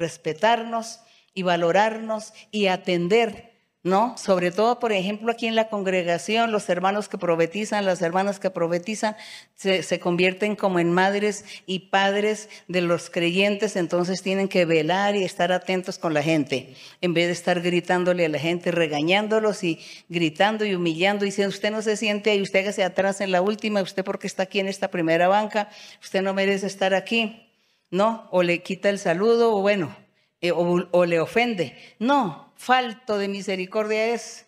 respetarnos 0.00 1.00
y 1.34 1.44
valorarnos 1.44 2.32
y 2.50 2.66
atender 2.66 3.50
¿no? 3.82 4.14
Sobre 4.18 4.50
todo, 4.50 4.78
por 4.78 4.92
ejemplo, 4.92 5.32
aquí 5.32 5.46
en 5.46 5.54
la 5.54 5.68
congregación, 5.68 6.52
los 6.52 6.68
hermanos 6.68 7.08
que 7.08 7.16
profetizan, 7.16 7.86
las 7.86 8.02
hermanas 8.02 8.38
que 8.38 8.50
profetizan, 8.50 9.16
se, 9.54 9.98
convierten 10.00 10.54
como 10.54 10.80
en 10.80 10.92
madres 10.92 11.46
y 11.66 11.90
padres 11.90 12.50
de 12.68 12.82
los 12.82 13.08
creyentes, 13.08 13.76
entonces 13.76 14.22
tienen 14.22 14.48
que 14.48 14.66
velar 14.66 15.16
y 15.16 15.24
estar 15.24 15.50
atentos 15.50 15.96
con 15.96 16.12
la 16.12 16.22
gente, 16.22 16.74
en 17.00 17.14
vez 17.14 17.28
de 17.28 17.32
estar 17.32 17.62
gritándole 17.62 18.26
a 18.26 18.28
la 18.28 18.38
gente, 18.38 18.70
regañándolos 18.70 19.64
y 19.64 19.78
gritando 20.10 20.66
y 20.66 20.74
humillando, 20.74 21.24
y 21.24 21.30
si 21.30 21.46
usted 21.46 21.70
no 21.70 21.80
se 21.80 21.96
siente 21.96 22.30
ahí, 22.30 22.42
usted 22.42 22.70
se 22.72 22.84
atrás 22.84 23.22
en 23.22 23.32
la 23.32 23.40
última, 23.40 23.80
usted 23.80 24.04
porque 24.04 24.26
está 24.26 24.42
aquí 24.42 24.60
en 24.60 24.68
esta 24.68 24.88
primera 24.88 25.26
banca, 25.28 25.70
usted 26.02 26.20
no 26.20 26.34
merece 26.34 26.66
estar 26.66 26.92
aquí, 26.92 27.49
¿no? 27.90 28.28
O 28.30 28.42
le 28.42 28.62
quita 28.62 28.88
el 28.88 28.98
saludo, 28.98 29.56
o 29.56 29.60
bueno, 29.60 29.96
eh, 30.40 30.52
o 30.52 31.04
le 31.06 31.20
ofende. 31.20 31.76
No, 31.98 32.52
falto 32.56 33.18
de 33.18 33.28
misericordia 33.28 34.14
es. 34.14 34.46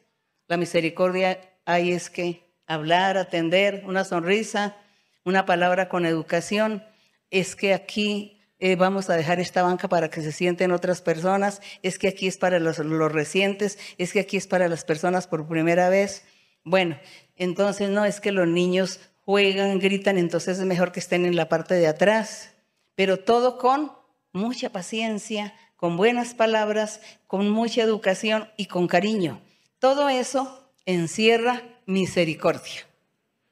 La 0.48 0.56
misericordia 0.56 1.40
ahí 1.64 1.92
es 1.92 2.10
que 2.10 2.44
hablar, 2.66 3.16
atender, 3.16 3.82
una 3.86 4.04
sonrisa, 4.04 4.76
una 5.24 5.46
palabra 5.46 5.88
con 5.88 6.06
educación. 6.06 6.84
Es 7.30 7.56
que 7.56 7.74
aquí 7.74 8.40
eh, 8.58 8.76
vamos 8.76 9.10
a 9.10 9.16
dejar 9.16 9.40
esta 9.40 9.62
banca 9.62 9.88
para 9.88 10.10
que 10.10 10.22
se 10.22 10.32
sienten 10.32 10.72
otras 10.72 11.02
personas. 11.02 11.60
Es 11.82 11.98
que 11.98 12.08
aquí 12.08 12.26
es 12.26 12.38
para 12.38 12.58
los, 12.58 12.78
los 12.78 13.12
recientes. 13.12 13.78
Es 13.98 14.12
que 14.12 14.20
aquí 14.20 14.36
es 14.36 14.46
para 14.46 14.68
las 14.68 14.84
personas 14.84 15.26
por 15.26 15.46
primera 15.48 15.88
vez. 15.88 16.24
Bueno, 16.64 16.98
entonces 17.36 17.90
no 17.90 18.04
es 18.04 18.20
que 18.20 18.30
los 18.30 18.46
niños 18.46 19.00
juegan, 19.24 19.78
gritan, 19.78 20.18
entonces 20.18 20.58
es 20.58 20.64
mejor 20.64 20.92
que 20.92 21.00
estén 21.00 21.24
en 21.24 21.36
la 21.36 21.48
parte 21.48 21.74
de 21.74 21.86
atrás. 21.88 22.51
Pero 22.94 23.18
todo 23.18 23.58
con 23.58 23.92
mucha 24.32 24.70
paciencia, 24.70 25.54
con 25.76 25.96
buenas 25.96 26.34
palabras, 26.34 27.00
con 27.26 27.50
mucha 27.50 27.82
educación 27.82 28.48
y 28.56 28.66
con 28.66 28.86
cariño. 28.86 29.40
Todo 29.78 30.08
eso 30.08 30.72
encierra 30.86 31.62
misericordia. 31.86 32.86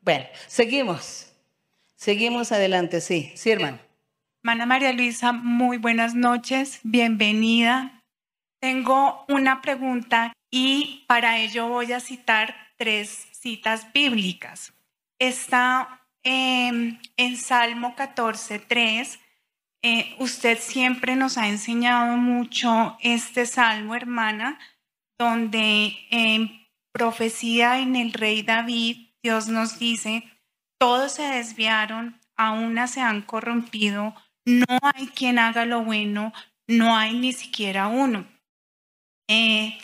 Bueno, 0.01 0.27
seguimos. 0.47 1.33
Seguimos 1.97 2.53
adelante, 2.53 3.01
sí. 3.01 3.33
Sí, 3.35 3.51
hermano. 3.51 3.79
Hermana 4.43 4.65
María 4.65 4.93
Luisa, 4.93 5.33
muy 5.33 5.77
buenas 5.77 6.15
noches, 6.15 6.81
bienvenida. 6.83 8.03
Tengo 8.59 9.25
una 9.29 9.61
pregunta 9.61 10.33
y 10.51 11.05
para 11.07 11.39
ello 11.39 11.69
voy 11.69 11.93
a 11.93 12.01
citar 12.01 12.55
tres 12.77 13.29
citas 13.33 13.93
bíblicas. 13.93 14.73
Está 15.19 16.07
em, 16.23 16.99
en 17.19 17.37
Salmo 17.37 17.95
14, 17.95 18.59
3 18.61 19.19
eh, 19.83 20.15
usted 20.19 20.59
siempre 20.59 21.17
nos 21.17 21.39
ha 21.39 21.49
enseñado 21.49 22.17
mucho 22.17 22.99
este 23.01 23.47
salmo, 23.47 23.95
hermana, 23.95 24.59
donde 25.19 25.97
en 26.11 26.67
profecía 26.93 27.79
en 27.79 27.97
el 27.97 28.13
rey 28.13 28.43
David, 28.43 29.09
Dios 29.23 29.49
nos 29.49 29.79
dice, 29.79 30.25
todos 30.79 31.13
se 31.13 31.23
desviaron, 31.23 32.21
aún 32.37 32.77
se 32.89 33.01
han 33.01 33.23
corrompido, 33.23 34.15
no 34.45 34.79
hay 34.83 35.07
quien 35.09 35.39
haga 35.39 35.65
lo 35.65 35.83
bueno, 35.83 36.33
no 36.67 36.97
hay 36.97 37.15
ni 37.15 37.33
siquiera 37.33 37.87
uno. 37.89 38.27
Eh, 39.29 39.79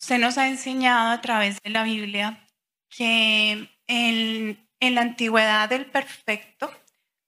usted 0.00 0.18
nos 0.18 0.38
ha 0.38 0.48
enseñado 0.48 1.10
a 1.10 1.20
través 1.20 1.60
de 1.62 1.70
la 1.70 1.84
Biblia 1.84 2.44
que 2.88 3.68
en 3.86 4.94
la 4.94 5.02
antigüedad 5.02 5.68
del 5.68 5.86
perfecto, 5.86 6.72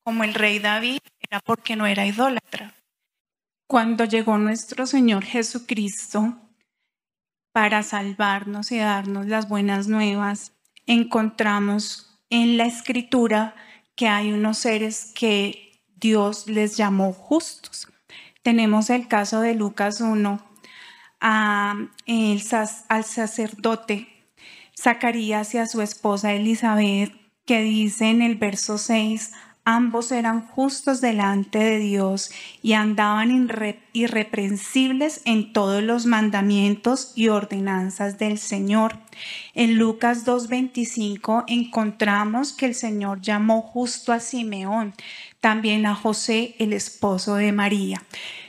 como 0.04 0.24
el 0.24 0.34
rey 0.34 0.58
David, 0.58 1.00
porque 1.40 1.76
no 1.76 1.86
era 1.86 2.06
idólatra. 2.06 2.74
Cuando 3.66 4.04
llegó 4.04 4.38
nuestro 4.38 4.86
Señor 4.86 5.24
Jesucristo 5.24 6.36
para 7.52 7.82
salvarnos 7.82 8.72
y 8.72 8.78
darnos 8.78 9.26
las 9.26 9.48
buenas 9.48 9.88
nuevas, 9.88 10.52
encontramos 10.86 12.18
en 12.28 12.56
la 12.56 12.66
escritura 12.66 13.54
que 13.94 14.08
hay 14.08 14.32
unos 14.32 14.58
seres 14.58 15.12
que 15.14 15.82
Dios 15.96 16.48
les 16.48 16.76
llamó 16.76 17.12
justos. 17.12 17.88
Tenemos 18.42 18.90
el 18.90 19.08
caso 19.08 19.40
de 19.40 19.54
Lucas 19.54 20.00
1, 20.00 20.44
al 21.20 21.90
sacerdote 23.04 24.08
Zacarías 24.78 25.54
y 25.54 25.58
a 25.58 25.66
su 25.66 25.80
esposa 25.80 26.32
Elizabeth, 26.32 27.12
que 27.46 27.62
dice 27.62 28.10
en 28.10 28.22
el 28.22 28.36
verso 28.36 28.78
6, 28.78 29.32
Ambos 29.64 30.10
eran 30.10 30.44
justos 30.44 31.00
delante 31.00 31.58
de 31.58 31.78
Dios 31.78 32.32
y 32.62 32.72
andaban 32.72 33.48
irreprensibles 33.92 35.22
en 35.24 35.52
todos 35.52 35.84
los 35.84 36.04
mandamientos 36.04 37.12
y 37.14 37.28
ordenanzas 37.28 38.18
del 38.18 38.38
Señor. 38.38 38.98
En 39.54 39.78
Lucas 39.78 40.26
2.25 40.26 41.44
encontramos 41.46 42.52
que 42.52 42.66
el 42.66 42.74
Señor 42.74 43.20
llamó 43.20 43.62
justo 43.62 44.12
a 44.12 44.18
Simeón, 44.18 44.94
también 45.40 45.86
a 45.86 45.94
José, 45.94 46.56
el 46.58 46.72
esposo 46.72 47.36
de 47.36 47.52
María. 47.52 48.02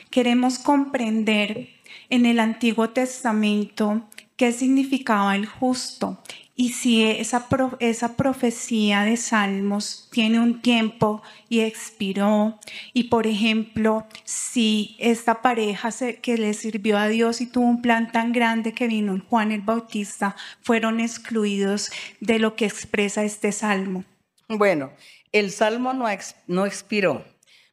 Queremos 0.10 0.58
comprender 0.58 1.70
en 2.10 2.26
el 2.26 2.40
Antiguo 2.40 2.90
Testamento 2.90 4.02
qué 4.36 4.52
significaba 4.52 5.36
el 5.36 5.46
justo 5.46 6.18
y 6.56 6.70
si 6.70 7.04
esa, 7.04 7.48
esa 7.80 8.16
profecía 8.16 9.04
de 9.04 9.18
Salmos 9.18 10.08
tiene 10.12 10.40
un 10.40 10.62
tiempo 10.62 11.24
y 11.50 11.62
expiró, 11.62 12.60
y 12.94 13.06
por 13.06 13.26
ejemplo, 13.26 14.06
si 14.24 14.96
esta 15.00 15.42
pareja 15.42 15.90
que 16.22 16.38
le 16.38 16.54
sirvió 16.54 16.98
a 16.98 17.08
Dios 17.08 17.42
y 17.42 17.48
tuvo 17.48 17.66
un 17.66 17.82
plan 17.82 18.12
tan 18.12 18.34
grande 18.34 18.74
que 18.74 18.88
vino 18.88 19.20
Juan 19.30 19.52
el 19.52 19.62
Bautista, 19.62 20.36
fueron 20.62 21.00
excluidos 21.00 21.92
de 22.20 22.38
lo 22.38 22.56
que 22.56 22.66
expresa 22.66 23.24
este 23.24 23.52
salmo. 23.52 24.04
Bueno, 24.48 24.92
el 25.32 25.50
salmo 25.50 25.94
no, 25.94 26.06
no 26.48 26.66
expiró. 26.68 27.26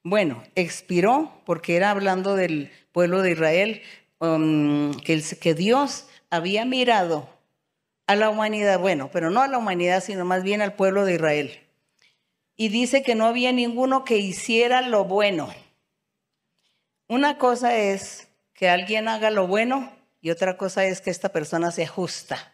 Bueno, 0.03 0.43
expiró 0.55 1.43
porque 1.45 1.77
era 1.77 1.91
hablando 1.91 2.35
del 2.35 2.71
pueblo 2.93 3.21
de 3.21 3.33
Israel, 3.33 3.83
um, 4.21 4.95
que, 4.95 5.23
que 5.39 5.55
Dios 5.55 6.07
había 6.31 6.65
mirado 6.65 7.40
a 8.11 8.17
la 8.17 8.29
humanidad, 8.29 8.81
bueno, 8.81 9.09
pero 9.13 9.31
no 9.31 9.41
a 9.41 9.47
la 9.47 9.57
humanidad, 9.57 10.03
sino 10.03 10.25
más 10.25 10.43
bien 10.43 10.63
al 10.63 10.75
pueblo 10.75 11.05
de 11.05 11.15
Israel. 11.15 11.61
Y 12.57 12.69
dice 12.69 13.05
que 13.05 13.15
no 13.15 13.25
había 13.25 13.53
ninguno 13.53 14.03
que 14.03 14.17
hiciera 14.17 14.83
lo 14.83 15.05
bueno. 15.05 15.49
Una 17.07 17.39
cosa 17.39 17.77
es 17.77 18.27
que 18.53 18.69
alguien 18.69 19.07
haga 19.07 19.31
lo 19.31 19.47
bueno 19.47 19.93
y 20.21 20.31
otra 20.31 20.57
cosa 20.57 20.85
es 20.87 21.01
que 21.01 21.11
esta 21.11 21.29
persona 21.29 21.71
sea 21.71 21.87
justa. 21.87 22.53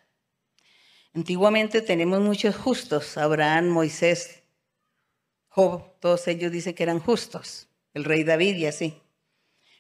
Antiguamente 1.14 1.80
tenemos 1.80 2.20
muchos 2.20 2.54
justos, 2.54 3.16
Abraham, 3.16 3.68
Moisés, 3.68 4.42
Job, 5.48 5.98
todos 6.00 6.28
ellos 6.28 6.52
dicen 6.52 6.74
que 6.74 6.82
eran 6.82 7.00
justos, 7.00 7.66
el 7.94 8.04
rey 8.04 8.24
David 8.24 8.56
y 8.56 8.66
así. 8.66 9.00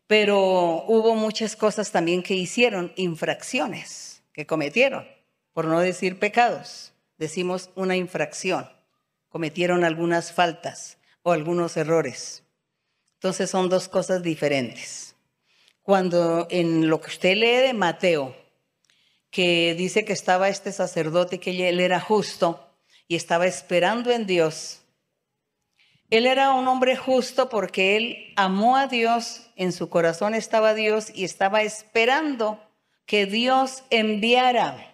Pero 0.06 0.38
hubo 0.86 1.14
muchas 1.14 1.54
cosas 1.54 1.92
también 1.92 2.22
que 2.22 2.32
hicieron, 2.32 2.94
infracciones 2.96 4.22
que 4.32 4.46
cometieron 4.46 5.15
por 5.56 5.64
no 5.64 5.80
decir 5.80 6.18
pecados, 6.18 6.92
decimos 7.16 7.70
una 7.76 7.96
infracción. 7.96 8.68
Cometieron 9.30 9.84
algunas 9.84 10.30
faltas 10.30 10.98
o 11.22 11.32
algunos 11.32 11.78
errores. 11.78 12.42
Entonces 13.14 13.48
son 13.48 13.70
dos 13.70 13.88
cosas 13.88 14.22
diferentes. 14.22 15.16
Cuando 15.80 16.46
en 16.50 16.90
lo 16.90 17.00
que 17.00 17.08
usted 17.08 17.36
lee 17.36 17.66
de 17.68 17.72
Mateo, 17.72 18.36
que 19.30 19.74
dice 19.74 20.04
que 20.04 20.12
estaba 20.12 20.50
este 20.50 20.72
sacerdote, 20.72 21.40
que 21.40 21.70
él 21.70 21.80
era 21.80 22.00
justo 22.00 22.76
y 23.08 23.16
estaba 23.16 23.46
esperando 23.46 24.10
en 24.10 24.26
Dios. 24.26 24.82
Él 26.10 26.26
era 26.26 26.52
un 26.52 26.68
hombre 26.68 26.98
justo 26.98 27.48
porque 27.48 27.96
él 27.96 28.34
amó 28.36 28.76
a 28.76 28.88
Dios, 28.88 29.48
en 29.56 29.72
su 29.72 29.88
corazón 29.88 30.34
estaba 30.34 30.74
Dios 30.74 31.10
y 31.14 31.24
estaba 31.24 31.62
esperando 31.62 32.60
que 33.06 33.24
Dios 33.24 33.84
enviara 33.88 34.92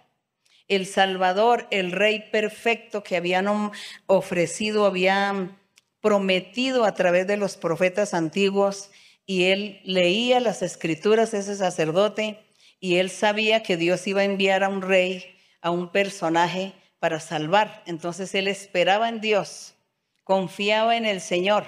el 0.67 0.85
Salvador, 0.85 1.67
el 1.71 1.91
Rey 1.91 2.29
perfecto 2.31 3.03
que 3.03 3.17
habían 3.17 3.71
ofrecido, 4.05 4.85
habían 4.85 5.57
prometido 6.01 6.85
a 6.85 6.93
través 6.93 7.27
de 7.27 7.37
los 7.37 7.57
profetas 7.57 8.13
antiguos. 8.13 8.91
Y 9.25 9.45
él 9.45 9.81
leía 9.85 10.39
las 10.39 10.61
escrituras, 10.61 11.33
ese 11.33 11.55
sacerdote, 11.55 12.39
y 12.79 12.97
él 12.97 13.09
sabía 13.09 13.63
que 13.63 13.77
Dios 13.77 14.05
iba 14.07 14.21
a 14.21 14.25
enviar 14.25 14.63
a 14.63 14.69
un 14.69 14.81
rey, 14.81 15.37
a 15.61 15.71
un 15.71 15.91
personaje 15.91 16.73
para 16.99 17.19
salvar. 17.19 17.83
Entonces 17.85 18.35
él 18.35 18.47
esperaba 18.47 19.07
en 19.07 19.21
Dios, 19.21 19.75
confiaba 20.23 20.97
en 20.97 21.05
el 21.05 21.21
Señor. 21.21 21.65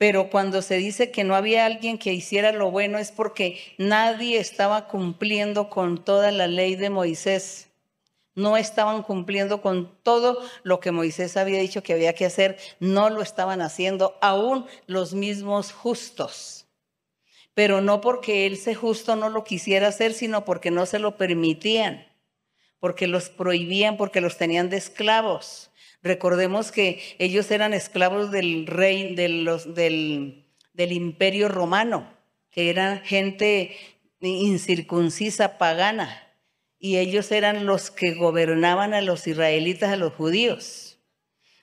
Pero 0.00 0.30
cuando 0.30 0.62
se 0.62 0.78
dice 0.78 1.10
que 1.10 1.24
no 1.24 1.34
había 1.34 1.66
alguien 1.66 1.98
que 1.98 2.14
hiciera 2.14 2.52
lo 2.52 2.70
bueno 2.70 2.96
es 2.96 3.12
porque 3.12 3.60
nadie 3.76 4.38
estaba 4.38 4.88
cumpliendo 4.88 5.68
con 5.68 6.02
toda 6.02 6.30
la 6.30 6.46
ley 6.46 6.74
de 6.74 6.88
Moisés. 6.88 7.68
No 8.34 8.56
estaban 8.56 9.02
cumpliendo 9.02 9.60
con 9.60 9.94
todo 10.02 10.40
lo 10.62 10.80
que 10.80 10.90
Moisés 10.90 11.36
había 11.36 11.60
dicho 11.60 11.82
que 11.82 11.92
había 11.92 12.14
que 12.14 12.24
hacer. 12.24 12.56
No 12.78 13.10
lo 13.10 13.20
estaban 13.20 13.60
haciendo 13.60 14.16
aún 14.22 14.64
los 14.86 15.12
mismos 15.12 15.70
justos. 15.70 16.66
Pero 17.52 17.82
no 17.82 18.00
porque 18.00 18.46
él 18.46 18.56
se 18.56 18.74
justo 18.74 19.16
no 19.16 19.28
lo 19.28 19.44
quisiera 19.44 19.88
hacer, 19.88 20.14
sino 20.14 20.46
porque 20.46 20.70
no 20.70 20.86
se 20.86 20.98
lo 20.98 21.18
permitían, 21.18 22.06
porque 22.78 23.06
los 23.06 23.28
prohibían, 23.28 23.98
porque 23.98 24.22
los 24.22 24.38
tenían 24.38 24.70
de 24.70 24.78
esclavos. 24.78 25.69
Recordemos 26.02 26.72
que 26.72 27.00
ellos 27.18 27.50
eran 27.50 27.74
esclavos 27.74 28.30
del 28.30 28.66
rey, 28.66 29.14
del, 29.14 29.48
del 30.72 30.92
imperio 30.92 31.48
romano, 31.48 32.10
que 32.50 32.70
eran 32.70 33.00
gente 33.02 33.76
incircuncisa, 34.20 35.58
pagana, 35.58 36.26
y 36.78 36.96
ellos 36.96 37.30
eran 37.30 37.66
los 37.66 37.90
que 37.90 38.14
gobernaban 38.14 38.94
a 38.94 39.02
los 39.02 39.26
israelitas, 39.26 39.90
a 39.90 39.96
los 39.96 40.14
judíos. 40.14 40.98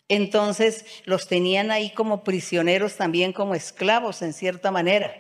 Entonces 0.10 0.86
los 1.06 1.28
tenían 1.28 1.72
ahí 1.72 1.90
como 1.90 2.24
prisioneros, 2.24 2.96
también 2.96 3.34
como 3.34 3.56
esclavos 3.56 4.22
en 4.22 4.34
cierta 4.34 4.72
manera, 4.72 5.14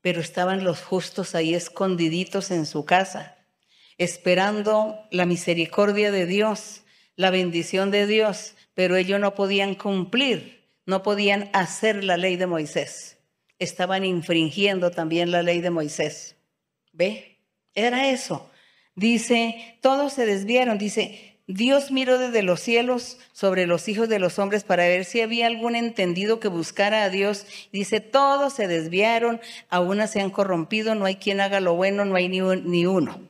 pero 0.00 0.20
estaban 0.20 0.64
los 0.64 0.82
justos 0.82 1.34
ahí 1.34 1.54
escondiditos 1.54 2.50
en 2.50 2.66
su 2.66 2.84
casa, 2.84 3.36
esperando 3.98 4.98
la 5.10 5.26
misericordia 5.26 6.10
de 6.10 6.26
Dios 6.26 6.81
la 7.22 7.30
bendición 7.30 7.90
de 7.90 8.06
Dios, 8.06 8.54
pero 8.74 8.96
ellos 8.96 9.18
no 9.18 9.34
podían 9.34 9.74
cumplir, 9.74 10.66
no 10.84 11.02
podían 11.02 11.48
hacer 11.54 12.04
la 12.04 12.18
ley 12.18 12.36
de 12.36 12.46
Moisés. 12.46 13.16
Estaban 13.58 14.04
infringiendo 14.04 14.90
también 14.90 15.30
la 15.30 15.42
ley 15.42 15.60
de 15.60 15.70
Moisés. 15.70 16.36
¿Ve? 16.92 17.38
Era 17.74 18.10
eso. 18.10 18.50
Dice, 18.94 19.78
todos 19.80 20.12
se 20.12 20.26
desviaron. 20.26 20.78
Dice, 20.78 21.38
Dios 21.46 21.92
miró 21.92 22.18
desde 22.18 22.42
los 22.42 22.60
cielos 22.60 23.18
sobre 23.32 23.66
los 23.66 23.88
hijos 23.88 24.08
de 24.08 24.18
los 24.18 24.38
hombres 24.38 24.64
para 24.64 24.88
ver 24.88 25.04
si 25.04 25.20
había 25.20 25.46
algún 25.46 25.76
entendido 25.76 26.40
que 26.40 26.48
buscara 26.48 27.04
a 27.04 27.08
Dios. 27.08 27.46
Dice, 27.72 28.00
todos 28.00 28.52
se 28.52 28.66
desviaron, 28.66 29.40
aún 29.68 30.06
se 30.08 30.20
han 30.20 30.30
corrompido, 30.30 30.94
no 30.94 31.04
hay 31.04 31.16
quien 31.16 31.40
haga 31.40 31.60
lo 31.60 31.74
bueno, 31.74 32.04
no 32.04 32.16
hay 32.16 32.28
ni, 32.28 32.40
ni 32.40 32.84
uno. 32.84 33.28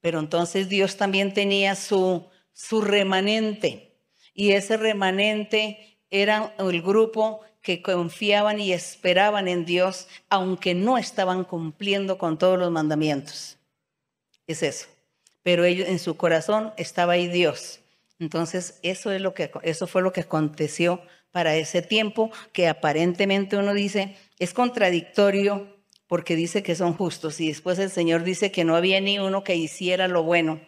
Pero 0.00 0.18
entonces 0.18 0.68
Dios 0.68 0.96
también 0.96 1.32
tenía 1.32 1.74
su, 1.74 2.26
su 2.58 2.80
remanente. 2.80 3.94
Y 4.34 4.50
ese 4.52 4.76
remanente 4.76 6.00
era 6.10 6.54
el 6.58 6.82
grupo 6.82 7.40
que 7.62 7.82
confiaban 7.82 8.58
y 8.58 8.72
esperaban 8.72 9.46
en 9.46 9.64
Dios, 9.64 10.08
aunque 10.28 10.74
no 10.74 10.98
estaban 10.98 11.44
cumpliendo 11.44 12.18
con 12.18 12.36
todos 12.36 12.58
los 12.58 12.72
mandamientos. 12.72 13.58
Es 14.48 14.64
eso. 14.64 14.88
Pero 15.44 15.64
ellos, 15.64 15.88
en 15.88 16.00
su 16.00 16.16
corazón 16.16 16.72
estaba 16.76 17.12
ahí 17.12 17.28
Dios. 17.28 17.80
Entonces, 18.18 18.80
eso, 18.82 19.12
es 19.12 19.20
lo 19.20 19.34
que, 19.34 19.52
eso 19.62 19.86
fue 19.86 20.02
lo 20.02 20.12
que 20.12 20.22
aconteció 20.22 21.00
para 21.30 21.54
ese 21.54 21.80
tiempo, 21.80 22.32
que 22.52 22.66
aparentemente 22.66 23.56
uno 23.56 23.72
dice, 23.72 24.16
es 24.40 24.52
contradictorio 24.52 25.76
porque 26.08 26.34
dice 26.34 26.64
que 26.64 26.74
son 26.74 26.94
justos 26.94 27.40
y 27.40 27.48
después 27.48 27.78
el 27.78 27.90
Señor 27.90 28.24
dice 28.24 28.50
que 28.50 28.64
no 28.64 28.74
había 28.74 29.00
ni 29.00 29.20
uno 29.20 29.44
que 29.44 29.54
hiciera 29.54 30.08
lo 30.08 30.24
bueno. 30.24 30.60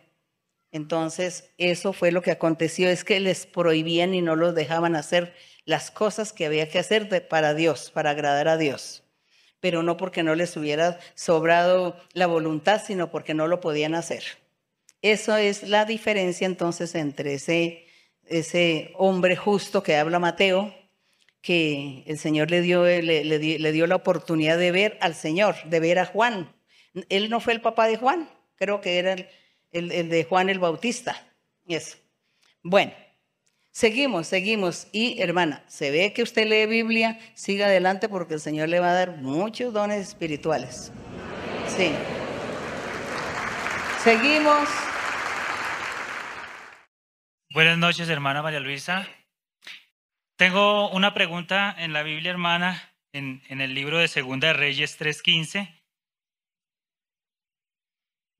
Entonces, 0.73 1.51
eso 1.59 1.93
fue 1.93 2.13
lo 2.13 2.23
que 2.23 2.31
aconteció, 2.31 2.89
es 2.89 3.05
que 3.05 3.19
les 3.19 3.47
prohibían 3.47 4.15
y 4.15 4.23
no 4.23 4.37
los 4.37 4.55
dejaban 4.55 4.95
hacer 4.95 5.35
las 5.65 5.91
cosas 5.91 6.33
que 6.33 6.47
había 6.47 6.69
que 6.69 6.79
hacer 6.79 7.29
para 7.29 7.55
Dios, 7.55 7.91
para 7.91 8.11
agradar 8.11 8.49
a 8.49 8.57
Dios. 8.57 9.03
Pero 9.61 9.83
no 9.83 9.97
porque 9.97 10.23
no 10.23 10.35
les 10.35 10.57
hubiera 10.57 10.99
sobrado 11.15 11.97
la 12.13 12.27
voluntad, 12.27 12.83
sino 12.85 13.11
porque 13.11 13.35
no 13.35 13.47
lo 13.49 13.61
podían 13.61 13.95
hacer. 13.95 14.23
Eso 15.03 15.37
es 15.37 15.65
la 15.65 15.85
diferencia 15.85 16.47
entonces 16.47 16.95
entre 16.95 17.35
ese, 17.35 17.87
ese 18.27 18.93
hombre 18.97 19.37
justo 19.37 19.83
que 19.83 19.97
habla 19.97 20.19
Mateo, 20.19 20.75
que 21.43 22.05
el 22.07 22.19
Señor 22.19 22.51
le 22.51 22.61
dio, 22.61 22.85
le 22.85 23.73
dio 23.73 23.87
la 23.87 23.97
oportunidad 23.97 24.59
de 24.59 24.73
ver 24.73 24.99
al 25.01 25.15
Señor, 25.15 25.57
de 25.65 25.81
ver 25.81 25.99
a 25.99 26.07
Juan. 26.07 26.55
Él 27.09 27.31
no 27.31 27.41
fue 27.41 27.55
el 27.55 27.61
papá 27.61 27.87
de 27.87 27.97
Juan, 27.97 28.29
creo 28.57 28.81
que 28.81 28.99
era 28.99 29.15
el, 29.15 29.29
el, 29.73 30.09
de 30.09 30.25
Juan 30.25 30.49
el 30.49 30.59
Bautista. 30.59 31.27
Eso. 31.67 31.97
Bueno, 32.63 32.93
seguimos, 33.71 34.27
seguimos. 34.27 34.89
Y 34.93 35.21
hermana, 35.21 35.65
se 35.69 35.91
ve 35.91 36.13
que 36.13 36.23
usted 36.23 36.47
lee 36.47 36.67
Biblia, 36.67 37.19
siga 37.35 37.67
adelante 37.67 38.09
porque 38.09 38.35
el 38.35 38.41
Señor 38.41 38.69
le 38.69 38.81
va 38.81 38.91
a 38.91 38.95
dar 38.95 39.17
muchos 39.19 39.73
dones 39.73 40.09
espirituales. 40.09 40.93
Sí. 41.69 41.93
Seguimos. 44.03 44.69
Buenas 47.53 47.79
noches, 47.79 48.09
hermana 48.09 48.43
María 48.43 48.61
Luisa. 48.61 49.07
Tengo 50.37 50.89
una 50.91 51.13
pregunta 51.13 51.75
en 51.79 51.93
la 51.93 52.03
Biblia, 52.03 52.31
hermana, 52.31 52.95
en, 53.13 53.43
en 53.49 53.61
el 53.61 53.75
libro 53.75 53.99
de 53.99 54.09
Segunda 54.09 54.53
Reyes 54.53 54.99
3.15. 54.99 55.81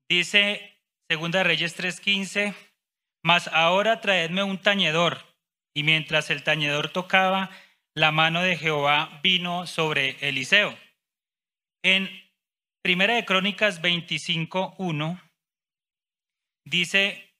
Dice, 0.09 0.70
Segunda 1.11 1.43
Reyes 1.43 1.75
3:15, 1.75 2.55
mas 3.21 3.49
ahora 3.49 3.99
traedme 3.99 4.43
un 4.43 4.59
tañedor. 4.59 5.17
Y 5.75 5.83
mientras 5.83 6.29
el 6.29 6.41
tañedor 6.41 6.87
tocaba, 6.87 7.49
la 7.93 8.13
mano 8.13 8.41
de 8.41 8.55
Jehová 8.55 9.19
vino 9.21 9.67
sobre 9.67 10.15
Eliseo. 10.25 10.73
En 11.83 12.09
Primera 12.81 13.15
de 13.15 13.25
Crónicas 13.25 13.81
25:1 13.81 15.21
dice, 16.63 17.35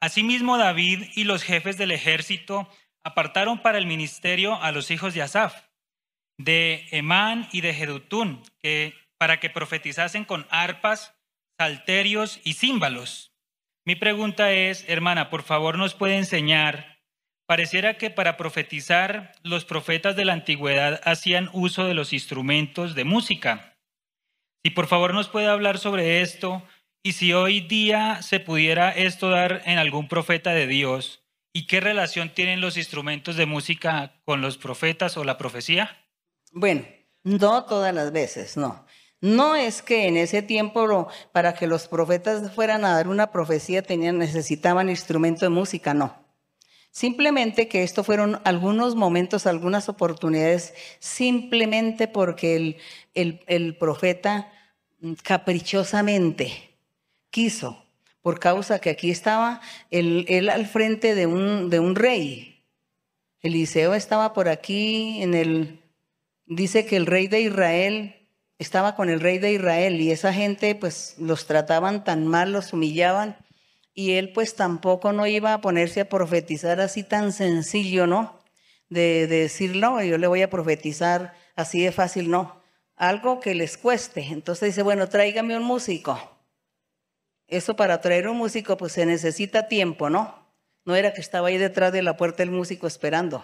Asimismo 0.00 0.56
David 0.56 1.10
y 1.14 1.24
los 1.24 1.42
jefes 1.42 1.76
del 1.76 1.90
ejército 1.90 2.72
apartaron 3.04 3.60
para 3.60 3.76
el 3.76 3.84
ministerio 3.84 4.54
a 4.62 4.72
los 4.72 4.90
hijos 4.90 5.12
de 5.12 5.20
Asaf, 5.20 5.68
de 6.38 6.88
Emán 6.90 7.50
y 7.52 7.60
de 7.60 7.74
Jedutún, 7.74 8.42
que, 8.62 8.94
para 9.18 9.40
que 9.40 9.50
profetizasen 9.50 10.24
con 10.24 10.46
arpas, 10.48 11.19
salterios 11.60 12.40
y 12.42 12.54
címbalos. 12.54 13.34
Mi 13.84 13.94
pregunta 13.94 14.50
es, 14.50 14.82
hermana, 14.88 15.28
por 15.28 15.42
favor 15.42 15.76
nos 15.76 15.92
puede 15.92 16.16
enseñar, 16.16 17.02
pareciera 17.44 17.98
que 17.98 18.08
para 18.08 18.38
profetizar 18.38 19.32
los 19.42 19.66
profetas 19.66 20.16
de 20.16 20.24
la 20.24 20.32
antigüedad 20.32 21.02
hacían 21.04 21.50
uso 21.52 21.84
de 21.84 21.92
los 21.92 22.14
instrumentos 22.14 22.94
de 22.94 23.04
música. 23.04 23.76
Si 24.64 24.70
por 24.70 24.86
favor 24.86 25.12
nos 25.12 25.28
puede 25.28 25.48
hablar 25.48 25.76
sobre 25.76 26.22
esto 26.22 26.62
y 27.02 27.12
si 27.12 27.34
hoy 27.34 27.60
día 27.60 28.22
se 28.22 28.40
pudiera 28.40 28.90
esto 28.90 29.28
dar 29.28 29.60
en 29.66 29.76
algún 29.76 30.08
profeta 30.08 30.52
de 30.52 30.66
Dios 30.66 31.22
y 31.52 31.66
qué 31.66 31.80
relación 31.80 32.30
tienen 32.30 32.62
los 32.62 32.78
instrumentos 32.78 33.36
de 33.36 33.44
música 33.44 34.18
con 34.24 34.40
los 34.40 34.56
profetas 34.56 35.18
o 35.18 35.24
la 35.24 35.36
profecía. 35.36 36.06
Bueno, 36.52 36.86
no 37.22 37.66
todas 37.66 37.94
las 37.94 38.12
veces, 38.12 38.56
no. 38.56 38.86
No 39.20 39.54
es 39.54 39.82
que 39.82 40.06
en 40.06 40.16
ese 40.16 40.40
tiempo 40.40 41.08
para 41.32 41.54
que 41.54 41.66
los 41.66 41.88
profetas 41.88 42.52
fueran 42.52 42.84
a 42.84 42.94
dar 42.94 43.08
una 43.08 43.30
profecía 43.30 43.82
tenían, 43.82 44.18
necesitaban 44.18 44.88
instrumento 44.88 45.44
de 45.44 45.50
música, 45.50 45.92
no. 45.92 46.14
Simplemente 46.90 47.68
que 47.68 47.82
esto 47.82 48.02
fueron 48.02 48.40
algunos 48.44 48.96
momentos, 48.96 49.46
algunas 49.46 49.88
oportunidades, 49.88 50.74
simplemente 50.98 52.08
porque 52.08 52.78
el, 53.14 53.76
profeta 53.76 54.50
caprichosamente 55.22 56.70
quiso, 57.30 57.84
por 58.22 58.40
causa 58.40 58.80
que 58.80 58.90
aquí 58.90 59.10
estaba 59.10 59.60
él, 59.90 60.48
al 60.50 60.66
frente 60.66 61.14
de 61.14 61.26
un, 61.26 61.70
de 61.70 61.78
un 61.78 61.94
rey. 61.94 62.64
Eliseo 63.40 63.94
estaba 63.94 64.32
por 64.32 64.48
aquí 64.48 65.22
en 65.22 65.34
el, 65.34 65.80
dice 66.46 66.86
que 66.86 66.96
el 66.96 67.06
rey 67.06 67.28
de 67.28 67.40
Israel 67.42 68.19
estaba 68.60 68.94
con 68.94 69.08
el 69.08 69.20
rey 69.20 69.38
de 69.38 69.52
Israel 69.52 69.98
y 70.02 70.10
esa 70.10 70.34
gente 70.34 70.74
pues 70.74 71.14
los 71.18 71.46
trataban 71.46 72.04
tan 72.04 72.26
mal, 72.26 72.52
los 72.52 72.74
humillaban 72.74 73.38
y 73.94 74.12
él 74.12 74.32
pues 74.34 74.54
tampoco 74.54 75.12
no 75.12 75.26
iba 75.26 75.54
a 75.54 75.62
ponerse 75.62 76.02
a 76.02 76.08
profetizar 76.10 76.78
así 76.78 77.02
tan 77.02 77.32
sencillo, 77.32 78.06
¿no? 78.06 78.38
De, 78.90 79.26
de 79.26 79.40
decir, 79.40 79.76
no, 79.76 80.02
yo 80.02 80.18
le 80.18 80.26
voy 80.26 80.42
a 80.42 80.50
profetizar 80.50 81.32
así 81.56 81.82
de 81.82 81.90
fácil, 81.90 82.30
no. 82.30 82.60
Algo 82.96 83.40
que 83.40 83.54
les 83.54 83.78
cueste. 83.78 84.26
Entonces 84.26 84.68
dice, 84.68 84.82
bueno, 84.82 85.08
tráigame 85.08 85.56
un 85.56 85.62
músico. 85.62 86.20
Eso 87.46 87.76
para 87.76 88.02
traer 88.02 88.28
un 88.28 88.36
músico 88.36 88.76
pues 88.76 88.92
se 88.92 89.06
necesita 89.06 89.68
tiempo, 89.68 90.10
¿no? 90.10 90.52
No 90.84 90.96
era 90.96 91.14
que 91.14 91.22
estaba 91.22 91.48
ahí 91.48 91.56
detrás 91.56 91.94
de 91.94 92.02
la 92.02 92.18
puerta 92.18 92.42
el 92.42 92.50
músico 92.50 92.86
esperando. 92.86 93.42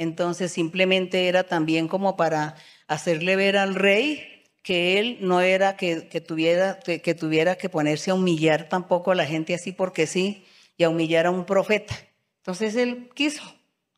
Entonces 0.00 0.52
simplemente 0.52 1.28
era 1.28 1.44
también 1.44 1.88
como 1.88 2.16
para 2.16 2.56
hacerle 2.90 3.36
ver 3.36 3.56
al 3.56 3.76
rey 3.76 4.42
que 4.62 4.98
él 4.98 5.18
no 5.20 5.40
era 5.40 5.76
que, 5.76 6.00
tuviera, 6.26 6.80
que, 6.80 7.14
tuviera 7.14 7.56
que 7.56 7.68
ponerse 7.68 8.10
a 8.10 8.14
humillar 8.14 8.68
tampoco 8.68 9.12
a 9.12 9.14
la 9.14 9.24
gente 9.24 9.54
así 9.54 9.70
porque 9.70 10.08
sí 10.08 10.44
y 10.76 10.82
a 10.82 10.88
humillar 10.88 11.26
a 11.26 11.30
un 11.30 11.46
profeta. 11.46 11.94
Entonces 12.38 12.74
él 12.74 13.08
quiso, 13.14 13.42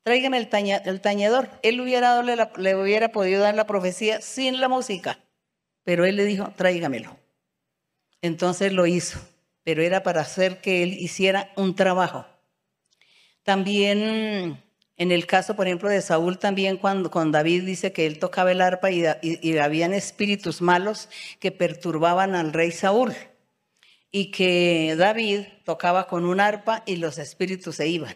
tráigame 0.03 0.37
el, 0.37 1.01
tañedor. 1.01 1.49
Él 1.63 1.81
hubiera 1.81 2.23
le 2.23 2.77
hubiera 2.77 3.09
podido 3.11 3.41
dar 3.41 3.55
la 3.55 3.67
profecía 3.67 4.21
sin 4.21 4.61
la 4.61 4.69
música, 4.69 5.19
pero 5.85 6.05
él 6.05 6.17
le 6.17 6.27
dijo, 6.27 6.53
tráigamelo. 6.55 7.17
Entonces 8.21 8.75
lo 8.75 8.87
hizo, 8.87 9.19
pero 9.65 9.83
era 9.83 10.03
para 10.03 10.21
hacer 10.21 10.61
que 10.61 10.83
él 10.83 10.93
hiciera 10.93 11.51
un 11.57 11.75
trabajo. 11.75 12.27
También 13.43 14.63
en 15.03 15.11
el 15.11 15.27
caso, 15.27 15.57
por 15.57 15.67
ejemplo, 15.67 15.89
de 15.89 16.01
Saúl 16.01 16.39
también, 16.39 16.77
cuando 16.77 17.11
David 17.11 17.65
dice 17.65 17.93
que 17.93 18.07
él 18.07 18.21
tocaba 18.21 18.53
el 18.53 18.61
arpa 18.61 18.93
y, 18.93 19.05
y, 19.21 19.59
habían 19.59 19.93
espíritus 19.93 20.63
malos 20.63 21.09
que 21.41 21.51
perturbaban 21.51 22.37
al 22.37 22.53
rey 22.53 22.71
Saúl. 22.71 23.13
Y 24.13 24.31
que 24.31 24.95
David 24.97 25.41
tocaba 25.65 26.07
con 26.07 26.25
un 26.25 26.39
arpa 26.39 26.85
y 26.87 26.97
los 26.97 27.19
espíritus 27.19 27.77
se 27.77 27.89
iban. 27.89 28.15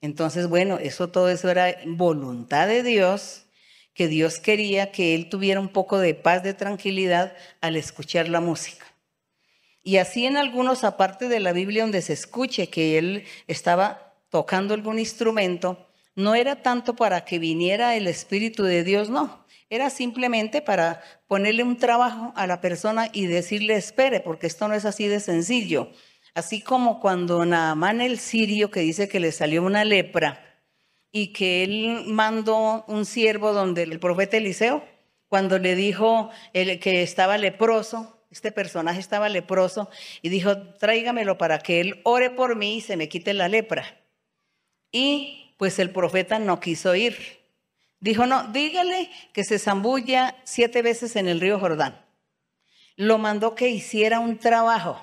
Entonces, 0.00 0.48
bueno, 0.48 0.78
eso 0.78 1.10
todo 1.10 1.28
eso 1.28 1.48
era 1.48 1.76
voluntad 1.86 2.66
de 2.66 2.82
Dios, 2.82 3.46
que 3.94 4.08
Dios 4.08 4.40
quería 4.40 4.90
que 4.90 5.14
él 5.14 5.28
tuviera 5.28 5.60
un 5.60 5.68
poco 5.68 5.98
de 5.98 6.14
paz, 6.14 6.42
de 6.42 6.54
tranquilidad 6.54 7.36
al 7.60 7.76
escuchar 7.76 8.28
la 8.28 8.40
música. 8.40 8.84
Y 9.84 9.98
así 9.98 10.26
en 10.26 10.36
algunos, 10.36 10.82
aparte 10.82 11.28
de 11.28 11.38
la 11.38 11.52
Biblia, 11.52 11.84
donde 11.84 12.02
se 12.02 12.14
escuche 12.14 12.68
que 12.68 12.98
él 12.98 13.24
estaba 13.46 14.14
tocando 14.34 14.74
algún 14.74 14.98
instrumento, 14.98 15.83
no 16.14 16.34
era 16.34 16.62
tanto 16.62 16.94
para 16.96 17.24
que 17.24 17.38
viniera 17.38 17.96
el 17.96 18.06
Espíritu 18.06 18.62
de 18.62 18.84
Dios, 18.84 19.10
no. 19.10 19.44
Era 19.70 19.90
simplemente 19.90 20.62
para 20.62 21.02
ponerle 21.26 21.62
un 21.62 21.76
trabajo 21.76 22.32
a 22.36 22.46
la 22.46 22.60
persona 22.60 23.08
y 23.12 23.26
decirle 23.26 23.76
espere, 23.76 24.20
porque 24.20 24.46
esto 24.46 24.68
no 24.68 24.74
es 24.74 24.84
así 24.84 25.08
de 25.08 25.20
sencillo. 25.20 25.90
Así 26.34 26.60
como 26.60 27.00
cuando 27.00 27.44
Naamán 27.44 28.00
el 28.00 28.18
sirio, 28.18 28.70
que 28.70 28.80
dice 28.80 29.08
que 29.08 29.20
le 29.20 29.32
salió 29.32 29.62
una 29.62 29.84
lepra 29.84 30.62
y 31.10 31.32
que 31.32 31.62
él 31.62 32.04
mandó 32.06 32.84
un 32.88 33.04
siervo 33.06 33.52
donde 33.52 33.84
el 33.84 34.00
profeta 34.00 34.36
Eliseo, 34.36 34.84
cuando 35.28 35.58
le 35.58 35.74
dijo 35.74 36.30
que 36.52 37.02
estaba 37.02 37.38
leproso, 37.38 38.24
este 38.30 38.50
personaje 38.50 38.98
estaba 38.98 39.28
leproso, 39.28 39.88
y 40.22 40.28
dijo, 40.28 40.58
tráigamelo 40.74 41.38
para 41.38 41.60
que 41.60 41.80
él 41.80 42.00
ore 42.02 42.30
por 42.30 42.56
mí 42.56 42.76
y 42.76 42.80
se 42.80 42.96
me 42.96 43.08
quite 43.08 43.32
la 43.32 43.48
lepra. 43.48 44.00
Y 44.90 45.43
pues 45.56 45.78
el 45.78 45.90
profeta 45.90 46.38
no 46.38 46.60
quiso 46.60 46.94
ir. 46.94 47.16
Dijo, 48.00 48.26
no, 48.26 48.48
dígale 48.48 49.10
que 49.32 49.44
se 49.44 49.58
zambulla 49.58 50.36
siete 50.44 50.82
veces 50.82 51.16
en 51.16 51.28
el 51.28 51.40
río 51.40 51.58
Jordán. 51.58 52.04
Lo 52.96 53.18
mandó 53.18 53.54
que 53.54 53.68
hiciera 53.68 54.20
un 54.20 54.38
trabajo. 54.38 55.02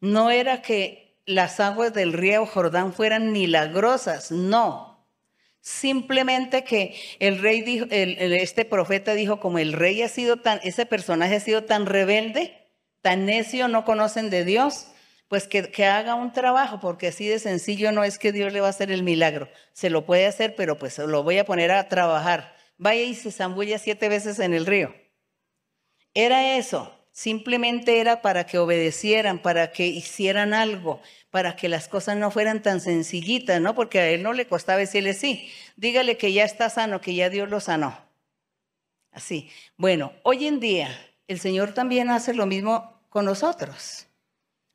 No 0.00 0.30
era 0.30 0.62
que 0.62 1.18
las 1.26 1.60
aguas 1.60 1.92
del 1.92 2.12
río 2.12 2.46
Jordán 2.46 2.92
fueran 2.92 3.32
milagrosas, 3.32 4.30
no. 4.30 5.06
Simplemente 5.60 6.64
que 6.64 6.94
el 7.18 7.38
rey 7.40 7.60
dijo, 7.60 7.86
este 7.90 8.64
profeta 8.64 9.14
dijo, 9.14 9.40
como 9.40 9.58
el 9.58 9.72
rey 9.74 10.00
ha 10.02 10.08
sido 10.08 10.38
tan, 10.38 10.58
ese 10.62 10.86
personaje 10.86 11.36
ha 11.36 11.40
sido 11.40 11.64
tan 11.64 11.84
rebelde, 11.84 12.56
tan 13.02 13.26
necio, 13.26 13.68
no 13.68 13.84
conocen 13.84 14.30
de 14.30 14.44
Dios, 14.44 14.86
pues 15.30 15.46
que, 15.46 15.86
haga 15.86 16.16
un 16.16 16.32
trabajo, 16.32 16.80
porque 16.80 17.06
así 17.06 17.28
de 17.28 17.38
sencillo 17.38 17.92
no 17.92 18.02
es 18.02 18.18
que 18.18 18.32
Dios 18.32 18.52
le 18.52 18.60
va 18.60 18.66
a 18.66 18.70
hacer 18.70 18.90
el 18.90 19.04
milagro. 19.04 19.48
Se 19.72 19.88
lo 19.88 20.04
puede 20.04 20.26
hacer, 20.26 20.56
pero 20.56 20.76
pues 20.76 20.98
lo 20.98 21.22
voy 21.22 21.38
a 21.38 21.44
poner 21.44 21.70
a 21.70 21.88
trabajar. 21.88 22.56
Vaya 22.78 23.02
y 23.02 23.14
se 23.14 23.30
zambulla 23.30 23.78
siete 23.78 24.08
veces 24.08 24.40
en 24.40 24.54
el 24.54 24.66
río. 24.66 24.92
Era 26.14 26.56
eso, 26.56 26.92
simplemente 27.12 28.00
era 28.00 28.22
para 28.22 28.44
que 28.44 28.58
obedecieran, 28.58 29.38
para 29.38 29.70
que 29.70 29.86
hicieran 29.86 30.52
algo, 30.52 31.00
para 31.30 31.54
que 31.54 31.68
las 31.68 31.86
cosas 31.86 32.16
no 32.16 32.32
fueran 32.32 32.60
tan 32.60 32.80
sencillitas, 32.80 33.60
¿no? 33.60 33.76
Porque 33.76 34.00
a 34.00 34.08
él 34.08 34.24
no 34.24 34.32
le 34.32 34.48
costaba 34.48 34.80
decirle 34.80 35.14
sí, 35.14 35.48
dígale 35.76 36.16
que 36.16 36.32
ya 36.32 36.42
está 36.42 36.70
sano, 36.70 37.00
que 37.00 37.14
ya 37.14 37.30
Dios 37.30 37.48
lo 37.48 37.60
sanó. 37.60 37.96
Así. 39.12 39.48
Bueno, 39.76 40.12
hoy 40.24 40.48
en 40.48 40.58
día 40.58 40.88
el 41.28 41.38
Señor 41.38 41.72
también 41.72 42.10
hace 42.10 42.34
lo 42.34 42.46
mismo 42.46 43.00
con 43.10 43.26
nosotros. 43.26 44.09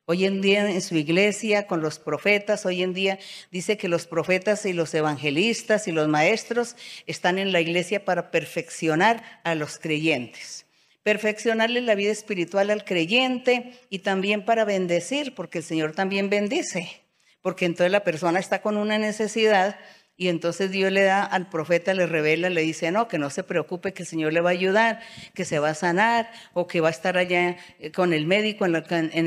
Hoy 0.08 0.26
en 0.26 0.40
día 0.40 0.70
en 0.70 0.82
su 0.82 0.96
iglesia, 0.96 1.66
con 1.66 1.82
los 1.82 1.98
profetas, 1.98 2.68
hoy 2.68 2.84
en 2.84 2.94
día 2.94 3.18
dice 3.50 3.76
que 3.76 3.88
los 3.88 4.06
profetas 4.06 4.64
y 4.68 4.74
los 4.74 4.94
evangelistas 4.94 5.88
y 5.88 5.92
los 5.92 6.08
maestros 6.08 6.76
están 7.08 7.40
en 7.40 7.52
la 7.52 7.60
iglesia 7.60 8.06
para 8.06 8.30
perfeccionar 8.30 9.42
a 9.44 9.56
los 9.56 9.80
creyentes. 9.80 10.68
Perfeccionarle 11.02 11.82
la 11.82 11.96
vida 11.96 12.12
espiritual 12.12 12.70
al 12.70 12.86
creyente 12.86 13.74
y 13.90 14.00
también 14.00 14.46
para 14.46 14.64
bendecir, 14.64 15.34
porque 15.34 15.58
el 15.58 15.64
Señor 15.64 15.94
también 15.94 16.30
bendice, 16.30 17.02
porque 17.42 17.66
entonces 17.66 17.92
la 17.92 18.04
persona 18.04 18.40
está 18.40 18.62
con 18.62 18.78
una 18.78 19.00
necesidad 19.00 19.76
y 20.18 20.30
entonces 20.30 20.72
Dios 20.72 20.92
le 20.94 21.04
da 21.04 21.24
al 21.24 21.50
profeta, 21.50 21.94
le 21.94 22.06
revela, 22.06 22.50
le 22.50 22.62
dice, 22.62 22.90
no, 22.92 23.10
que 23.10 23.18
no 23.18 23.30
se 23.30 23.44
preocupe, 23.44 23.94
que 23.94 24.04
el 24.04 24.08
Señor 24.08 24.32
le 24.32 24.40
va 24.40 24.52
a 24.52 24.54
ayudar, 24.54 25.02
que 25.34 25.44
se 25.44 25.60
va 25.60 25.70
a 25.70 25.76
sanar 25.76 26.32
o 26.54 26.68
que 26.68 26.80
va 26.80 26.88
a 26.88 26.92
estar 26.92 27.18
allá 27.18 27.58
eh, 27.80 27.92
con 27.92 28.14
el 28.14 28.26
médico 28.26 28.66
en, 28.66 28.76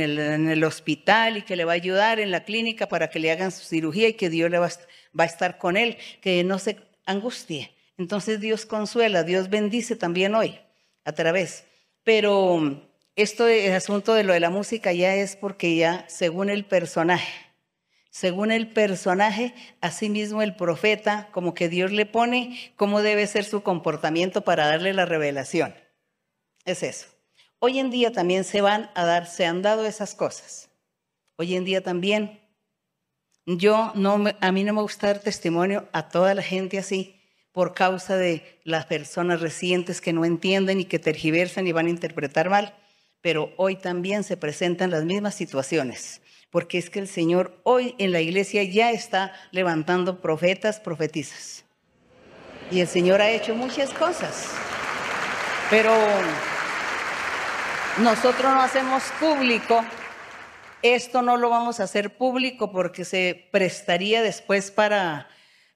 el, 0.01 0.65
hospital 0.65 1.37
y 1.37 1.43
que 1.43 1.57
le 1.57 1.67
va 1.67 1.73
a 1.73 1.75
ayudar 1.75 2.21
en 2.21 2.31
la 2.31 2.45
clínica 2.45 2.89
para 2.89 3.11
que 3.11 3.19
le 3.19 3.31
hagan 3.31 3.53
su 3.53 3.65
cirugía 3.65 4.09
y 4.09 4.15
que 4.15 4.31
Dios 4.31 4.51
le 4.51 4.59
va, 4.59 4.71
va 5.19 5.25
a 5.25 5.27
estar 5.27 5.59
con 5.59 5.77
él, 5.77 5.99
que 6.23 6.43
no 6.43 6.59
se 6.59 6.79
angustie. 7.05 7.75
Entonces 7.99 8.41
Dios 8.41 8.65
consuela, 8.65 9.25
Dios 9.25 9.51
bendice 9.51 9.95
también 9.95 10.35
hoy 10.35 10.59
a 11.05 11.13
través. 11.13 11.65
Pero 12.03 12.83
esto, 13.15 13.47
el 13.47 13.73
asunto 13.73 14.15
de 14.15 14.25
lo 14.25 14.33
de 14.33 14.41
la 14.41 14.49
música 14.49 14.93
ya 14.95 15.15
es 15.15 15.37
porque 15.37 15.77
ya 15.77 16.07
según 16.09 16.49
el 16.49 16.65
personaje, 16.65 17.48
según 18.11 18.51
el 18.51 18.73
personaje, 18.73 19.55
asimismo 19.81 20.43
el 20.43 20.57
profeta, 20.57 21.29
como 21.31 21.55
que 21.55 21.69
Dios 21.69 21.93
le 21.93 22.07
pone 22.07 22.73
cómo 22.77 23.03
debe 23.03 23.27
ser 23.27 23.45
su 23.45 23.63
comportamiento 23.63 24.43
para 24.43 24.67
darle 24.67 24.95
la 24.95 25.05
revelación. 25.05 25.75
Es 26.65 26.83
eso. 26.83 27.07
Hoy 27.59 27.79
en 27.79 27.91
día 27.91 28.13
también 28.13 28.45
se 28.45 28.61
van 28.61 28.91
a 28.95 29.05
dar, 29.05 29.27
se 29.27 29.45
han 29.45 29.63
dado 29.63 29.85
esas 29.85 30.15
cosas. 30.15 30.71
Hoy 31.37 31.55
en 31.55 31.65
día 31.65 31.83
también. 31.83 32.41
Yo 33.47 33.93
no, 33.95 34.23
a 34.41 34.53
mí 34.53 34.65
no 34.65 34.75
me 34.75 34.83
gusta 34.83 35.07
dar 35.07 35.21
testimonio 35.21 35.89
a 35.93 36.09
toda 36.09 36.35
la 36.35 36.43
gente 36.43 36.79
así 36.79 37.19
por 37.53 37.73
causa 37.73 38.17
de 38.17 38.61
las 38.65 38.85
personas 38.85 39.41
recientes 39.41 40.03
que 40.03 40.13
no 40.13 40.27
entienden 40.27 40.81
y 40.81 40.85
que 40.85 40.99
tergiversan 40.99 41.67
y 41.67 41.73
van 41.73 41.87
a 41.87 41.91
interpretar 41.91 42.51
mal, 42.51 42.75
pero 43.23 43.53
hoy 43.57 43.77
también 43.77 44.23
se 44.23 44.37
presentan 44.37 44.91
las 44.91 45.05
mismas 45.05 45.35
situaciones 45.35 46.21
porque 46.51 46.79
es 46.79 46.91
que 46.91 46.99
el 46.99 47.09
Señor 47.09 47.61
hoy 47.65 47.95
en 47.99 48.13
la 48.13 48.21
iglesia 48.21 48.63
ya 48.65 48.91
está 48.91 49.33
levantando 49.51 50.21
profetas, 50.21 50.81
profetizas. 50.81 51.65
Y 52.71 52.81
el 52.81 52.89
Señor 52.89 53.21
ha 53.21 53.31
hecho 53.31 53.55
muchas 53.55 53.91
cosas, 53.91 54.53
pero 55.71 55.93
nosotros 57.99 58.53
no 58.53 58.61
hacemos 58.61 59.03
público, 59.19 59.85
esto 60.83 61.23
no 61.23 61.37
lo 61.37 61.51
vamos 61.51 61.81
a 61.81 61.85
hacer 61.85 62.17
público 62.17 62.71
porque 62.71 63.05
se 63.05 63.49
prestaría 63.51 64.23
después 64.23 64.71
para, 64.71 65.29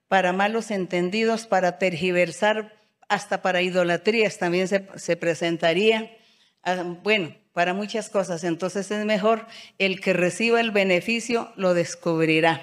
para 0.09 0.33
malos 0.33 0.71
entendidos, 0.71 1.47
para 1.47 1.79
tergiversar, 1.79 2.79
hasta 3.09 3.43
para 3.43 3.63
idolatrías 3.63 4.39
también 4.39 4.69
se, 4.69 4.87
se 4.97 5.17
presentaría. 5.17 6.17
Ah, 6.63 6.83
bueno, 7.03 7.35
para 7.53 7.75
muchas 7.75 8.09
cosas. 8.09 8.45
Entonces 8.45 8.91
es 8.91 9.05
mejor 9.05 9.47
el 9.79 10.01
que 10.01 10.13
reciba 10.13 10.61
el 10.61 10.71
beneficio 10.71 11.53
lo 11.57 11.75
descubrirá. 11.75 12.61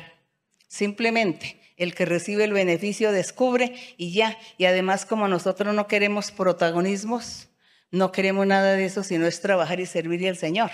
Simplemente 0.67 1.59
el 1.77 1.95
que 1.95 2.05
recibe 2.05 2.43
el 2.43 2.53
beneficio 2.53 3.11
descubre 3.11 3.73
y 3.97 4.11
ya. 4.11 4.37
Y 4.57 4.65
además 4.65 5.05
como 5.05 5.27
nosotros 5.27 5.73
no 5.73 5.87
queremos 5.87 6.31
protagonismos, 6.31 7.49
no 7.89 8.11
queremos 8.11 8.45
nada 8.45 8.73
de 8.73 8.85
eso, 8.85 9.03
sino 9.03 9.25
es 9.25 9.41
trabajar 9.41 9.79
y 9.79 9.85
servir 9.85 10.27
al 10.27 10.37
Señor. 10.37 10.69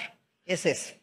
Es 0.46 0.66
eso. 0.66 0.94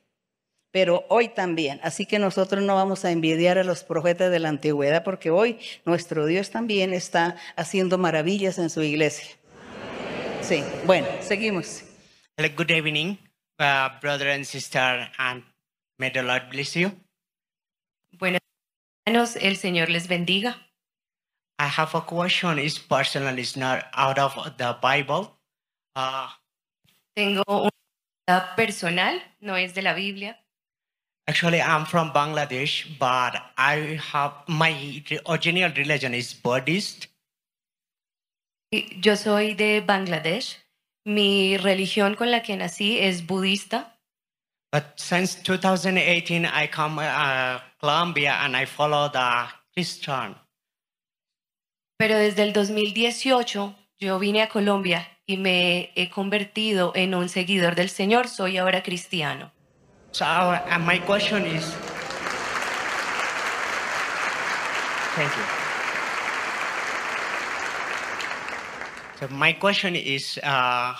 Pero 0.73 1.05
hoy 1.09 1.29
también. 1.29 1.81
Así 1.83 2.07
que 2.07 2.19
nosotros 2.19 2.63
no 2.65 2.75
vamos 2.75 3.05
a 3.05 3.11
envidiar 3.11 3.59
a 3.59 3.65
los 3.65 3.85
profetas 3.85 4.31
de 4.31 4.39
la 4.39 4.49
antigüedad 4.49 5.05
porque 5.05 5.31
hoy 5.31 5.59
nuestro 5.85 6.27
Dios 6.27 6.51
también 6.51 6.93
está 6.95 7.37
haciendo 7.57 7.99
maravillas 7.99 8.59
en 8.59 8.71
su 8.71 8.83
iglesia. 8.83 9.27
Sí, 10.41 10.65
bueno, 10.87 11.07
seguimos. 11.21 11.92
Hello, 12.37 12.49
good 12.57 12.71
evening, 12.71 13.19
uh, 13.59 13.91
brother 14.01 14.29
and 14.29 14.47
sister, 14.47 15.09
and 15.19 15.43
may 15.99 16.11
the 16.11 16.23
Lord 16.23 16.43
bless 16.51 16.75
you. 16.77 16.93
Buenos 18.19 18.41
hermanos, 19.07 19.37
el 19.37 19.57
Señor 19.57 19.89
les 19.91 20.07
bendiga. 20.09 20.57
I 21.59 21.67
have 21.67 21.95
a 21.95 22.01
question. 22.01 22.59
It's 22.59 22.79
personal. 22.79 23.39
It's 23.39 23.57
not 23.57 23.85
out 23.95 24.19
of 24.19 24.35
the 24.57 24.77
Bible. 24.81 25.37
Uh, 25.95 26.29
Tengo 27.15 27.43
una 27.49 28.55
personal, 28.57 29.21
no 29.41 29.55
es 29.55 29.75
de 29.75 29.83
la 29.83 29.95
Biblia. 29.95 30.37
actually, 31.29 31.61
I'm 31.61 31.85
from 31.87 32.11
Bangladesh, 32.13 32.99
but 32.99 33.41
I 33.57 34.01
have 34.13 34.33
my 34.49 35.03
original 35.29 35.71
religion 35.77 36.15
is 36.15 36.33
Buddhist. 36.35 37.09
Yo 38.73 39.15
soy 39.17 39.55
de 39.55 39.81
Bangladesh. 39.83 40.57
Mi 41.05 41.57
religión 41.57 42.15
con 42.15 42.31
la 42.31 42.43
que 42.43 42.57
nací 42.57 42.99
es 42.99 43.27
budista, 43.27 43.89
But 44.73 44.85
since 44.97 45.37
2018, 45.43 46.47
I 46.47 46.67
come 46.69 46.99
uh, 46.99 47.59
Colombia 47.79 48.39
and 48.41 48.57
I 48.57 48.65
follow 48.65 49.11
the 49.11 49.49
Christian. 49.75 50.37
pero 51.99 52.17
desde 52.19 52.43
el 52.43 52.53
2018 52.53 53.75
yo 54.01 54.19
vine 54.19 54.43
a 54.43 54.49
Colombia 54.49 55.09
y 55.27 55.37
me 55.37 55.93
he 55.95 56.09
convertido 56.11 56.93
en 56.97 57.15
un 57.15 57.29
seguidor 57.29 57.75
del 57.75 57.91
Señor. 57.91 58.29
Soy 58.29 58.57
ahora 58.59 58.83
cristiano. 58.83 59.53
So 60.13 60.25
uh, 60.25 60.59
and 60.71 60.87
my 60.87 60.99
question 61.01 61.45
is, 61.47 61.65
thank 65.15 65.31
you. 65.37 65.62
So 69.23 69.29
my 69.29 69.53
question 69.53 69.95
is, 69.95 70.37
uh, 70.43 70.99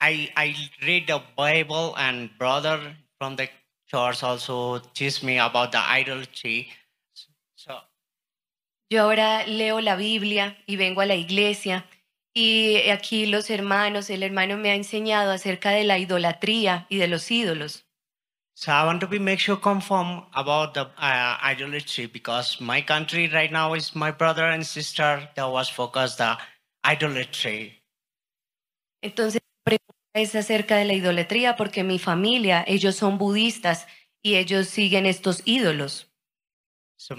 I 0.00 0.30
I 0.36 0.54
read 0.86 1.08
the 1.08 1.20
Bible 1.36 1.92
and 1.98 2.30
brother 2.38 2.78
from 3.18 3.34
the 3.34 3.48
church 3.90 4.22
also 4.22 4.78
teach 4.94 5.24
me 5.24 5.40
about 5.40 5.72
the 5.72 5.78
idolatry. 5.78 6.68
So 7.56 7.80
Yo 8.90 9.02
ahora 9.02 9.44
leo 9.48 9.80
la 9.80 9.96
Biblia 9.96 10.56
y 10.68 10.76
vengo 10.76 11.00
a 11.00 11.06
la 11.06 11.16
iglesia 11.16 11.84
y 12.32 12.88
aquí 12.88 13.26
los 13.26 13.50
hermanos, 13.50 14.08
el 14.10 14.22
hermano 14.22 14.56
me 14.56 14.70
ha 14.70 14.76
enseñado 14.76 15.32
acerca 15.32 15.70
de 15.70 15.82
la 15.82 15.98
idolatría 15.98 16.86
y 16.90 16.98
de 16.98 17.08
los 17.08 17.28
ídolos. 17.32 17.82
So 18.54 18.70
I 18.70 18.84
want 18.84 19.00
to 19.00 19.08
be 19.08 19.18
make 19.18 19.40
sure 19.40 19.56
confirm 19.56 20.26
about 20.34 20.74
the 20.74 20.82
uh, 20.96 21.38
idolatry 21.42 22.06
because 22.06 22.60
my 22.60 22.82
country 22.82 23.26
right 23.26 23.50
now 23.50 23.74
is 23.74 23.96
my 23.96 24.12
brother 24.12 24.44
and 24.44 24.64
sister 24.64 25.28
that 25.34 25.50
was 25.50 25.68
focused 25.68 26.18
the 26.18 26.38
idolatry. 26.84 27.82
Entonces, 29.02 29.40
es 30.14 30.34
acerca 30.34 30.76
de 30.76 30.84
la 30.84 30.92
idolatría 30.92 31.56
porque 31.56 31.84
mi 31.84 31.98
familia, 31.98 32.64
ellos 32.66 32.96
son 32.96 33.18
budistas 33.18 33.86
y 34.22 34.36
ellos 34.36 34.68
siguen 34.68 35.06
estos 35.06 35.42
ídolos. 35.44 36.08
So 36.96 37.16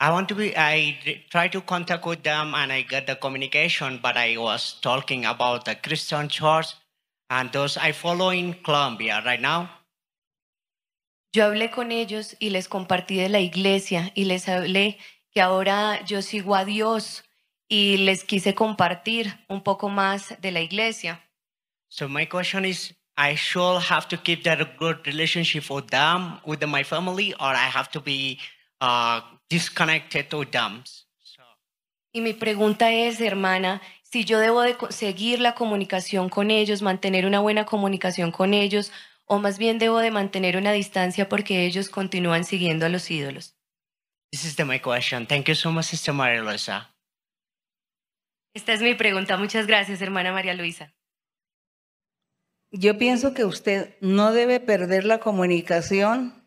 I 0.00 0.10
want 0.10 0.28
to 0.28 0.34
be. 0.34 0.54
I 0.56 1.26
try 1.28 1.50
to 1.50 1.60
contact 1.60 2.06
with 2.06 2.22
them 2.22 2.54
and 2.54 2.72
I 2.72 2.82
get 2.82 3.06
the 3.06 3.16
communication, 3.16 4.00
but 4.00 4.16
I 4.16 4.38
was 4.38 4.80
talking 4.80 5.26
about 5.26 5.64
the 5.64 5.76
Christian 5.76 6.28
church 6.28 6.74
and 7.28 7.50
those 7.52 7.76
I 7.76 7.92
follow 7.92 8.30
in 8.30 8.54
Colombia 8.62 9.22
right 9.24 9.40
now. 9.40 9.68
Yo 11.32 11.44
hablé 11.44 11.70
con 11.70 11.92
ellos 11.92 12.36
y 12.40 12.50
les 12.50 12.68
compartí 12.68 13.16
de 13.16 13.28
la 13.28 13.40
iglesia 13.40 14.10
y 14.14 14.24
les 14.24 14.48
hablé 14.48 14.98
que 15.32 15.40
ahora 15.40 16.02
yo 16.04 16.22
sigo 16.22 16.56
a 16.56 16.64
Dios 16.64 17.22
y 17.70 17.98
les 17.98 18.24
quise 18.24 18.54
compartir 18.54 19.32
un 19.48 19.62
poco 19.62 19.88
más 19.88 20.34
de 20.40 20.50
la 20.50 20.60
iglesia. 20.60 21.22
So 21.88 22.08
my 22.08 22.26
question 22.26 22.64
is, 22.64 22.94
I 23.16 23.36
should 23.36 23.82
have 23.88 24.08
to 24.08 24.18
keep 24.18 24.42
that 24.44 24.76
good 24.78 25.06
relationship 25.06 25.70
with 25.70 25.86
them, 25.86 26.40
with 26.44 26.64
my 26.66 26.84
family, 26.84 27.32
or 27.34 27.54
I 27.54 27.68
have 27.68 27.90
to 27.92 28.00
be 28.00 28.38
uh, 28.80 29.20
disconnected 29.48 30.32
with 30.34 30.50
them. 30.50 30.82
So, 31.22 31.42
Y 32.12 32.20
mi 32.20 32.32
pregunta 32.34 32.92
es, 32.92 33.20
hermana, 33.20 33.80
si 34.02 34.24
yo 34.24 34.40
debo 34.40 34.62
de 34.62 34.76
seguir 34.90 35.40
la 35.40 35.54
comunicación 35.54 36.28
con 36.28 36.50
ellos, 36.50 36.82
mantener 36.82 37.24
una 37.24 37.40
buena 37.40 37.64
comunicación 37.66 38.32
con 38.32 38.52
ellos, 38.52 38.90
o 39.26 39.38
más 39.38 39.58
bien 39.58 39.78
debo 39.78 40.00
de 40.00 40.10
mantener 40.10 40.56
una 40.56 40.72
distancia 40.72 41.28
porque 41.28 41.64
ellos 41.66 41.88
continúan 41.88 42.44
siguiendo 42.44 42.86
a 42.86 42.88
los 42.88 43.10
ídolos. 43.10 43.54
this 44.32 44.44
is 44.44 44.56
the, 44.56 44.64
my 44.64 44.78
question. 44.78 45.26
Thank 45.26 45.48
you 45.48 45.54
so 45.54 45.72
much, 45.72 45.86
Sister 45.86 46.12
Maria 46.12 46.42
Luisa. 46.42 46.86
Esta 48.52 48.72
es 48.72 48.82
mi 48.82 48.94
pregunta. 48.94 49.36
Muchas 49.36 49.66
gracias, 49.66 50.02
hermana 50.02 50.32
María 50.32 50.54
Luisa. 50.54 50.92
Yo 52.72 52.98
pienso 52.98 53.32
que 53.32 53.44
usted 53.44 53.96
no 54.00 54.32
debe 54.32 54.58
perder 54.58 55.04
la 55.04 55.18
comunicación 55.18 56.44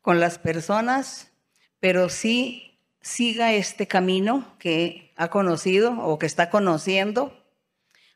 con 0.00 0.20
las 0.20 0.38
personas, 0.38 1.32
pero 1.80 2.08
sí 2.08 2.78
siga 3.02 3.52
este 3.52 3.86
camino 3.86 4.56
que 4.58 5.12
ha 5.16 5.28
conocido 5.28 5.98
o 6.00 6.18
que 6.18 6.26
está 6.26 6.48
conociendo, 6.48 7.34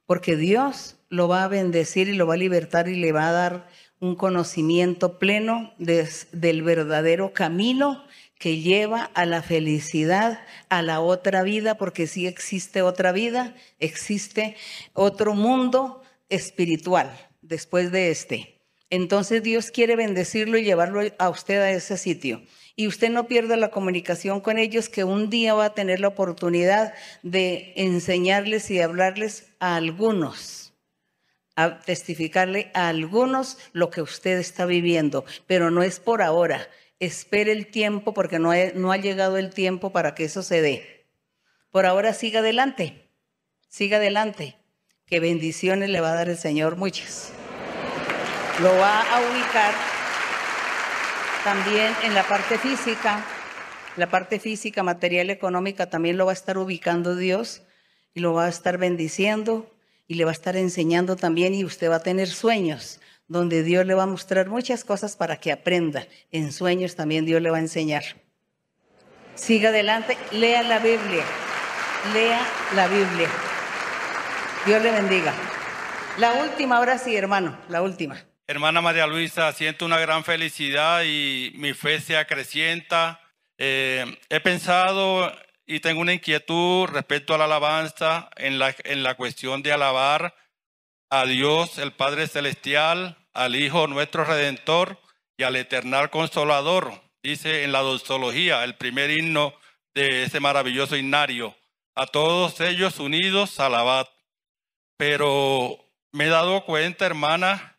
porque 0.06 0.36
Dios 0.36 0.96
lo 1.08 1.28
va 1.28 1.44
a 1.44 1.48
bendecir 1.48 2.08
y 2.08 2.14
lo 2.14 2.26
va 2.26 2.34
a 2.34 2.38
libertar 2.38 2.88
y 2.88 2.96
le 2.96 3.12
va 3.12 3.28
a 3.28 3.32
dar 3.32 3.68
un 4.00 4.16
conocimiento 4.16 5.18
pleno 5.18 5.72
del 5.78 6.62
verdadero 6.62 7.32
camino 7.32 8.04
que 8.38 8.58
lleva 8.58 9.10
a 9.14 9.26
la 9.26 9.42
felicidad, 9.42 10.40
a 10.68 10.82
la 10.82 11.00
otra 11.00 11.42
vida, 11.42 11.76
porque 11.76 12.06
sí 12.06 12.26
existe 12.26 12.82
otra 12.82 13.12
vida, 13.12 13.54
existe 13.78 14.56
otro 14.92 15.34
mundo 15.34 16.02
espiritual 16.28 17.10
después 17.42 17.92
de 17.92 18.10
este. 18.10 18.60
Entonces 18.90 19.42
Dios 19.42 19.70
quiere 19.70 19.96
bendecirlo 19.96 20.58
y 20.58 20.64
llevarlo 20.64 21.00
a 21.18 21.30
usted 21.30 21.60
a 21.60 21.70
ese 21.70 21.96
sitio. 21.96 22.42
Y 22.76 22.88
usted 22.88 23.10
no 23.10 23.28
pierda 23.28 23.56
la 23.56 23.70
comunicación 23.70 24.40
con 24.40 24.58
ellos, 24.58 24.88
que 24.88 25.04
un 25.04 25.30
día 25.30 25.54
va 25.54 25.66
a 25.66 25.74
tener 25.74 26.00
la 26.00 26.08
oportunidad 26.08 26.92
de 27.22 27.72
enseñarles 27.76 28.70
y 28.70 28.80
hablarles 28.80 29.52
a 29.60 29.76
algunos 29.76 30.64
a 31.56 31.80
testificarle 31.80 32.70
a 32.74 32.88
algunos 32.88 33.58
lo 33.72 33.90
que 33.90 34.02
usted 34.02 34.38
está 34.38 34.66
viviendo, 34.66 35.24
pero 35.46 35.70
no 35.70 35.82
es 35.82 36.00
por 36.00 36.22
ahora. 36.22 36.68
Espere 37.04 37.52
el 37.52 37.66
tiempo 37.66 38.14
porque 38.14 38.38
no, 38.38 38.50
ha 38.50 38.96
llegado 38.96 39.36
el 39.36 39.52
tiempo 39.52 39.90
para 39.90 40.14
que 40.14 40.24
eso 40.24 40.42
se 40.42 40.62
dé. 40.62 41.06
Por 41.70 41.84
ahora 41.84 42.14
siga 42.14 42.40
adelante, 42.40 43.10
siga 43.68 43.98
adelante, 43.98 44.56
que 45.04 45.20
bendiciones 45.20 45.90
le 45.90 46.00
va 46.00 46.12
a 46.12 46.14
dar 46.14 46.30
el 46.30 46.38
Señor, 46.38 46.76
muchas. 46.76 47.30
Lo 48.62 48.74
va 48.76 49.02
a 49.02 49.20
ubicar 49.20 49.74
también 51.42 51.92
en 52.04 52.14
la 52.14 52.22
parte 52.22 52.56
física, 52.56 53.22
la 53.96 54.08
parte 54.08 54.40
física, 54.40 54.82
material, 54.82 55.28
económica, 55.28 55.90
también 55.90 56.16
lo 56.16 56.24
va 56.24 56.32
a 56.32 56.34
estar 56.34 56.56
ubicando 56.56 57.16
Dios 57.16 57.62
y 58.14 58.20
lo 58.20 58.32
va 58.32 58.46
a 58.46 58.48
estar 58.48 58.78
bendiciendo 58.78 59.70
y 60.06 60.14
le 60.14 60.24
va 60.24 60.30
a 60.30 60.32
estar 60.32 60.56
enseñando 60.56 61.16
también 61.16 61.54
y 61.54 61.64
usted 61.64 61.90
va 61.90 61.96
a 61.96 62.02
tener 62.02 62.28
sueños 62.28 62.98
donde 63.28 63.62
Dios 63.62 63.86
le 63.86 63.94
va 63.94 64.04
a 64.04 64.06
mostrar 64.06 64.48
muchas 64.48 64.84
cosas 64.84 65.16
para 65.16 65.36
que 65.38 65.52
aprenda. 65.52 66.06
En 66.30 66.52
sueños 66.52 66.96
también 66.96 67.24
Dios 67.24 67.40
le 67.40 67.50
va 67.50 67.56
a 67.56 67.60
enseñar. 67.60 68.04
Siga 69.34 69.70
adelante, 69.70 70.16
lea 70.32 70.62
la 70.62 70.78
Biblia, 70.78 71.24
lea 72.12 72.40
la 72.74 72.86
Biblia. 72.88 73.28
Dios 74.66 74.82
le 74.82 74.92
bendiga. 74.92 75.34
La 76.18 76.32
última, 76.34 76.76
ahora 76.76 76.98
sí, 76.98 77.16
hermano, 77.16 77.58
la 77.68 77.82
última. 77.82 78.16
Hermana 78.46 78.80
María 78.80 79.06
Luisa, 79.06 79.52
siento 79.52 79.84
una 79.84 79.98
gran 79.98 80.22
felicidad 80.22 81.02
y 81.02 81.52
mi 81.56 81.72
fe 81.72 82.00
se 82.00 82.16
acrecienta. 82.16 83.20
Eh, 83.58 84.04
he 84.28 84.40
pensado 84.40 85.32
y 85.66 85.80
tengo 85.80 86.00
una 86.00 86.12
inquietud 86.12 86.86
respecto 86.86 87.34
a 87.34 87.38
la 87.38 87.44
alabanza 87.44 88.28
en 88.36 88.58
la, 88.58 88.74
en 88.84 89.02
la 89.02 89.14
cuestión 89.14 89.62
de 89.62 89.72
alabar 89.72 90.34
a 91.14 91.26
Dios, 91.26 91.78
el 91.78 91.92
Padre 91.92 92.26
Celestial, 92.26 93.16
al 93.34 93.54
Hijo 93.54 93.86
nuestro 93.86 94.24
Redentor 94.24 94.98
y 95.36 95.44
al 95.44 95.54
Eternal 95.54 96.10
Consolador. 96.10 96.92
Dice 97.22 97.62
en 97.62 97.70
la 97.70 97.82
doxología, 97.82 98.64
el 98.64 98.74
primer 98.74 99.12
himno 99.12 99.54
de 99.94 100.24
ese 100.24 100.40
maravilloso 100.40 100.96
himnario. 100.96 101.54
A 101.94 102.08
todos 102.08 102.60
ellos 102.60 102.98
unidos, 102.98 103.60
alabad. 103.60 104.08
Pero 104.96 105.78
me 106.10 106.24
he 106.24 106.28
dado 106.30 106.64
cuenta, 106.64 107.06
hermana, 107.06 107.78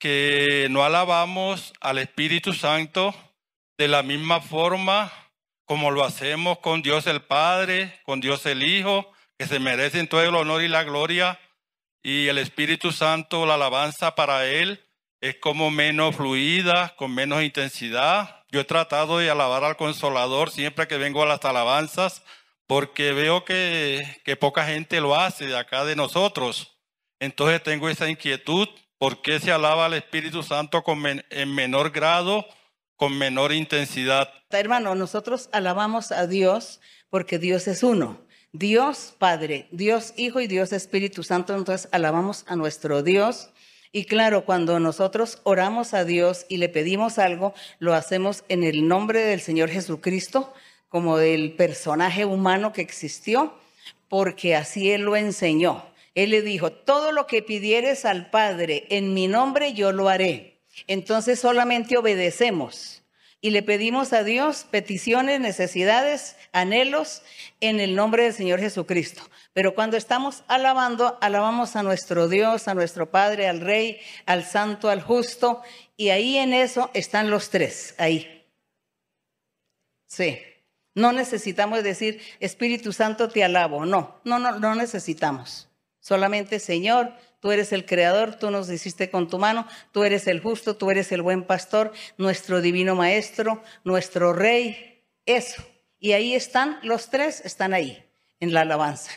que 0.00 0.66
no 0.68 0.82
alabamos 0.82 1.72
al 1.80 1.98
Espíritu 1.98 2.54
Santo 2.54 3.14
de 3.78 3.86
la 3.86 4.02
misma 4.02 4.40
forma 4.40 5.12
como 5.64 5.92
lo 5.92 6.02
hacemos 6.02 6.58
con 6.58 6.82
Dios 6.82 7.06
el 7.06 7.22
Padre, 7.22 8.00
con 8.04 8.20
Dios 8.20 8.44
el 8.46 8.64
Hijo, 8.64 9.12
que 9.38 9.46
se 9.46 9.60
merecen 9.60 10.08
todo 10.08 10.24
el 10.24 10.34
honor 10.34 10.62
y 10.62 10.66
la 10.66 10.82
gloria, 10.82 11.38
y 12.04 12.28
el 12.28 12.36
Espíritu 12.36 12.92
Santo, 12.92 13.46
la 13.46 13.54
alabanza 13.54 14.14
para 14.14 14.46
Él 14.46 14.84
es 15.22 15.36
como 15.36 15.70
menos 15.70 16.14
fluida, 16.14 16.94
con 16.96 17.14
menos 17.14 17.42
intensidad. 17.42 18.44
Yo 18.50 18.60
he 18.60 18.64
tratado 18.64 19.18
de 19.18 19.30
alabar 19.30 19.64
al 19.64 19.78
Consolador 19.78 20.50
siempre 20.50 20.86
que 20.86 20.98
vengo 20.98 21.22
a 21.22 21.26
las 21.26 21.42
alabanzas, 21.46 22.22
porque 22.66 23.12
veo 23.12 23.46
que, 23.46 24.20
que 24.22 24.36
poca 24.36 24.66
gente 24.66 25.00
lo 25.00 25.16
hace 25.16 25.46
de 25.46 25.56
acá 25.56 25.86
de 25.86 25.96
nosotros. 25.96 26.76
Entonces 27.20 27.62
tengo 27.62 27.88
esa 27.88 28.10
inquietud, 28.10 28.68
¿por 28.98 29.22
qué 29.22 29.40
se 29.40 29.50
alaba 29.50 29.86
al 29.86 29.94
Espíritu 29.94 30.42
Santo 30.42 30.82
con 30.82 31.02
en 31.06 31.54
menor 31.54 31.90
grado, 31.90 32.46
con 32.96 33.16
menor 33.16 33.50
intensidad? 33.50 34.30
Hermano, 34.50 34.94
nosotros 34.94 35.48
alabamos 35.52 36.12
a 36.12 36.26
Dios 36.26 36.82
porque 37.08 37.38
Dios 37.38 37.66
es 37.66 37.82
uno. 37.82 38.26
Dios 38.54 39.16
Padre, 39.18 39.66
Dios 39.72 40.14
Hijo 40.16 40.40
y 40.40 40.46
Dios 40.46 40.72
Espíritu 40.72 41.24
Santo. 41.24 41.56
Entonces 41.56 41.88
alabamos 41.90 42.44
a 42.46 42.54
nuestro 42.54 43.02
Dios. 43.02 43.50
Y 43.90 44.04
claro, 44.04 44.44
cuando 44.44 44.78
nosotros 44.78 45.40
oramos 45.42 45.92
a 45.92 46.04
Dios 46.04 46.46
y 46.48 46.58
le 46.58 46.68
pedimos 46.68 47.18
algo, 47.18 47.52
lo 47.80 47.94
hacemos 47.94 48.44
en 48.48 48.62
el 48.62 48.86
nombre 48.86 49.24
del 49.24 49.40
Señor 49.40 49.70
Jesucristo, 49.70 50.54
como 50.88 51.18
del 51.18 51.54
personaje 51.54 52.26
humano 52.26 52.72
que 52.72 52.82
existió, 52.82 53.54
porque 54.08 54.54
así 54.54 54.92
Él 54.92 55.02
lo 55.02 55.16
enseñó. 55.16 55.84
Él 56.14 56.30
le 56.30 56.40
dijo, 56.40 56.70
todo 56.70 57.10
lo 57.10 57.26
que 57.26 57.42
pidieres 57.42 58.04
al 58.04 58.30
Padre 58.30 58.86
en 58.88 59.14
mi 59.14 59.26
nombre, 59.26 59.72
yo 59.72 59.90
lo 59.90 60.08
haré. 60.08 60.60
Entonces 60.86 61.40
solamente 61.40 61.96
obedecemos 61.96 63.03
y 63.44 63.50
le 63.50 63.62
pedimos 63.62 64.14
a 64.14 64.24
Dios 64.24 64.66
peticiones, 64.70 65.38
necesidades, 65.38 66.34
anhelos 66.52 67.20
en 67.60 67.78
el 67.78 67.94
nombre 67.94 68.22
del 68.22 68.32
Señor 68.32 68.58
Jesucristo. 68.58 69.20
Pero 69.52 69.74
cuando 69.74 69.98
estamos 69.98 70.44
alabando, 70.48 71.18
alabamos 71.20 71.76
a 71.76 71.82
nuestro 71.82 72.26
Dios, 72.26 72.68
a 72.68 72.74
nuestro 72.74 73.10
Padre, 73.10 73.46
al 73.46 73.60
Rey, 73.60 74.00
al 74.24 74.44
Santo, 74.44 74.88
al 74.88 75.02
Justo, 75.02 75.60
y 75.94 76.08
ahí 76.08 76.38
en 76.38 76.54
eso 76.54 76.90
están 76.94 77.28
los 77.28 77.50
tres, 77.50 77.94
ahí. 77.98 78.46
Sí. 80.06 80.38
No 80.94 81.12
necesitamos 81.12 81.84
decir, 81.84 82.22
Espíritu 82.40 82.94
Santo, 82.94 83.28
te 83.28 83.44
alabo. 83.44 83.84
No, 83.84 84.22
no, 84.24 84.38
no, 84.38 84.58
no 84.58 84.74
necesitamos. 84.74 85.68
Solamente, 86.04 86.58
Señor, 86.58 87.14
tú 87.40 87.50
eres 87.50 87.72
el 87.72 87.86
creador, 87.86 88.34
tú 88.34 88.50
nos 88.50 88.68
hiciste 88.68 89.10
con 89.10 89.26
tu 89.26 89.38
mano, 89.38 89.66
tú 89.90 90.04
eres 90.04 90.26
el 90.26 90.42
justo, 90.42 90.76
tú 90.76 90.90
eres 90.90 91.10
el 91.12 91.22
buen 91.22 91.44
pastor, 91.44 91.94
nuestro 92.18 92.60
divino 92.60 92.94
maestro, 92.94 93.62
nuestro 93.84 94.34
rey. 94.34 95.02
Eso. 95.24 95.64
Y 95.98 96.12
ahí 96.12 96.34
están, 96.34 96.78
los 96.82 97.08
tres 97.08 97.40
están 97.46 97.72
ahí, 97.72 98.04
en 98.38 98.52
la 98.52 98.60
alabanza. 98.60 99.12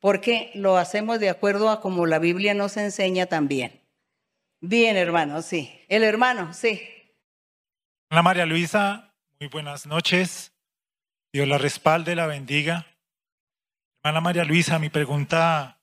Porque 0.00 0.50
lo 0.52 0.76
hacemos 0.76 1.18
de 1.18 1.30
acuerdo 1.30 1.70
a 1.70 1.80
como 1.80 2.04
la 2.04 2.18
Biblia 2.18 2.52
nos 2.52 2.76
enseña 2.76 3.24
también. 3.24 3.80
Bien, 4.60 4.98
hermano, 4.98 5.40
sí. 5.40 5.80
El 5.88 6.04
hermano, 6.04 6.52
sí. 6.52 6.86
Hola 8.10 8.20
María 8.22 8.44
Luisa, 8.44 9.14
muy 9.40 9.48
buenas 9.48 9.86
noches. 9.86 10.52
Dios 11.32 11.48
la 11.48 11.56
respalde, 11.56 12.14
la 12.14 12.26
bendiga. 12.26 12.93
Hermana 14.04 14.20
María 14.20 14.44
Luisa, 14.44 14.78
mi 14.78 14.90
pregunta 14.90 15.80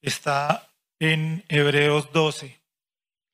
está 0.00 0.66
en 0.98 1.44
Hebreos 1.50 2.10
12. 2.10 2.58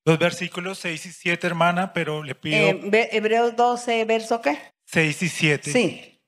Los 0.05 0.18
versículos 0.18 0.81
6 0.81 1.07
y 1.07 1.12
7, 1.12 1.47
hermana, 1.47 1.93
pero 1.93 2.24
le 2.24 2.35
pido 2.35 2.57
Eh, 2.57 3.09
Hebreos 3.12 3.55
12, 3.55 4.05
verso 4.05 4.43
qué? 4.43 4.59
6 4.87 5.22
y 5.22 5.29
7. 5.29 5.72
Sí. 5.72 6.20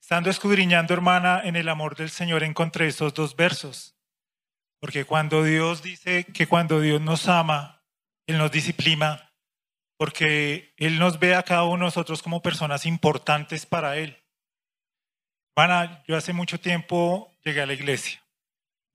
Estando 0.00 0.30
escudriñando, 0.30 0.94
hermana, 0.94 1.40
en 1.42 1.56
el 1.56 1.68
amor 1.68 1.96
del 1.96 2.10
Señor 2.10 2.44
encontré 2.44 2.86
esos 2.86 3.12
dos 3.12 3.34
versos. 3.34 3.96
Porque 4.78 5.04
cuando 5.04 5.42
Dios 5.42 5.82
dice 5.82 6.22
que 6.26 6.46
cuando 6.46 6.80
Dios 6.80 7.00
nos 7.00 7.26
ama, 7.26 7.82
Él 8.28 8.38
nos 8.38 8.52
disciplina, 8.52 9.34
porque 9.98 10.74
Él 10.76 11.00
nos 11.00 11.18
ve 11.18 11.34
a 11.34 11.42
cada 11.42 11.64
uno 11.64 11.78
de 11.78 11.80
nosotros 11.86 12.22
como 12.22 12.40
personas 12.40 12.86
importantes 12.86 13.66
para 13.66 13.96
Él. 13.96 14.19
Hermana, 15.62 16.02
yo 16.08 16.16
hace 16.16 16.32
mucho 16.32 16.58
tiempo 16.58 17.36
llegué 17.44 17.60
a 17.60 17.66
la 17.66 17.74
iglesia. 17.74 18.24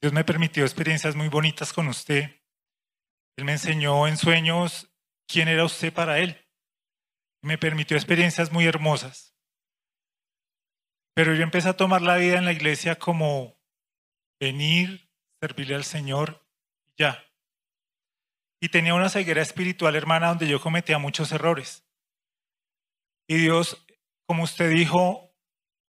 Dios 0.02 0.14
me 0.14 0.24
permitió 0.24 0.64
experiencias 0.64 1.16
muy 1.16 1.28
bonitas 1.28 1.72
con 1.72 1.88
usted. 1.88 2.42
Él 3.38 3.46
me 3.46 3.52
enseñó 3.52 4.08
en 4.08 4.18
sueños 4.18 4.92
quién 5.28 5.48
era 5.48 5.64
usted 5.64 5.94
para 5.94 6.18
Él. 6.18 6.44
Me 7.44 7.60
permitió 7.60 7.96
experiencias 7.96 8.52
muy 8.52 8.66
hermosas. 8.66 9.36
Pero 11.14 11.36
yo 11.36 11.44
empecé 11.44 11.70
a 11.70 11.78
tomar 11.78 12.02
la 12.02 12.18
vida 12.18 12.40
en 12.40 12.46
la 12.46 12.52
iglesia 12.52 12.98
como 12.98 13.62
venir, 14.40 15.12
servirle 15.40 15.76
al 15.76 15.84
Señor, 15.84 16.48
ya. 16.98 17.24
Y 18.60 18.70
tenía 18.70 18.96
una 18.96 19.10
ceguera 19.10 19.44
espiritual, 19.44 19.96
hermana, 19.96 20.30
donde 20.30 20.48
yo 20.48 20.60
cometía 20.60 20.98
muchos 20.98 21.32
errores. 21.32 21.86
Y 23.28 23.36
Dios, 23.36 23.86
como 24.26 24.42
usted 24.42 24.72
dijo, 24.72 25.25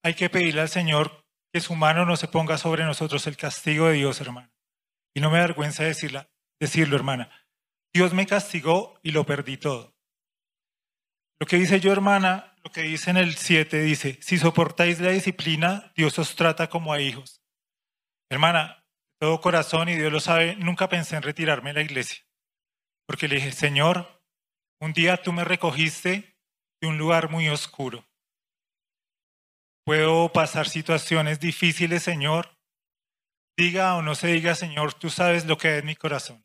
hay 0.06 0.14
que 0.14 0.30
pedirle 0.30 0.60
al 0.60 0.68
Señor 0.68 1.24
que 1.52 1.60
su 1.60 1.74
mano 1.74 2.06
no 2.06 2.16
se 2.16 2.28
ponga 2.28 2.58
sobre 2.58 2.84
nosotros 2.84 3.26
el 3.26 3.36
castigo 3.36 3.88
de 3.88 3.94
Dios, 3.94 4.20
hermana. 4.20 4.52
Y 5.12 5.20
no 5.20 5.32
me 5.32 5.38
avergüenza 5.38 5.82
decirla, 5.82 6.30
decirlo, 6.60 6.94
hermana. 6.94 7.28
Dios 7.92 8.14
me 8.14 8.24
castigó 8.24 9.00
y 9.02 9.10
lo 9.10 9.26
perdí 9.26 9.56
todo. 9.56 9.96
Lo 11.40 11.46
que 11.48 11.56
dice 11.56 11.80
yo, 11.80 11.90
hermana, 11.90 12.54
lo 12.62 12.70
que 12.70 12.82
dice 12.82 13.10
en 13.10 13.16
el 13.16 13.34
7, 13.34 13.82
dice, 13.82 14.16
si 14.22 14.38
soportáis 14.38 15.00
la 15.00 15.10
disciplina, 15.10 15.92
Dios 15.96 16.16
os 16.20 16.36
trata 16.36 16.68
como 16.68 16.92
a 16.92 17.00
hijos. 17.00 17.42
Hermana, 18.30 18.86
todo 19.18 19.40
corazón, 19.40 19.88
y 19.88 19.96
Dios 19.96 20.12
lo 20.12 20.20
sabe, 20.20 20.54
nunca 20.54 20.88
pensé 20.88 21.16
en 21.16 21.22
retirarme 21.22 21.70
de 21.70 21.80
la 21.80 21.82
iglesia. 21.82 22.24
Porque 23.08 23.26
le 23.26 23.36
dije, 23.36 23.50
Señor, 23.50 24.22
un 24.80 24.92
día 24.92 25.20
tú 25.20 25.32
me 25.32 25.42
recogiste 25.42 26.38
de 26.80 26.86
un 26.86 26.96
lugar 26.96 27.28
muy 27.28 27.48
oscuro. 27.48 28.06
Puedo 29.86 30.32
pasar 30.32 30.68
situaciones 30.68 31.38
difíciles, 31.38 32.02
Señor. 32.02 32.58
Diga 33.56 33.94
o 33.94 34.02
no 34.02 34.16
se 34.16 34.26
diga, 34.26 34.56
Señor, 34.56 34.94
tú 34.94 35.10
sabes 35.10 35.46
lo 35.46 35.56
que 35.56 35.78
es 35.78 35.84
mi 35.84 35.94
corazón. 35.94 36.44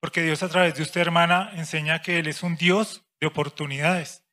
Porque 0.00 0.22
Dios 0.22 0.44
a 0.44 0.48
través 0.48 0.76
de 0.76 0.82
usted, 0.82 1.00
hermana, 1.00 1.50
enseña 1.54 2.00
que 2.00 2.20
Él 2.20 2.28
es 2.28 2.44
un 2.44 2.54
Dios 2.54 3.04
de 3.20 3.26
oportunidades. 3.26 4.24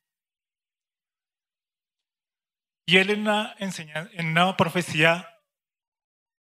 Y 2.86 2.98
Él 2.98 3.10
en 3.10 3.26
en 3.58 4.26
una 4.28 4.56
profecía 4.56 5.42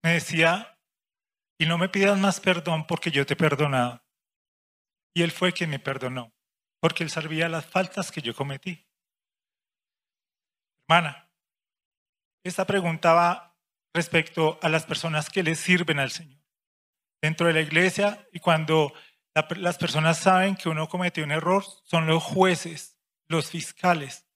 me 0.02 0.14
decía, 0.14 0.78
y 1.61 1.66
no 1.66 1.76
me 1.76 1.90
pidas 1.90 2.18
más 2.18 2.40
perdón 2.40 2.86
porque 2.86 3.11
yo 3.11 3.26
te 3.26 3.34
he 3.34 3.36
perdonado. 3.36 4.02
Y 5.14 5.22
Él 5.22 5.30
fue 5.30 5.52
quien 5.52 5.68
me 5.68 5.78
perdonó, 5.78 6.32
porque 6.80 7.04
Él 7.04 7.11
sabía 7.11 7.50
las 7.50 7.66
faltas 7.66 8.11
que 8.11 8.22
yo 8.22 8.34
cometí. 8.34 8.88
Hermana, 10.88 11.30
esta 12.45 12.66
pregunta 12.66 13.12
va 13.12 13.57
respecto 13.95 14.59
a 14.62 14.68
las 14.68 14.86
personas 14.86 15.30
que 15.30 15.43
le 15.43 15.55
sirven 15.55 15.99
al 15.99 16.11
Señor 16.11 16.41
dentro 17.22 17.47
de 17.47 17.53
la 17.53 17.61
iglesia 17.61 18.26
y 18.32 18.41
cuando 18.41 18.93
la- 19.35 19.47
las 19.56 19.78
personas 19.78 20.19
saben 20.19 20.56
que 20.56 20.69
uno 20.69 20.89
cometió 20.89 21.23
un 21.23 21.32
error, 21.32 21.64
son 21.85 22.06
los 22.06 22.23
jueces, 22.23 22.98
los 23.28 23.51
fiscales. 23.51 24.27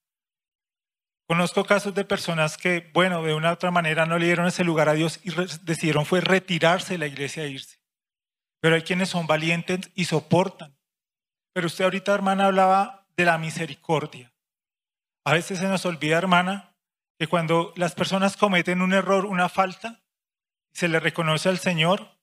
Conozco 1.27 1.65
casos 1.65 1.95
de 1.95 2.05
personas 2.05 2.59
que, 2.59 2.91
bueno, 2.93 3.23
de 3.23 3.35
una 3.35 3.51
u 3.51 3.53
otra 3.55 3.71
manera 3.71 4.05
no 4.05 4.19
le 4.19 4.27
dieron 4.27 4.47
ese 4.47 4.63
lugar 4.63 4.89
a 4.91 4.93
Dios 4.93 5.21
y 5.25 5.31
decidieron 5.63 6.05
fue 6.05 6.21
retirarse 6.21 6.95
de 6.95 6.99
la 6.99 7.07
iglesia 7.07 7.45
e 7.45 7.49
irse. 7.49 7.79
Pero 8.61 8.77
hay 8.77 8.83
quienes 8.83 9.09
son 9.09 9.27
valientes 9.27 9.91
y 9.95 10.05
soportan. 10.05 10.77
Pero 11.55 11.67
usted 11.67 11.85
ahorita, 11.85 12.13
hermana, 12.13 12.47
hablaba 12.47 13.09
de 13.17 13.25
la 13.25 13.39
misericordia. 13.39 14.35
A 15.25 15.33
veces 15.33 15.59
se 15.59 15.69
nos 15.69 15.87
olvida, 15.87 16.19
hermana, 16.19 16.74
que 17.19 17.27
cuando 17.27 17.73
las 17.77 17.95
personas 17.95 18.37
cometen 18.37 18.83
un 18.83 18.93
error, 18.93 19.27
una 19.27 19.49
falta, 19.49 20.03
se 20.73 20.89
le 20.89 21.01
reconoce 21.01 21.49
al 21.49 21.59
Señor, 21.59 22.19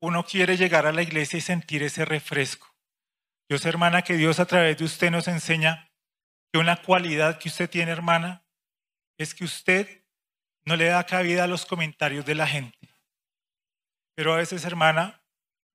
uno 0.00 0.24
quiere 0.24 0.56
llegar 0.56 0.86
a 0.86 0.92
la 0.92 1.02
iglesia 1.02 1.38
y 1.38 1.42
sentir 1.42 1.82
ese 1.82 2.04
refresco. 2.04 2.74
Yo 3.48 3.58
sé, 3.58 3.68
hermana, 3.68 4.02
que 4.02 4.14
Dios 4.14 4.40
a 4.40 4.46
través 4.46 4.78
de 4.78 4.84
usted 4.84 5.10
nos 5.10 5.28
enseña 5.28 5.90
que 6.52 6.58
una 6.58 6.82
cualidad 6.82 7.38
que 7.38 7.48
usted 7.48 7.68
tiene, 7.68 7.92
hermana, 7.92 8.44
es 9.18 9.34
que 9.34 9.44
usted 9.44 10.04
no 10.64 10.76
le 10.76 10.86
da 10.86 11.04
cabida 11.04 11.44
a 11.44 11.48
los 11.48 11.66
comentarios 11.66 12.24
de 12.24 12.34
la 12.34 12.46
gente. 12.46 12.88
Pero 14.14 14.32
a 14.32 14.36
veces, 14.36 14.64
hermana, 14.64 15.22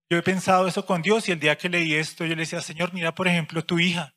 yo 0.10 0.18
he 0.18 0.24
pensado 0.24 0.68
eso 0.68 0.86
con 0.86 1.02
Dios 1.02 1.28
y 1.28 1.32
el 1.32 1.40
día 1.40 1.58
que 1.58 1.70
leí 1.70 1.96
esto, 1.96 2.26
yo 2.26 2.36
le 2.36 2.42
decía, 2.42 2.62
Señor, 2.62 2.94
mira, 2.94 3.16
por 3.16 3.28
ejemplo, 3.28 3.64
tu 3.64 3.80
hija 3.80 4.16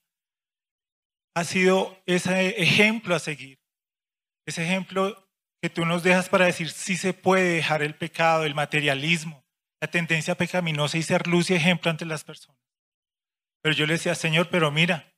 ha 1.34 1.44
sido 1.44 2.02
ese 2.06 2.60
ejemplo 2.62 3.14
a 3.14 3.18
seguir. 3.18 3.58
Ese 4.48 4.64
ejemplo 4.64 5.28
que 5.60 5.68
tú 5.68 5.84
nos 5.84 6.02
dejas 6.02 6.30
para 6.30 6.46
decir 6.46 6.70
si 6.70 6.96
se 6.96 7.12
puede 7.12 7.56
dejar 7.56 7.82
el 7.82 7.94
pecado, 7.94 8.44
el 8.44 8.54
materialismo, 8.54 9.44
la 9.78 9.90
tendencia 9.90 10.36
pecaminosa 10.36 10.96
y 10.96 11.02
ser 11.02 11.26
luz 11.26 11.50
y 11.50 11.54
ejemplo 11.54 11.90
ante 11.90 12.06
las 12.06 12.24
personas. 12.24 12.58
Pero 13.60 13.74
yo 13.74 13.84
le 13.84 13.92
decía, 13.92 14.14
Señor, 14.14 14.48
pero 14.48 14.70
mira, 14.70 15.12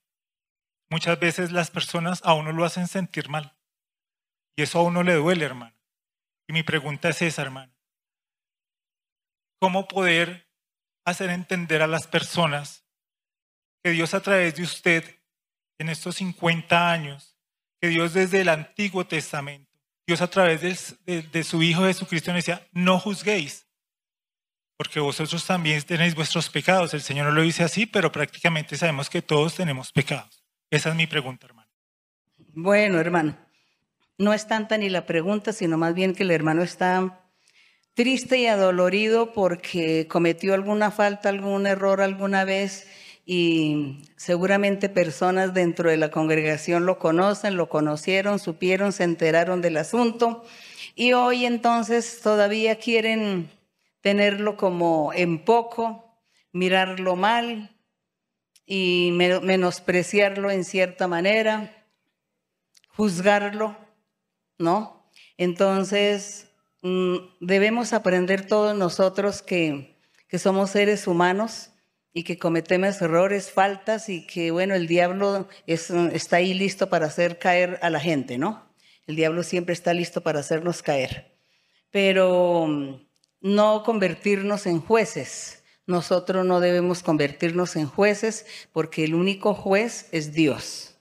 muchas 0.89 1.17
veces 1.17 1.53
las 1.53 1.71
personas 1.71 2.19
a 2.25 2.33
uno 2.33 2.51
lo 2.51 2.65
hacen 2.65 2.89
sentir 2.89 3.29
mal. 3.29 3.55
Y 4.57 4.63
eso 4.63 4.79
a 4.79 4.83
uno 4.83 5.01
le 5.01 5.13
duele, 5.13 5.45
hermano. 5.45 5.77
Y 6.49 6.51
mi 6.51 6.63
pregunta 6.63 7.07
es 7.07 7.21
esa, 7.21 7.43
hermano. 7.43 7.73
¿Cómo 9.61 9.87
poder 9.87 10.49
hacer 11.05 11.29
entender 11.29 11.81
a 11.81 11.87
las 11.87 12.05
personas 12.05 12.85
que 13.81 13.91
Dios 13.91 14.13
a 14.13 14.19
través 14.19 14.55
de 14.55 14.63
usted 14.63 15.21
en 15.79 15.87
estos 15.87 16.17
50 16.17 16.91
años, 16.91 17.30
que 17.81 17.87
Dios 17.87 18.13
desde 18.13 18.41
el 18.41 18.49
Antiguo 18.49 19.05
Testamento, 19.05 19.69
Dios 20.05 20.21
a 20.21 20.27
través 20.27 20.61
de 21.05 21.43
su 21.43 21.63
Hijo 21.63 21.83
Jesucristo 21.83 22.31
nos 22.31 22.45
decía, 22.45 22.67
no 22.71 22.99
juzguéis, 22.99 23.65
porque 24.77 24.99
vosotros 24.99 25.45
también 25.45 25.81
tenéis 25.81 26.15
vuestros 26.15 26.49
pecados. 26.49 26.93
El 26.93 27.01
Señor 27.01 27.27
no 27.27 27.31
lo 27.31 27.41
dice 27.41 27.63
así, 27.63 27.85
pero 27.85 28.11
prácticamente 28.11 28.77
sabemos 28.77 29.09
que 29.09 29.21
todos 29.21 29.55
tenemos 29.55 29.91
pecados. 29.91 30.43
Esa 30.69 30.89
es 30.89 30.95
mi 30.95 31.07
pregunta, 31.07 31.47
hermano. 31.47 31.69
Bueno, 32.53 32.99
hermano, 32.99 33.37
no 34.17 34.33
es 34.33 34.47
tanta 34.47 34.77
ni 34.77 34.89
la 34.89 35.05
pregunta, 35.05 35.53
sino 35.53 35.77
más 35.77 35.93
bien 35.95 36.13
que 36.13 36.23
el 36.23 36.31
hermano 36.31 36.61
está 36.63 37.29
triste 37.93 38.37
y 38.37 38.47
adolorido 38.47 39.33
porque 39.33 40.07
cometió 40.07 40.53
alguna 40.53 40.91
falta, 40.91 41.29
algún 41.29 41.67
error 41.67 42.01
alguna 42.01 42.45
vez 42.45 42.87
y 43.25 44.03
seguramente 44.17 44.89
personas 44.89 45.53
dentro 45.53 45.89
de 45.89 45.97
la 45.97 46.11
congregación 46.11 46.85
lo 46.85 46.99
conocen, 46.99 47.55
lo 47.55 47.69
conocieron, 47.69 48.39
supieron, 48.39 48.91
se 48.93 49.03
enteraron 49.03 49.61
del 49.61 49.77
asunto 49.77 50.43
y 50.95 51.13
hoy 51.13 51.45
entonces 51.45 52.19
todavía 52.21 52.77
quieren 52.77 53.49
tenerlo 54.01 54.57
como 54.57 55.13
en 55.13 55.45
poco, 55.45 56.19
mirarlo 56.51 57.15
mal 57.15 57.77
y 58.65 59.11
me- 59.13 59.39
menospreciarlo 59.39 60.49
en 60.51 60.63
cierta 60.65 61.07
manera 61.07 61.81
juzgarlo, 62.95 63.75
¿no? 64.57 65.09
Entonces, 65.37 66.47
mm, 66.81 67.15
debemos 67.39 67.93
aprender 67.93 68.45
todos 68.47 68.75
nosotros 68.75 69.41
que, 69.41 69.97
que 70.27 70.39
somos 70.39 70.71
seres 70.71 71.07
humanos 71.07 71.70
y 72.13 72.23
que 72.23 72.37
cometemos 72.37 73.01
errores, 73.01 73.51
faltas 73.51 74.09
y 74.09 74.25
que, 74.27 74.51
bueno, 74.51 74.75
el 74.75 74.87
diablo 74.87 75.47
es, 75.65 75.89
está 75.89 76.37
ahí 76.37 76.53
listo 76.53 76.89
para 76.89 77.05
hacer 77.05 77.39
caer 77.39 77.79
a 77.81 77.89
la 77.89 77.99
gente, 77.99 78.37
¿no? 78.37 78.69
El 79.07 79.15
diablo 79.15 79.43
siempre 79.43 79.73
está 79.73 79.93
listo 79.93 80.21
para 80.21 80.39
hacernos 80.39 80.81
caer. 80.81 81.33
Pero 81.89 82.67
mm, 82.67 82.95
no 83.41 83.83
convertirnos 83.83 84.65
en 84.67 84.79
jueces. 84.81 85.63
Nosotros 85.87 86.45
no 86.45 86.59
debemos 86.59 87.01
convertirnos 87.03 87.75
en 87.75 87.87
jueces 87.87 88.45
porque 88.71 89.03
el 89.03 89.15
único 89.15 89.53
juez 89.53 90.07
es 90.11 90.33
Dios. 90.33 90.95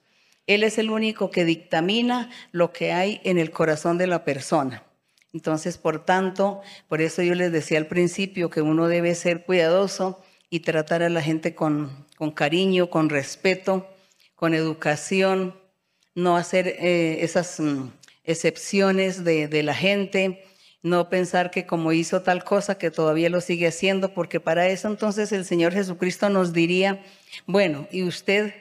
Él 0.47 0.65
es 0.65 0.79
el 0.79 0.91
único 0.91 1.31
que 1.31 1.45
dictamina 1.45 2.31
lo 2.51 2.73
que 2.73 2.93
hay 2.93 3.21
en 3.25 3.39
el 3.39 3.51
corazón 3.51 3.99
de 3.99 4.07
la 4.07 4.25
persona. 4.25 4.85
Entonces, 5.33 5.79
por 5.79 6.05
tanto, 6.05 6.61
por 6.89 7.01
eso 7.01 7.23
yo 7.23 7.35
les 7.35 7.53
decía 7.53 7.79
al 7.79 7.87
principio 7.87 8.51
que 8.51 8.63
uno 8.63 8.89
debe 8.89 9.15
ser 9.15 9.45
cuidadoso 9.45 10.21
y 10.51 10.61
tratar 10.61 11.03
a 11.03 11.09
la 11.09 11.23
gente 11.23 11.55
con, 11.55 12.07
con 12.17 12.33
cariño, 12.33 12.91
con 12.91 13.09
respeto, 13.09 13.89
con 14.35 14.53
educación, 14.53 15.55
no 16.15 16.37
hacer 16.37 16.67
eh, 16.67 17.19
esas 17.23 17.61
mm, 17.61 17.89
excepciones 18.25 19.25
de, 19.25 19.49
de 19.49 19.63
la 19.63 19.75
gente, 19.75 20.45
no 20.83 21.09
pensar 21.09 21.51
que 21.51 21.67
como 21.67 21.93
hizo 21.93 22.23
tal 22.23 22.43
cosa 22.43 22.79
que 22.79 22.91
todavía 22.91 23.31
lo 23.31 23.41
sigue 23.41 23.69
haciendo, 23.69 24.13
porque 24.13 24.41
para 24.41 24.67
eso 24.69 24.89
entonces 24.89 25.31
el 25.33 25.45
Señor 25.45 25.73
Jesucristo 25.73 26.29
nos 26.31 26.53
diría, 26.53 27.03
bueno, 27.47 27.87
y 27.93 28.03
usted 28.03 28.53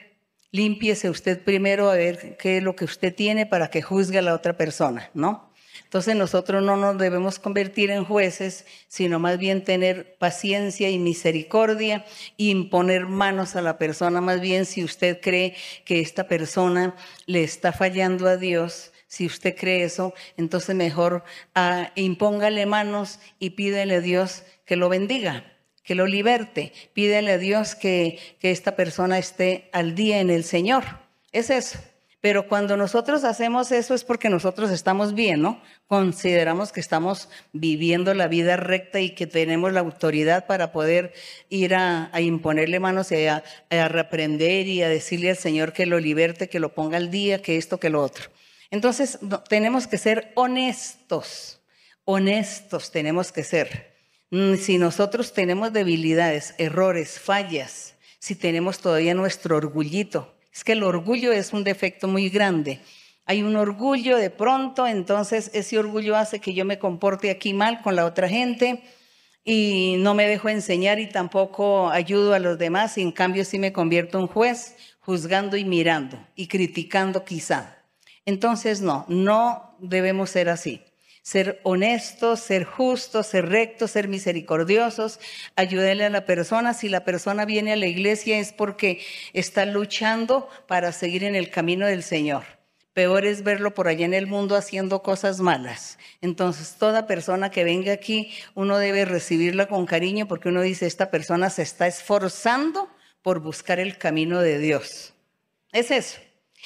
límpiese 0.52 1.10
usted 1.10 1.42
primero 1.42 1.90
a 1.90 1.94
ver 1.94 2.36
qué 2.36 2.58
es 2.58 2.62
lo 2.62 2.76
que 2.76 2.84
usted 2.84 3.14
tiene 3.14 3.46
para 3.46 3.68
que 3.68 3.82
juzgue 3.82 4.18
a 4.18 4.22
la 4.22 4.34
otra 4.34 4.56
persona, 4.56 5.10
¿no? 5.14 5.49
Entonces 5.90 6.14
nosotros 6.14 6.62
no 6.62 6.76
nos 6.76 6.98
debemos 6.98 7.40
convertir 7.40 7.90
en 7.90 8.04
jueces, 8.04 8.64
sino 8.86 9.18
más 9.18 9.38
bien 9.38 9.64
tener 9.64 10.14
paciencia 10.18 10.88
y 10.88 11.00
misericordia 11.00 12.04
e 12.38 12.44
imponer 12.44 13.06
manos 13.06 13.56
a 13.56 13.60
la 13.60 13.76
persona. 13.76 14.20
Más 14.20 14.40
bien 14.40 14.66
si 14.66 14.84
usted 14.84 15.20
cree 15.20 15.56
que 15.84 15.98
esta 15.98 16.28
persona 16.28 16.94
le 17.26 17.42
está 17.42 17.72
fallando 17.72 18.28
a 18.28 18.36
Dios, 18.36 18.92
si 19.08 19.26
usted 19.26 19.56
cree 19.56 19.82
eso, 19.82 20.14
entonces 20.36 20.76
mejor 20.76 21.24
ah, 21.56 21.90
impóngale 21.96 22.66
manos 22.66 23.18
y 23.40 23.50
pídele 23.50 23.96
a 23.96 24.00
Dios 24.00 24.44
que 24.66 24.76
lo 24.76 24.88
bendiga 24.88 25.44
que 25.82 25.96
lo 25.96 26.06
liberte. 26.06 26.72
Pídele 26.92 27.32
a 27.32 27.38
Dios 27.38 27.74
que, 27.74 28.20
que 28.38 28.52
esta 28.52 28.76
persona 28.76 29.18
esté 29.18 29.68
al 29.72 29.96
día 29.96 30.20
en 30.20 30.30
el 30.30 30.44
Señor. 30.44 30.84
Es 31.32 31.50
eso. 31.50 31.80
Pero 32.20 32.48
cuando 32.48 32.76
nosotros 32.76 33.24
hacemos 33.24 33.72
eso 33.72 33.94
es 33.94 34.04
porque 34.04 34.28
nosotros 34.28 34.70
estamos 34.70 35.14
bien, 35.14 35.40
¿no? 35.40 35.62
Consideramos 35.86 36.70
que 36.70 36.80
estamos 36.80 37.30
viviendo 37.54 38.12
la 38.12 38.28
vida 38.28 38.56
recta 38.56 39.00
y 39.00 39.14
que 39.14 39.26
tenemos 39.26 39.72
la 39.72 39.80
autoridad 39.80 40.46
para 40.46 40.70
poder 40.70 41.14
ir 41.48 41.74
a, 41.74 42.10
imponerle 42.20 42.78
manos 42.78 43.10
y 43.10 43.26
a, 43.26 43.42
reprender 43.70 44.66
y 44.66 44.82
a 44.82 44.88
decirle 44.90 45.30
al 45.30 45.38
Señor 45.38 45.72
que 45.72 45.86
lo 45.86 45.98
liberte, 45.98 46.50
que 46.50 46.60
lo 46.60 46.74
ponga 46.74 46.98
al 46.98 47.10
día, 47.10 47.40
que 47.40 47.56
esto, 47.56 47.80
que 47.80 47.88
lo 47.88 48.02
otro. 48.02 48.24
Entonces, 48.70 49.18
tenemos 49.48 49.86
que 49.86 49.96
ser 49.96 50.30
honestos, 50.34 51.60
honestos 52.04 52.90
tenemos 52.90 53.32
que 53.32 53.44
ser. 53.44 53.96
Mm, 54.30 54.56
Si 54.56 54.76
nosotros 54.76 55.32
tenemos 55.32 55.72
debilidades, 55.72 56.54
errores, 56.58 57.18
fallas, 57.18 57.94
si 58.18 58.34
tenemos 58.34 58.78
todavía 58.78 59.14
nuestro 59.14 59.56
orgullito, 59.56 60.34
es 60.52 60.64
que 60.64 60.72
el 60.72 60.82
orgullo 60.82 61.32
es 61.32 61.52
un 61.52 61.64
defecto 61.64 62.08
muy 62.08 62.28
grande. 62.28 62.80
Hay 63.26 63.42
un 63.42 63.56
orgullo 63.56 64.16
de 64.16 64.30
pronto, 64.30 64.86
entonces 64.86 65.50
ese 65.54 65.78
orgullo 65.78 66.16
hace 66.16 66.40
que 66.40 66.54
yo 66.54 66.64
me 66.64 66.78
comporte 66.78 67.30
aquí 67.30 67.54
mal 67.54 67.80
con 67.82 67.94
la 67.94 68.04
otra 68.04 68.28
gente 68.28 68.82
y 69.44 69.96
no 69.98 70.14
me 70.14 70.26
dejo 70.26 70.48
enseñar 70.48 70.98
y 70.98 71.08
tampoco 71.08 71.90
ayudo 71.90 72.34
a 72.34 72.38
los 72.38 72.58
demás, 72.58 72.98
y 72.98 73.02
en 73.02 73.12
cambio 73.12 73.44
sí 73.44 73.58
me 73.58 73.72
convierto 73.72 74.18
en 74.18 74.26
juez, 74.26 74.76
juzgando 75.00 75.56
y 75.56 75.64
mirando 75.64 76.18
y 76.34 76.46
criticando 76.48 77.24
quizá. 77.24 77.78
Entonces 78.26 78.80
no, 78.80 79.06
no 79.08 79.76
debemos 79.78 80.30
ser 80.30 80.48
así. 80.48 80.82
Ser 81.22 81.60
honestos, 81.64 82.40
ser 82.40 82.64
justos, 82.64 83.26
ser 83.26 83.48
rectos, 83.48 83.90
ser 83.90 84.08
misericordiosos, 84.08 85.20
ayudarle 85.56 86.04
a 86.04 86.10
la 86.10 86.24
persona. 86.24 86.74
Si 86.74 86.88
la 86.88 87.04
persona 87.04 87.44
viene 87.44 87.72
a 87.72 87.76
la 87.76 87.86
iglesia 87.86 88.38
es 88.38 88.52
porque 88.52 89.00
está 89.32 89.66
luchando 89.66 90.48
para 90.66 90.92
seguir 90.92 91.24
en 91.24 91.34
el 91.34 91.50
camino 91.50 91.86
del 91.86 92.02
Señor. 92.02 92.44
Peor 92.92 93.24
es 93.24 93.44
verlo 93.44 93.72
por 93.72 93.86
allá 93.86 94.04
en 94.04 94.14
el 94.14 94.26
mundo 94.26 94.56
haciendo 94.56 95.02
cosas 95.02 95.40
malas. 95.40 95.98
Entonces, 96.20 96.74
toda 96.76 97.06
persona 97.06 97.50
que 97.50 97.62
venga 97.62 97.92
aquí, 97.92 98.32
uno 98.54 98.78
debe 98.78 99.04
recibirla 99.04 99.68
con 99.68 99.86
cariño 99.86 100.26
porque 100.26 100.48
uno 100.48 100.60
dice, 100.60 100.86
esta 100.86 101.10
persona 101.10 101.50
se 101.50 101.62
está 101.62 101.86
esforzando 101.86 102.90
por 103.22 103.40
buscar 103.40 103.78
el 103.78 103.96
camino 103.96 104.40
de 104.40 104.58
Dios. 104.58 105.14
Es 105.72 105.90
eso. 105.92 106.18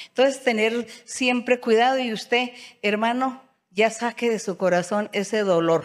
Entonces, 0.08 0.42
tener 0.42 0.86
siempre 1.04 1.60
cuidado 1.60 1.98
y 1.98 2.12
usted, 2.12 2.50
hermano, 2.80 3.43
ya 3.74 3.90
saque 3.90 4.30
de 4.30 4.38
su 4.38 4.56
corazón 4.56 5.10
ese 5.12 5.40
dolor, 5.40 5.84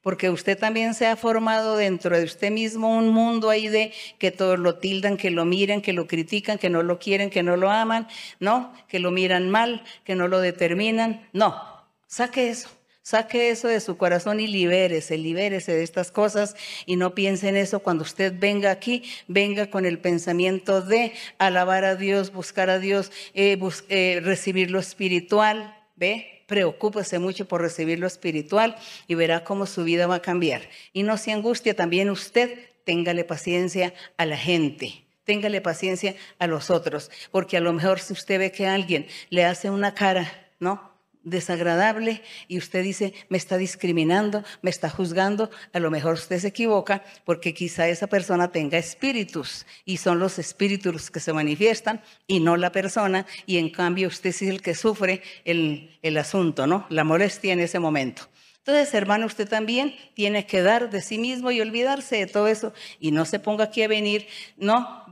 porque 0.00 0.30
usted 0.30 0.56
también 0.56 0.94
se 0.94 1.06
ha 1.06 1.16
formado 1.16 1.76
dentro 1.76 2.16
de 2.16 2.24
usted 2.24 2.52
mismo 2.52 2.96
un 2.96 3.08
mundo 3.08 3.50
ahí 3.50 3.66
de 3.66 3.92
que 4.18 4.30
todos 4.30 4.58
lo 4.58 4.76
tildan, 4.76 5.16
que 5.16 5.32
lo 5.32 5.44
miran, 5.44 5.82
que 5.82 5.92
lo 5.92 6.06
critican, 6.06 6.58
que 6.58 6.70
no 6.70 6.84
lo 6.84 7.00
quieren, 7.00 7.28
que 7.28 7.42
no 7.42 7.56
lo 7.56 7.70
aman, 7.70 8.06
¿no? 8.38 8.72
Que 8.86 9.00
lo 9.00 9.10
miran 9.10 9.50
mal, 9.50 9.82
que 10.04 10.14
no 10.14 10.28
lo 10.28 10.40
determinan. 10.40 11.28
No, 11.32 11.60
saque 12.06 12.48
eso. 12.48 12.70
Saque 13.02 13.50
eso 13.50 13.68
de 13.68 13.78
su 13.78 13.96
corazón 13.96 14.40
y 14.40 14.48
libérese, 14.48 15.16
libérese 15.16 15.72
de 15.72 15.84
estas 15.84 16.10
cosas 16.10 16.56
y 16.86 16.96
no 16.96 17.14
piense 17.14 17.48
en 17.48 17.56
eso 17.56 17.78
cuando 17.78 18.02
usted 18.02 18.34
venga 18.36 18.72
aquí, 18.72 19.04
venga 19.28 19.70
con 19.70 19.86
el 19.86 20.00
pensamiento 20.00 20.82
de 20.82 21.12
alabar 21.38 21.84
a 21.84 21.94
Dios, 21.94 22.32
buscar 22.32 22.68
a 22.68 22.80
Dios, 22.80 23.12
eh, 23.34 23.60
eh, 23.90 24.20
recibir 24.24 24.72
lo 24.72 24.80
espiritual, 24.80 25.76
¿ve? 25.96 26.44
Preocúpese 26.46 27.18
mucho 27.18 27.48
por 27.48 27.60
recibir 27.60 27.98
lo 27.98 28.06
espiritual 28.06 28.76
y 29.08 29.14
verá 29.14 29.42
cómo 29.42 29.66
su 29.66 29.82
vida 29.84 30.06
va 30.06 30.16
a 30.16 30.22
cambiar. 30.22 30.62
Y 30.92 31.02
no 31.02 31.16
se 31.16 31.32
angustia 31.32 31.74
también 31.74 32.08
usted, 32.10 32.58
téngale 32.84 33.24
paciencia 33.24 33.92
a 34.16 34.26
la 34.26 34.36
gente. 34.36 35.04
Téngale 35.24 35.60
paciencia 35.60 36.14
a 36.38 36.46
los 36.46 36.70
otros, 36.70 37.10
porque 37.32 37.56
a 37.56 37.60
lo 37.60 37.72
mejor 37.72 37.98
si 37.98 38.12
usted 38.12 38.38
ve 38.38 38.52
que 38.52 38.68
alguien 38.68 39.08
le 39.28 39.44
hace 39.44 39.70
una 39.70 39.92
cara, 39.92 40.52
¿no? 40.60 40.95
Desagradable 41.26 42.22
y 42.46 42.56
usted 42.56 42.84
dice, 42.84 43.12
me 43.28 43.36
está 43.36 43.58
discriminando, 43.58 44.44
me 44.62 44.70
está 44.70 44.88
juzgando, 44.88 45.50
a 45.72 45.80
lo 45.80 45.90
mejor 45.90 46.14
usted 46.14 46.38
se 46.38 46.48
equivoca 46.48 47.02
porque 47.24 47.52
quizá 47.52 47.88
esa 47.88 48.06
persona 48.06 48.52
tenga 48.52 48.78
espíritus 48.78 49.66
y 49.84 49.96
son 49.96 50.20
los 50.20 50.38
espíritus 50.38 50.92
los 50.92 51.10
que 51.10 51.18
se 51.20 51.32
manifiestan 51.32 52.00
y 52.28 52.38
no 52.38 52.56
la 52.56 52.70
persona 52.70 53.26
y 53.44 53.58
en 53.58 53.70
cambio 53.70 54.06
usted 54.06 54.30
es 54.30 54.42
el 54.42 54.62
que 54.62 54.76
sufre 54.76 55.20
el, 55.44 55.98
el 56.00 56.16
asunto, 56.16 56.68
¿no? 56.68 56.86
La 56.90 57.02
molestia 57.02 57.52
en 57.52 57.60
ese 57.60 57.80
momento. 57.80 58.28
Entonces, 58.58 58.94
hermano, 58.94 59.26
usted 59.26 59.48
también 59.48 59.94
tiene 60.14 60.46
que 60.46 60.62
dar 60.62 60.90
de 60.90 61.00
sí 61.00 61.18
mismo 61.18 61.50
y 61.50 61.60
olvidarse 61.60 62.16
de 62.16 62.26
todo 62.26 62.46
eso 62.46 62.72
y 63.00 63.10
no 63.10 63.24
se 63.24 63.40
ponga 63.40 63.64
aquí 63.64 63.82
a 63.82 63.88
venir, 63.88 64.26
no, 64.56 65.04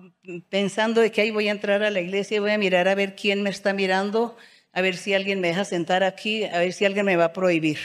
pensando 0.49 1.01
de 1.01 1.11
que 1.11 1.21
ahí 1.21 1.31
voy 1.31 1.49
a 1.49 1.53
entrar 1.53 1.83
a 1.83 1.91
la 1.91 2.01
iglesia 2.01 2.37
y 2.37 2.41
voy 2.41 2.51
a 2.53 2.59
mirar 2.59 2.89
a 2.89 2.95
ver 2.95 3.15
quién 3.15 3.43
me 3.43 3.51
está 3.51 3.73
mirando, 3.73 4.37
a 4.75 4.81
ver 4.83 4.97
si 4.97 5.15
alguien 5.15 5.41
me 5.41 5.49
deja 5.49 5.65
sentar 5.65 6.03
aquí, 6.03 6.45
a 6.45 6.59
ver 6.59 6.73
si 6.73 6.85
alguien 6.85 7.07
me 7.07 7.17
va 7.17 7.27
a 7.27 7.33
prohibir. 7.33 7.79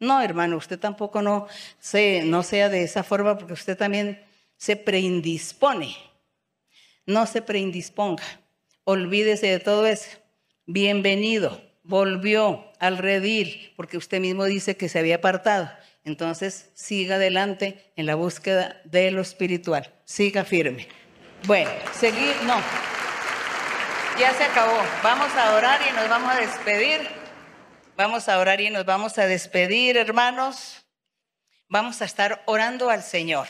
No, 0.00 0.20
hermano, 0.20 0.56
usted 0.56 0.78
tampoco 0.78 1.22
no, 1.22 1.46
se, 1.78 2.24
no 2.24 2.42
sea 2.42 2.68
de 2.68 2.82
esa 2.82 3.04
forma 3.04 3.38
porque 3.38 3.52
usted 3.52 3.78
también 3.78 4.20
se 4.56 4.74
preindispone. 4.74 5.94
No 7.06 7.26
se 7.26 7.40
preindisponga. 7.40 8.24
Olvídese 8.84 9.46
de 9.46 9.60
todo 9.60 9.86
eso. 9.86 10.10
bienvenido, 10.66 11.62
volvió 11.84 12.64
al 12.80 12.98
redil, 12.98 13.72
porque 13.76 13.96
usted 13.96 14.20
mismo 14.20 14.44
dice 14.44 14.76
que 14.76 14.88
se 14.88 14.98
había 14.98 15.16
apartado. 15.16 15.70
Entonces, 16.04 16.70
siga 16.74 17.14
adelante 17.14 17.92
en 17.94 18.06
la 18.06 18.16
búsqueda 18.16 18.80
de 18.84 19.12
lo 19.12 19.20
espiritual. 19.20 19.92
Siga 20.04 20.44
firme. 20.44 20.88
Bueno, 21.46 21.70
seguir, 21.92 22.34
no. 22.44 22.91
Ya 24.18 24.34
se 24.34 24.44
acabó. 24.44 24.78
Vamos 25.02 25.32
a 25.34 25.54
orar 25.54 25.80
y 25.88 25.92
nos 25.94 26.08
vamos 26.08 26.30
a 26.30 26.36
despedir. 26.36 27.08
Vamos 27.96 28.28
a 28.28 28.38
orar 28.38 28.60
y 28.60 28.68
nos 28.68 28.84
vamos 28.84 29.16
a 29.16 29.26
despedir, 29.26 29.96
hermanos. 29.96 30.86
Vamos 31.68 32.02
a 32.02 32.04
estar 32.04 32.42
orando 32.46 32.90
al 32.90 33.02
Señor. 33.02 33.48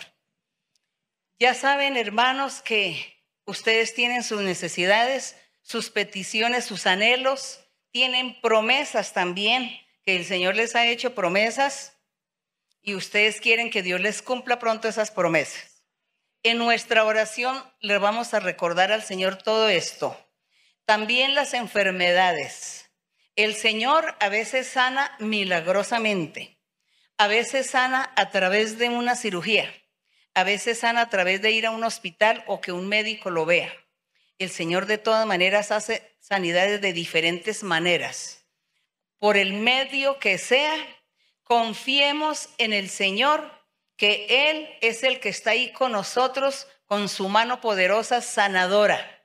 Ya 1.40 1.55
saben, 1.55 1.97
hermanos, 1.97 2.62
que 2.62 3.20
ustedes 3.44 3.94
tienen 3.94 4.22
sus 4.22 4.40
necesidades, 4.43 5.36
sus 5.62 5.90
peticiones, 5.90 6.64
sus 6.64 6.86
anhelos, 6.86 7.60
tienen 7.90 8.40
promesas 8.40 9.12
también, 9.12 9.68
que 10.05 10.16
el 10.16 10.24
Señor 10.24 10.55
les 10.55 10.76
ha 10.76 10.86
hecho 10.86 11.14
promesas 11.14 11.98
y 12.80 12.94
ustedes 12.94 13.40
quieren 13.40 13.70
que 13.70 13.82
Dios 13.82 14.01
les 14.01 14.22
cumpla 14.22 14.60
pronto 14.60 14.86
esas 14.86 15.10
promesas. 15.10 15.82
En 16.44 16.59
nuestra 16.59 17.05
oración 17.05 17.62
le 17.80 17.98
vamos 17.98 18.32
a 18.32 18.40
recordar 18.40 18.93
al 18.93 19.02
Señor 19.02 19.36
todo 19.36 19.68
esto. 19.68 20.16
También 20.84 21.34
las 21.34 21.54
enfermedades. 21.54 22.90
El 23.36 23.54
Señor 23.54 24.16
a 24.20 24.28
veces 24.28 24.66
sana 24.66 25.16
milagrosamente, 25.18 26.59
a 27.16 27.28
veces 27.28 27.70
sana 27.70 28.12
a 28.16 28.30
través 28.30 28.78
de 28.78 28.88
una 28.88 29.16
cirugía, 29.16 29.72
a 30.34 30.44
veces 30.44 30.80
sana 30.80 31.02
a 31.02 31.09
través 31.09 31.40
de 31.40 31.50
ir 31.50 31.66
a 31.66 31.70
un 31.70 31.84
hospital 31.84 32.44
o 32.46 32.60
que 32.60 32.72
un 32.72 32.88
médico 32.88 33.30
lo 33.30 33.46
vea. 33.46 33.72
El 34.38 34.50
Señor 34.50 34.86
de 34.86 34.98
todas 34.98 35.26
maneras 35.26 35.70
hace 35.70 36.16
sanidades 36.20 36.80
de 36.80 36.92
diferentes 36.92 37.62
maneras. 37.62 38.44
Por 39.18 39.36
el 39.36 39.52
medio 39.54 40.18
que 40.18 40.36
sea, 40.36 40.74
Confiemos 41.52 42.48
en 42.56 42.72
el 42.72 42.88
Señor, 42.88 43.50
que 43.98 44.50
Él 44.50 44.70
es 44.80 45.02
el 45.02 45.20
que 45.20 45.28
está 45.28 45.50
ahí 45.50 45.70
con 45.72 45.92
nosotros 45.92 46.66
con 46.86 47.10
su 47.10 47.28
mano 47.28 47.60
poderosa 47.60 48.22
sanadora. 48.22 49.22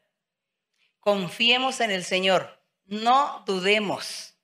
Confiemos 1.07 1.79
en 1.79 1.89
el 1.89 2.03
Señor, 2.03 2.61
no 2.84 3.41
dudemos, 3.45 4.35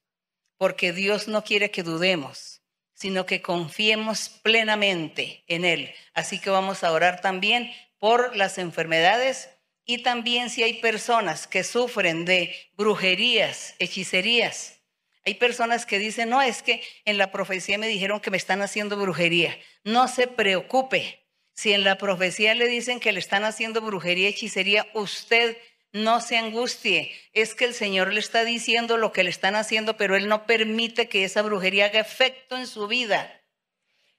porque 0.55 0.93
Dios 0.93 1.27
no 1.27 1.43
quiere 1.43 1.71
que 1.71 1.83
dudemos, 1.83 2.61
sino 2.93 3.25
que 3.25 3.41
confiemos 3.41 4.29
plenamente 4.29 5.43
en 5.47 5.65
Él. 5.65 5.93
Así 6.13 6.39
que 6.39 6.49
vamos 6.49 6.85
a 6.85 6.93
orar 6.93 7.19
también 7.19 7.69
por 7.99 8.37
las 8.37 8.57
enfermedades 8.59 9.49
y 9.83 10.03
también 10.03 10.49
si 10.49 10.63
hay 10.63 10.75
personas 10.75 11.47
que 11.47 11.65
sufren 11.65 12.23
de 12.23 12.55
brujerías, 12.77 13.75
hechicerías 13.79 14.79
hay 15.25 15.33
personas 15.33 15.85
que 15.85 15.99
dicen, 15.99 16.29
no, 16.29 16.41
es 16.41 16.63
que 16.63 16.81
en 17.03 17.17
la 17.17 17.29
profecía 17.29 17.77
me 17.77 17.89
dijeron 17.89 18.21
que 18.21 18.31
me 18.31 18.37
están 18.37 18.61
haciendo 18.61 18.95
brujería. 18.95 19.57
No 19.83 20.07
se 20.07 20.27
preocupe. 20.27 21.27
Si 21.53 21.71
en 21.71 21.83
la 21.83 21.97
profecía 21.97 22.55
le 22.55 22.67
dicen 22.67 22.99
que 22.99 23.11
le 23.11 23.19
están 23.19 23.43
haciendo 23.43 23.81
brujería, 23.81 24.29
hechicería, 24.29 24.87
usted 24.93 25.57
no 25.93 26.19
se 26.19 26.37
angustie. 26.37 27.11
Es 27.31 27.55
que 27.55 27.65
el 27.65 27.73
Señor 27.73 28.11
le 28.11 28.19
está 28.19 28.43
diciendo 28.43 28.97
lo 28.97 29.13
que 29.13 29.23
le 29.23 29.29
están 29.29 29.55
haciendo, 29.55 29.95
pero 29.95 30.17
Él 30.17 30.27
no 30.27 30.45
permite 30.45 31.07
que 31.07 31.23
esa 31.23 31.41
brujería 31.41 31.85
haga 31.85 31.99
efecto 31.99 32.57
en 32.57 32.67
su 32.67 32.87
vida. 32.87 33.39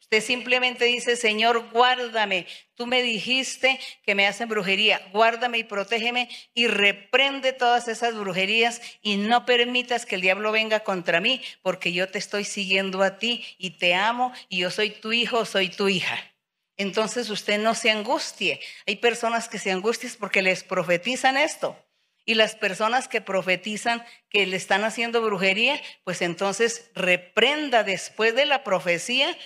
Usted 0.01 0.22
simplemente 0.22 0.84
dice, 0.84 1.16
Señor, 1.16 1.70
guárdame. 1.72 2.46
Tú 2.74 2.86
me 2.86 3.02
dijiste 3.02 3.80
que 4.05 4.14
me 4.14 4.26
hacen 4.26 4.48
brujería. 4.48 5.01
Guárdame 5.12 5.59
y 5.59 5.64
protégeme 5.64 6.28
y 6.52 6.66
reprende 6.66 7.52
todas 7.52 7.88
esas 7.88 8.14
brujerías 8.14 8.80
y 9.02 9.16
no 9.16 9.46
permitas 9.46 10.06
que 10.06 10.16
el 10.16 10.20
diablo 10.20 10.52
venga 10.52 10.80
contra 10.80 11.20
mí 11.20 11.40
porque 11.62 11.92
yo 11.92 12.09
te 12.09 12.18
estoy 12.18 12.44
siguiendo 12.44 13.02
a 13.02 13.18
ti 13.18 13.44
y 13.59 13.70
te 13.70 13.94
amo 13.94 14.32
y 14.48 14.59
yo 14.59 14.70
soy 14.70 14.90
tu 14.90 15.12
hijo, 15.12 15.44
soy 15.46 15.70
tu 15.70 15.88
hija. 15.88 16.34
Entonces 16.76 17.30
usted 17.30 17.59
no 17.59 17.74
se 17.74 17.90
angustie. 17.90 18.60
Hay 18.86 18.96
personas 18.96 19.48
que 19.48 19.59
se 19.59 19.70
angustian 19.70 20.12
porque 20.18 20.42
les 20.42 20.64
profetizan 20.64 21.36
esto. 21.36 21.78
Y 22.26 22.34
las 22.34 22.55
personas 22.55 23.06
que 23.06 23.20
profetizan 23.20 24.05
que 24.30 24.46
le 24.46 24.56
están 24.56 24.84
haciendo 24.84 25.20
brujería, 25.20 25.80
pues 26.05 26.22
entonces 26.22 26.90
reprenda 26.94 27.84
después 27.84 28.34
de 28.34 28.46
la 28.46 28.64
profecía 28.64 29.36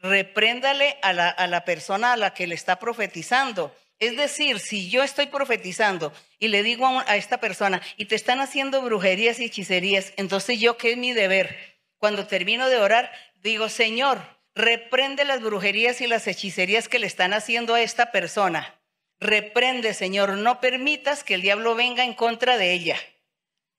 repréndale 0.00 0.96
a 1.02 1.12
la, 1.12 1.64
persona 1.64 2.12
a 2.12 2.16
la 2.16 2.34
que 2.34 2.46
le 2.46 2.54
está 2.54 2.78
profetizando. 2.78 3.74
Es 3.98 4.16
decir, 4.16 4.60
si 4.60 4.88
yo 4.88 5.02
estoy 5.02 5.26
profetizando 5.26 6.12
y 6.38 6.48
le 6.48 6.62
digo 6.62 6.86
a, 6.86 7.04
a, 7.10 7.16
esta 7.16 7.40
persona, 7.40 7.82
y 7.96 8.04
te 8.04 8.14
están 8.14 8.40
haciendo 8.40 8.80
brujerías 8.80 9.40
y 9.40 9.46
hechicerías, 9.46 10.12
entonces 10.16 10.60
yo, 10.60 10.76
¿qué 10.76 10.92
es 10.92 10.96
mi 10.96 11.12
deber? 11.12 11.56
Cuando 11.96 12.26
termino 12.28 12.68
de 12.68 12.76
orar, 12.76 13.10
digo, 13.42 13.68
Señor, 13.68 14.20
reprende 14.58 15.24
las 15.24 15.40
brujerías 15.40 16.00
y 16.00 16.06
las 16.06 16.26
hechicerías 16.26 16.88
que 16.88 16.98
le 16.98 17.06
están 17.06 17.32
haciendo 17.32 17.74
a 17.74 17.80
esta 17.80 18.10
persona. 18.10 18.74
Reprende, 19.20 19.94
Señor, 19.94 20.30
no 20.30 20.60
permitas 20.60 21.24
que 21.24 21.34
el 21.34 21.42
diablo 21.42 21.74
venga 21.74 22.04
en 22.04 22.14
contra 22.14 22.58
de 22.58 22.72
ella. 22.72 22.96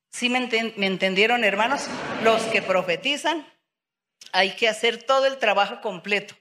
¿Sí 0.09 0.29
me 0.29 0.37
entendieron, 0.39 1.43
hermanos? 1.43 1.87
Los 2.23 2.41
que 2.43 2.61
profetizan 2.61 3.45
hay 4.31 4.51
que 4.51 4.67
hacer 4.67 5.03
todo 5.03 5.25
el 5.25 5.37
trabajo 5.37 5.81
completo. 5.81 6.35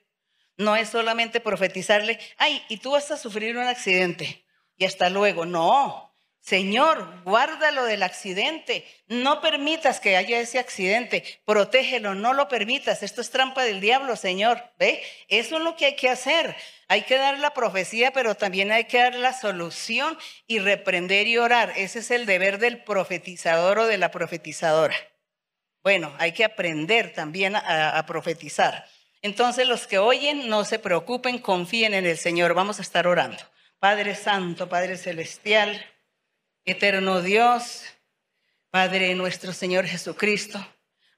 No 0.56 0.74
es 0.76 0.88
solamente 0.88 1.40
profetizarle, 1.40 2.18
ay, 2.36 2.64
y 2.68 2.78
tú 2.78 2.92
vas 2.92 3.10
a 3.10 3.16
sufrir 3.16 3.56
un 3.56 3.66
accidente 3.66 4.44
y 4.76 4.84
hasta 4.84 5.10
luego. 5.10 5.46
No, 5.46 6.07
Señor, 6.48 7.06
guárdalo 7.24 7.84
del 7.84 8.02
accidente. 8.02 8.86
No 9.06 9.42
permitas 9.42 10.00
que 10.00 10.16
haya 10.16 10.40
ese 10.40 10.58
accidente. 10.58 11.22
Protégelo, 11.44 12.14
no 12.14 12.32
lo 12.32 12.48
permitas. 12.48 13.02
Esto 13.02 13.20
es 13.20 13.28
trampa 13.28 13.64
del 13.64 13.82
diablo, 13.82 14.16
Señor. 14.16 14.62
¿Ve? 14.78 15.02
Eso 15.28 15.58
es 15.58 15.62
lo 15.62 15.76
que 15.76 15.84
hay 15.84 15.96
que 15.96 16.08
hacer. 16.08 16.56
Hay 16.88 17.02
que 17.02 17.18
dar 17.18 17.38
la 17.38 17.52
profecía, 17.52 18.12
pero 18.12 18.34
también 18.34 18.72
hay 18.72 18.84
que 18.84 18.96
dar 18.96 19.14
la 19.16 19.38
solución 19.38 20.16
y 20.46 20.58
reprender 20.58 21.26
y 21.26 21.36
orar. 21.36 21.74
Ese 21.76 21.98
es 21.98 22.10
el 22.10 22.24
deber 22.24 22.58
del 22.58 22.82
profetizador 22.82 23.80
o 23.80 23.86
de 23.86 23.98
la 23.98 24.10
profetizadora. 24.10 24.96
Bueno, 25.82 26.14
hay 26.18 26.32
que 26.32 26.46
aprender 26.46 27.12
también 27.12 27.56
a, 27.56 28.02
profetizar. 28.06 28.86
Entonces 29.20 29.68
los 29.68 29.86
que 29.86 29.98
oyen, 29.98 30.48
no 30.48 30.64
se 30.64 30.78
preocupen, 30.78 31.40
confíen 31.40 31.92
en 31.92 32.06
el 32.06 32.16
Señor. 32.16 32.54
Vamos 32.54 32.78
a 32.78 32.82
estar 32.82 33.06
orando. 33.06 33.42
Padre 33.78 34.14
Santo, 34.14 34.70
Padre 34.70 34.96
Celestial, 34.96 35.84
eterno 36.70 37.22
Dios, 37.22 37.82
Padre 38.70 39.14
nuestro 39.14 39.52
Señor 39.52 39.86
Jesucristo, 39.86 40.64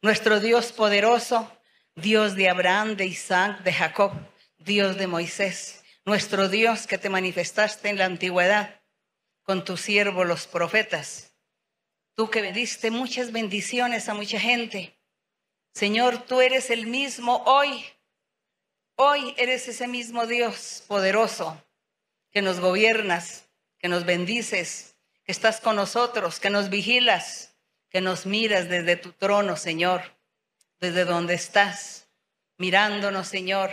nuestro 0.03 0.41
Dios 0.41 0.73
poderoso, 0.73 1.51
Dios 1.95 2.35
de 2.37 2.49
Abraham, 2.49 2.97
de 2.97 3.07
Isaac, 3.07 3.63
de 3.63 3.73
Jacob, 3.73 4.13
Dios 4.59 4.97
de 4.97 5.07
Moisés, 5.07 5.83
nuestro 6.05 6.49
Dios 6.49 6.87
que 6.87 6.99
te 6.99 7.09
manifestaste 7.09 7.89
en 7.89 7.99
la 7.99 8.05
antigüedad 8.05 8.81
con 9.43 9.65
tus 9.65 9.81
siervos 9.81 10.27
los 10.27 10.47
profetas 10.47 11.31
Tú 12.21 12.29
que 12.29 12.53
diste 12.53 12.91
muchas 12.91 13.33
bendiciones 13.33 14.11
a 14.11 14.13
mucha 14.15 14.39
gente. 14.39 14.95
Señor, 15.73 16.27
tú 16.27 16.43
eres 16.43 16.69
el 16.69 16.87
mismo 16.87 17.43
hoy. 17.47 17.83
Hoy 18.97 19.35
eres 19.39 19.69
ese 19.69 19.89
mismo 19.89 20.27
Dios 20.27 20.85
poderoso 20.87 21.65
que 22.31 22.43
nos 22.43 22.61
gobiernas, 22.61 23.49
que 23.79 23.89
nos 23.89 24.05
bendices, 24.05 24.97
estás 25.31 25.61
con 25.61 25.77
nosotros, 25.77 26.41
que 26.41 26.51
nos 26.51 26.71
vigilas, 26.71 27.57
que 27.89 28.01
nos 28.01 28.27
miras 28.27 28.69
desde 28.69 28.97
tu 28.97 29.13
trono, 29.13 29.57
Señor, 29.57 30.03
desde 30.79 31.05
donde 31.05 31.35
estás, 31.35 32.09
mirándonos, 32.57 33.29
Señor. 33.29 33.71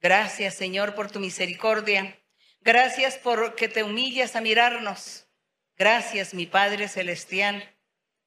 Gracias, 0.00 0.54
Señor, 0.54 0.94
por 0.94 1.10
tu 1.10 1.20
misericordia. 1.20 2.18
Gracias 2.60 3.16
por 3.16 3.54
que 3.54 3.68
te 3.68 3.82
humillas 3.82 4.36
a 4.36 4.40
mirarnos. 4.40 5.26
Gracias, 5.76 6.34
mi 6.34 6.46
Padre 6.46 6.88
Celestial. 6.88 7.76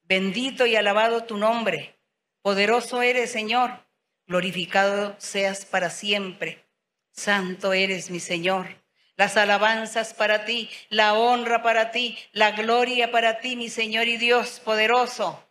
Bendito 0.02 0.66
y 0.66 0.76
alabado 0.76 1.24
tu 1.24 1.36
nombre. 1.36 1.98
Poderoso 2.42 3.00
eres, 3.00 3.30
Señor. 3.30 3.86
Glorificado 4.26 5.14
seas 5.18 5.64
para 5.64 5.90
siempre. 5.90 6.64
Santo 7.10 7.72
eres, 7.72 8.10
mi 8.10 8.20
Señor. 8.20 8.83
Las 9.16 9.36
alabanzas 9.36 10.12
para 10.14 10.44
ti, 10.44 10.68
la 10.88 11.14
honra 11.14 11.62
para 11.62 11.90
ti, 11.90 12.18
la 12.32 12.50
gloria 12.50 13.10
para 13.10 13.38
ti, 13.38 13.56
mi 13.56 13.68
Señor 13.68 14.08
y 14.08 14.16
Dios 14.16 14.60
poderoso. 14.60 15.46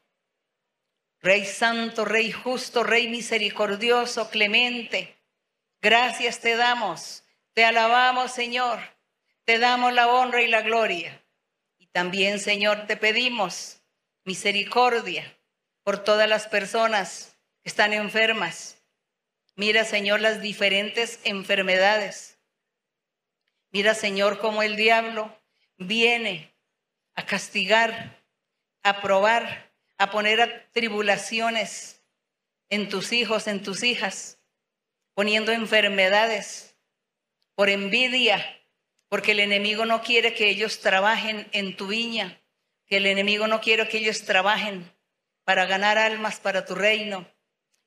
Rey 1.21 1.45
santo, 1.45 2.03
Rey 2.03 2.31
justo, 2.31 2.83
Rey 2.83 3.07
misericordioso, 3.07 4.29
clemente. 4.29 5.15
Gracias 5.81 6.39
te 6.39 6.57
damos, 6.57 7.23
te 7.53 7.63
alabamos, 7.63 8.31
Señor. 8.31 8.79
Te 9.45 9.59
damos 9.59 9.93
la 9.93 10.07
honra 10.07 10.41
y 10.41 10.47
la 10.47 10.61
gloria. 10.61 11.21
También, 11.93 12.39
Señor, 12.39 12.87
te 12.87 12.97
pedimos 12.97 13.81
misericordia 14.25 15.37
por 15.83 16.03
todas 16.03 16.27
las 16.27 16.47
personas 16.47 17.37
que 17.61 17.69
están 17.69 17.93
enfermas. 17.93 18.77
Mira, 19.55 19.85
Señor, 19.85 20.19
las 20.19 20.41
diferentes 20.41 21.19
enfermedades. 21.23 22.32
Mira, 23.73 23.95
Señor, 23.95 24.37
cómo 24.37 24.61
el 24.61 24.75
diablo 24.75 25.35
viene 25.77 26.53
a 27.15 27.25
castigar 27.25 28.23
a 28.83 29.01
probar, 29.01 29.73
a 29.97 30.11
poner 30.11 30.69
tribulaciones 30.73 32.03
en 32.69 32.87
tus 32.87 33.11
hijos, 33.11 33.47
en 33.47 33.63
tus 33.63 33.81
hijas, 33.81 34.37
poniendo 35.15 35.51
enfermedades 35.51 36.75
por 37.55 37.69
envidia, 37.69 38.45
porque 39.09 39.31
el 39.31 39.39
enemigo 39.39 39.87
no 39.87 40.03
quiere 40.03 40.35
que 40.35 40.49
ellos 40.49 40.79
trabajen 40.81 41.47
en 41.51 41.75
tu 41.75 41.87
viña, 41.87 42.39
que 42.85 42.97
el 42.97 43.07
enemigo 43.07 43.47
no 43.47 43.59
quiere 43.59 43.87
que 43.87 43.97
ellos 43.97 44.23
trabajen 44.23 44.91
para 45.45 45.65
ganar 45.65 45.97
almas 45.97 46.39
para 46.39 46.63
tu 46.65 46.75
reino. 46.75 47.27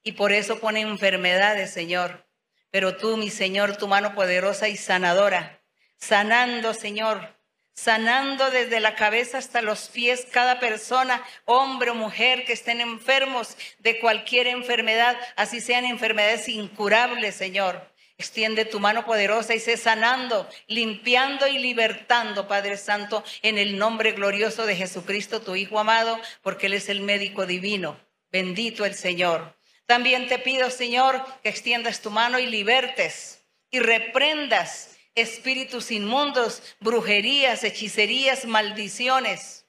Y 0.03 0.13
por 0.13 0.33
eso 0.33 0.59
pone 0.59 0.81
enfermedades, 0.81 1.73
Señor. 1.73 2.27
Pero 2.71 2.97
tú, 2.97 3.17
mi 3.17 3.31
Señor, 3.31 3.77
tu 3.77 3.87
mano 3.87 4.17
poderosa 4.17 4.69
y 4.69 4.77
sanadora, 4.77 5.56
sanando, 5.99 6.75
Señor, 6.75 7.37
sanando 7.75 8.51
desde 8.51 8.81
la 8.81 8.95
cabeza 8.95 9.39
hasta 9.39 9.63
los 9.63 9.89
pies 9.89 10.27
cada 10.31 10.59
persona, 10.59 11.23
hombre 11.45 11.91
o 11.91 11.95
mujer 11.95 12.45
que 12.45 12.55
estén 12.55 12.81
enfermos 12.81 13.57
de 13.79 14.01
cualquier 14.01 14.47
enfermedad, 14.47 15.17
así 15.37 15.61
sean 15.61 15.85
enfermedades 15.85 16.49
incurables, 16.49 17.35
Señor. 17.35 17.95
Extiende 18.19 18.65
tu 18.65 18.81
mano 18.81 19.05
poderosa 19.05 19.55
y 19.55 19.61
sé 19.61 19.77
sanando, 19.77 20.49
limpiando 20.69 21.47
y 21.47 21.59
libertando, 21.59 22.49
Padre 22.49 22.79
Santo, 22.79 23.23
en 23.43 23.59
el 23.59 23.77
nombre 23.77 24.13
glorioso 24.13 24.65
de 24.65 24.75
Jesucristo, 24.75 25.43
tu 25.43 25.55
Hijo 25.55 25.79
amado, 25.79 26.19
porque 26.41 26.67
Él 26.67 26.73
es 26.73 26.89
el 26.89 27.03
médico 27.03 27.45
divino. 27.45 28.01
Bendito 28.33 28.87
el 28.87 28.95
Señor. 28.95 29.55
También 29.85 30.29
te 30.29 30.39
pido, 30.39 30.71
Señor, 30.71 31.23
que 31.43 31.51
extiendas 31.51 32.01
tu 32.01 32.11
mano 32.11 32.39
y 32.39 32.47
libertes 32.47 33.45
y 33.71 33.81
reprendas 33.81 34.96
espíritus 35.17 35.91
inmundos, 35.91 36.63
brujerías, 36.79 37.65
hechicerías, 37.65 38.45
maldiciones. 38.45 39.67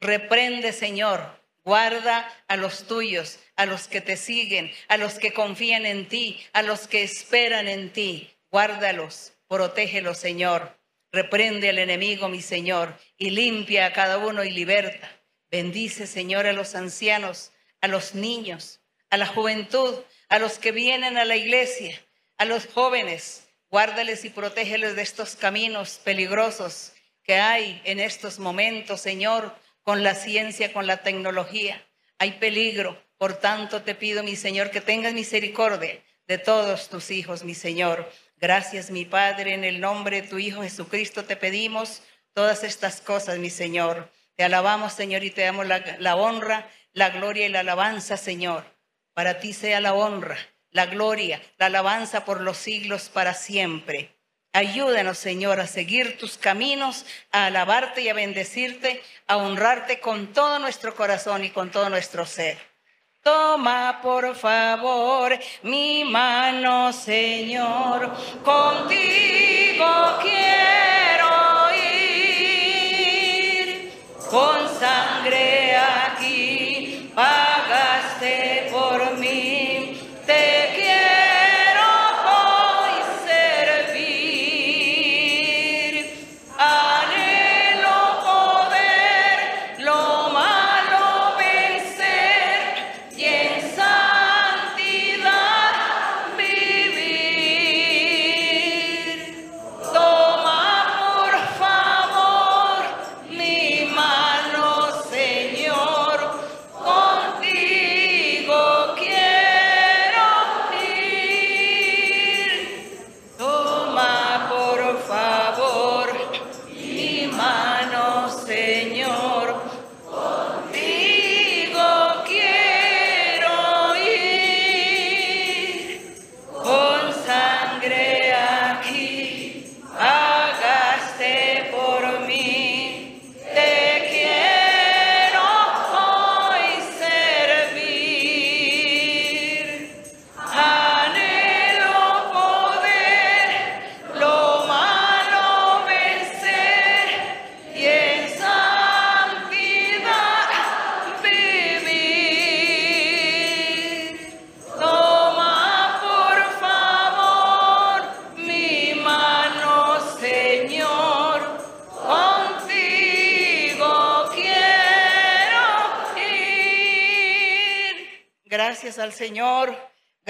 Reprende, 0.00 0.72
Señor, 0.72 1.44
Guarda 1.64 2.30
a 2.46 2.56
los 2.56 2.86
tuyos, 2.86 3.38
a 3.56 3.64
los 3.64 3.88
que 3.88 4.02
te 4.02 4.18
siguen, 4.18 4.70
a 4.88 4.98
los 4.98 5.14
que 5.14 5.32
confían 5.32 5.86
en 5.86 6.08
ti, 6.08 6.44
a 6.52 6.60
los 6.60 6.86
que 6.86 7.02
esperan 7.02 7.68
en 7.68 7.90
ti. 7.90 8.30
Guárdalos, 8.50 9.32
protégelos, 9.48 10.18
Señor. 10.18 10.78
Reprende 11.10 11.70
al 11.70 11.78
enemigo, 11.78 12.28
mi 12.28 12.42
Señor, 12.42 12.98
y 13.16 13.30
limpia 13.30 13.86
a 13.86 13.92
cada 13.94 14.18
uno 14.18 14.44
y 14.44 14.50
liberta. 14.50 15.10
Bendice, 15.50 16.06
Señor, 16.06 16.46
a 16.46 16.52
los 16.52 16.74
ancianos, 16.74 17.50
a 17.80 17.88
los 17.88 18.14
niños, 18.14 18.80
a 19.08 19.16
la 19.16 19.26
juventud, 19.26 19.94
a 20.28 20.38
los 20.38 20.58
que 20.58 20.70
vienen 20.70 21.16
a 21.16 21.24
la 21.24 21.36
iglesia, 21.36 21.98
a 22.36 22.44
los 22.44 22.66
jóvenes. 22.66 23.43
Guárdales 23.74 24.24
y 24.24 24.30
protégeles 24.30 24.94
de 24.94 25.02
estos 25.02 25.34
caminos 25.34 26.00
peligrosos 26.04 26.92
que 27.24 27.40
hay 27.40 27.82
en 27.84 27.98
estos 27.98 28.38
momentos, 28.38 29.00
Señor 29.00 29.52
con 29.82 30.04
la 30.04 30.14
ciencia, 30.14 30.72
con 30.72 30.86
la 30.86 30.98
tecnología. 30.98 31.84
Hay 32.20 32.38
peligro. 32.38 32.96
Por 33.18 33.34
tanto, 33.34 33.82
te 33.82 33.96
pido, 33.96 34.22
mi 34.22 34.36
Señor, 34.36 34.70
que 34.70 34.80
tengas 34.80 35.12
misericordia 35.12 36.00
de 36.28 36.38
todos 36.38 36.88
tus 36.88 37.10
hijos, 37.10 37.42
mi 37.42 37.56
Señor. 37.56 38.08
Gracias, 38.36 38.92
mi 38.92 39.06
Padre, 39.06 39.54
en 39.54 39.64
el 39.64 39.80
nombre 39.80 40.22
de 40.22 40.28
tu 40.28 40.38
Hijo 40.38 40.62
Jesucristo 40.62 41.24
te 41.24 41.34
pedimos 41.34 42.00
todas 42.32 42.62
estas 42.62 43.00
cosas, 43.00 43.38
mi 43.38 43.50
Señor. 43.50 44.08
Te 44.36 44.44
alabamos, 44.44 44.92
Señor, 44.92 45.24
y 45.24 45.32
te 45.32 45.42
damos 45.42 45.66
la, 45.66 45.96
la 45.98 46.14
honra, 46.14 46.70
la 46.92 47.10
gloria 47.10 47.46
y 47.46 47.48
la 47.48 47.58
alabanza, 47.58 48.16
Señor. 48.16 48.64
Para 49.14 49.40
ti 49.40 49.52
sea 49.52 49.80
la 49.80 49.94
honra, 49.94 50.38
la 50.74 50.86
gloria, 50.86 51.40
la 51.56 51.66
alabanza 51.66 52.24
por 52.24 52.40
los 52.40 52.58
siglos 52.58 53.08
para 53.08 53.32
siempre. 53.32 54.10
Ayúdanos, 54.52 55.18
Señor, 55.18 55.60
a 55.60 55.68
seguir 55.68 56.18
tus 56.18 56.36
caminos, 56.36 57.06
a 57.30 57.46
alabarte 57.46 58.02
y 58.02 58.08
a 58.08 58.14
bendecirte, 58.14 59.00
a 59.28 59.36
honrarte 59.36 60.00
con 60.00 60.32
todo 60.32 60.58
nuestro 60.58 60.94
corazón 60.96 61.44
y 61.44 61.50
con 61.50 61.70
todo 61.70 61.88
nuestro 61.90 62.26
ser. 62.26 62.58
Toma, 63.22 64.00
por 64.02 64.34
favor, 64.34 65.38
mi 65.62 66.04
mano, 66.04 66.92
Señor, 66.92 68.12
contigo 68.42 70.18
quiero 70.22 71.70
ir, 72.82 73.92
con 74.28 74.68
sangre 74.78 75.53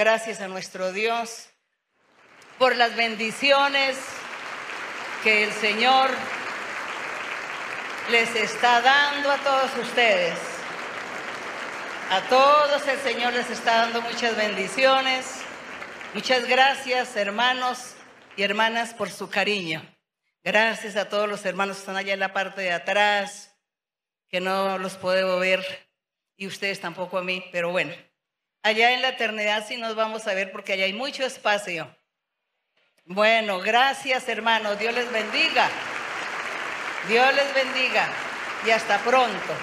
gracias 0.05 0.39
a 0.39 0.47
nuestro 0.47 0.93
Dios 0.93 1.49
por 2.59 2.75
las 2.75 2.95
bendiciones 2.95 3.97
que 5.23 5.45
el 5.45 5.51
Señor 5.51 6.11
les 8.11 8.35
está 8.35 8.81
dando 8.81 9.31
a 9.31 9.37
todos 9.37 9.75
ustedes. 9.81 10.37
A 12.11 12.21
todos 12.29 12.87
el 12.87 12.99
Señor 12.99 13.33
les 13.33 13.49
está 13.49 13.77
dando 13.77 14.03
muchas 14.03 14.37
bendiciones. 14.37 15.41
Muchas 16.13 16.47
gracias, 16.47 17.15
hermanos 17.15 17.95
y 18.37 18.43
hermanas, 18.43 18.93
por 18.93 19.09
su 19.09 19.27
cariño. 19.27 19.81
Gracias 20.43 20.97
a 20.97 21.09
todos 21.09 21.27
los 21.27 21.43
hermanos 21.47 21.77
que 21.77 21.79
están 21.79 21.97
allá 21.97 22.13
en 22.13 22.19
la 22.19 22.31
parte 22.31 22.61
de 22.61 22.73
atrás, 22.73 23.55
que 24.29 24.39
no 24.39 24.77
los 24.77 24.97
puedo 24.97 25.39
ver, 25.39 25.65
y 26.37 26.45
ustedes 26.45 26.79
tampoco 26.79 27.17
a 27.17 27.23
mí, 27.23 27.43
pero 27.51 27.71
bueno, 27.71 27.91
allá 28.65 28.93
en 28.93 29.03
la 29.03 29.09
eternidad 29.09 29.63
sí 29.67 29.77
nos 29.77 29.95
vamos 29.95 30.25
a 30.25 30.33
ver 30.33 30.51
porque 30.51 30.73
allá 30.73 30.85
hay 30.85 30.93
mucho 30.93 31.23
espacio. 31.23 31.95
Bueno, 33.05 33.59
gracias 33.59 34.27
hermanos, 34.27 34.79
Dios 34.79 34.91
les 34.95 35.11
bendiga. 35.11 35.69
Dios 37.07 37.35
les 37.35 37.53
bendiga 37.53 38.09
y 38.65 38.71
hasta 38.71 38.97
pronto. 38.99 39.53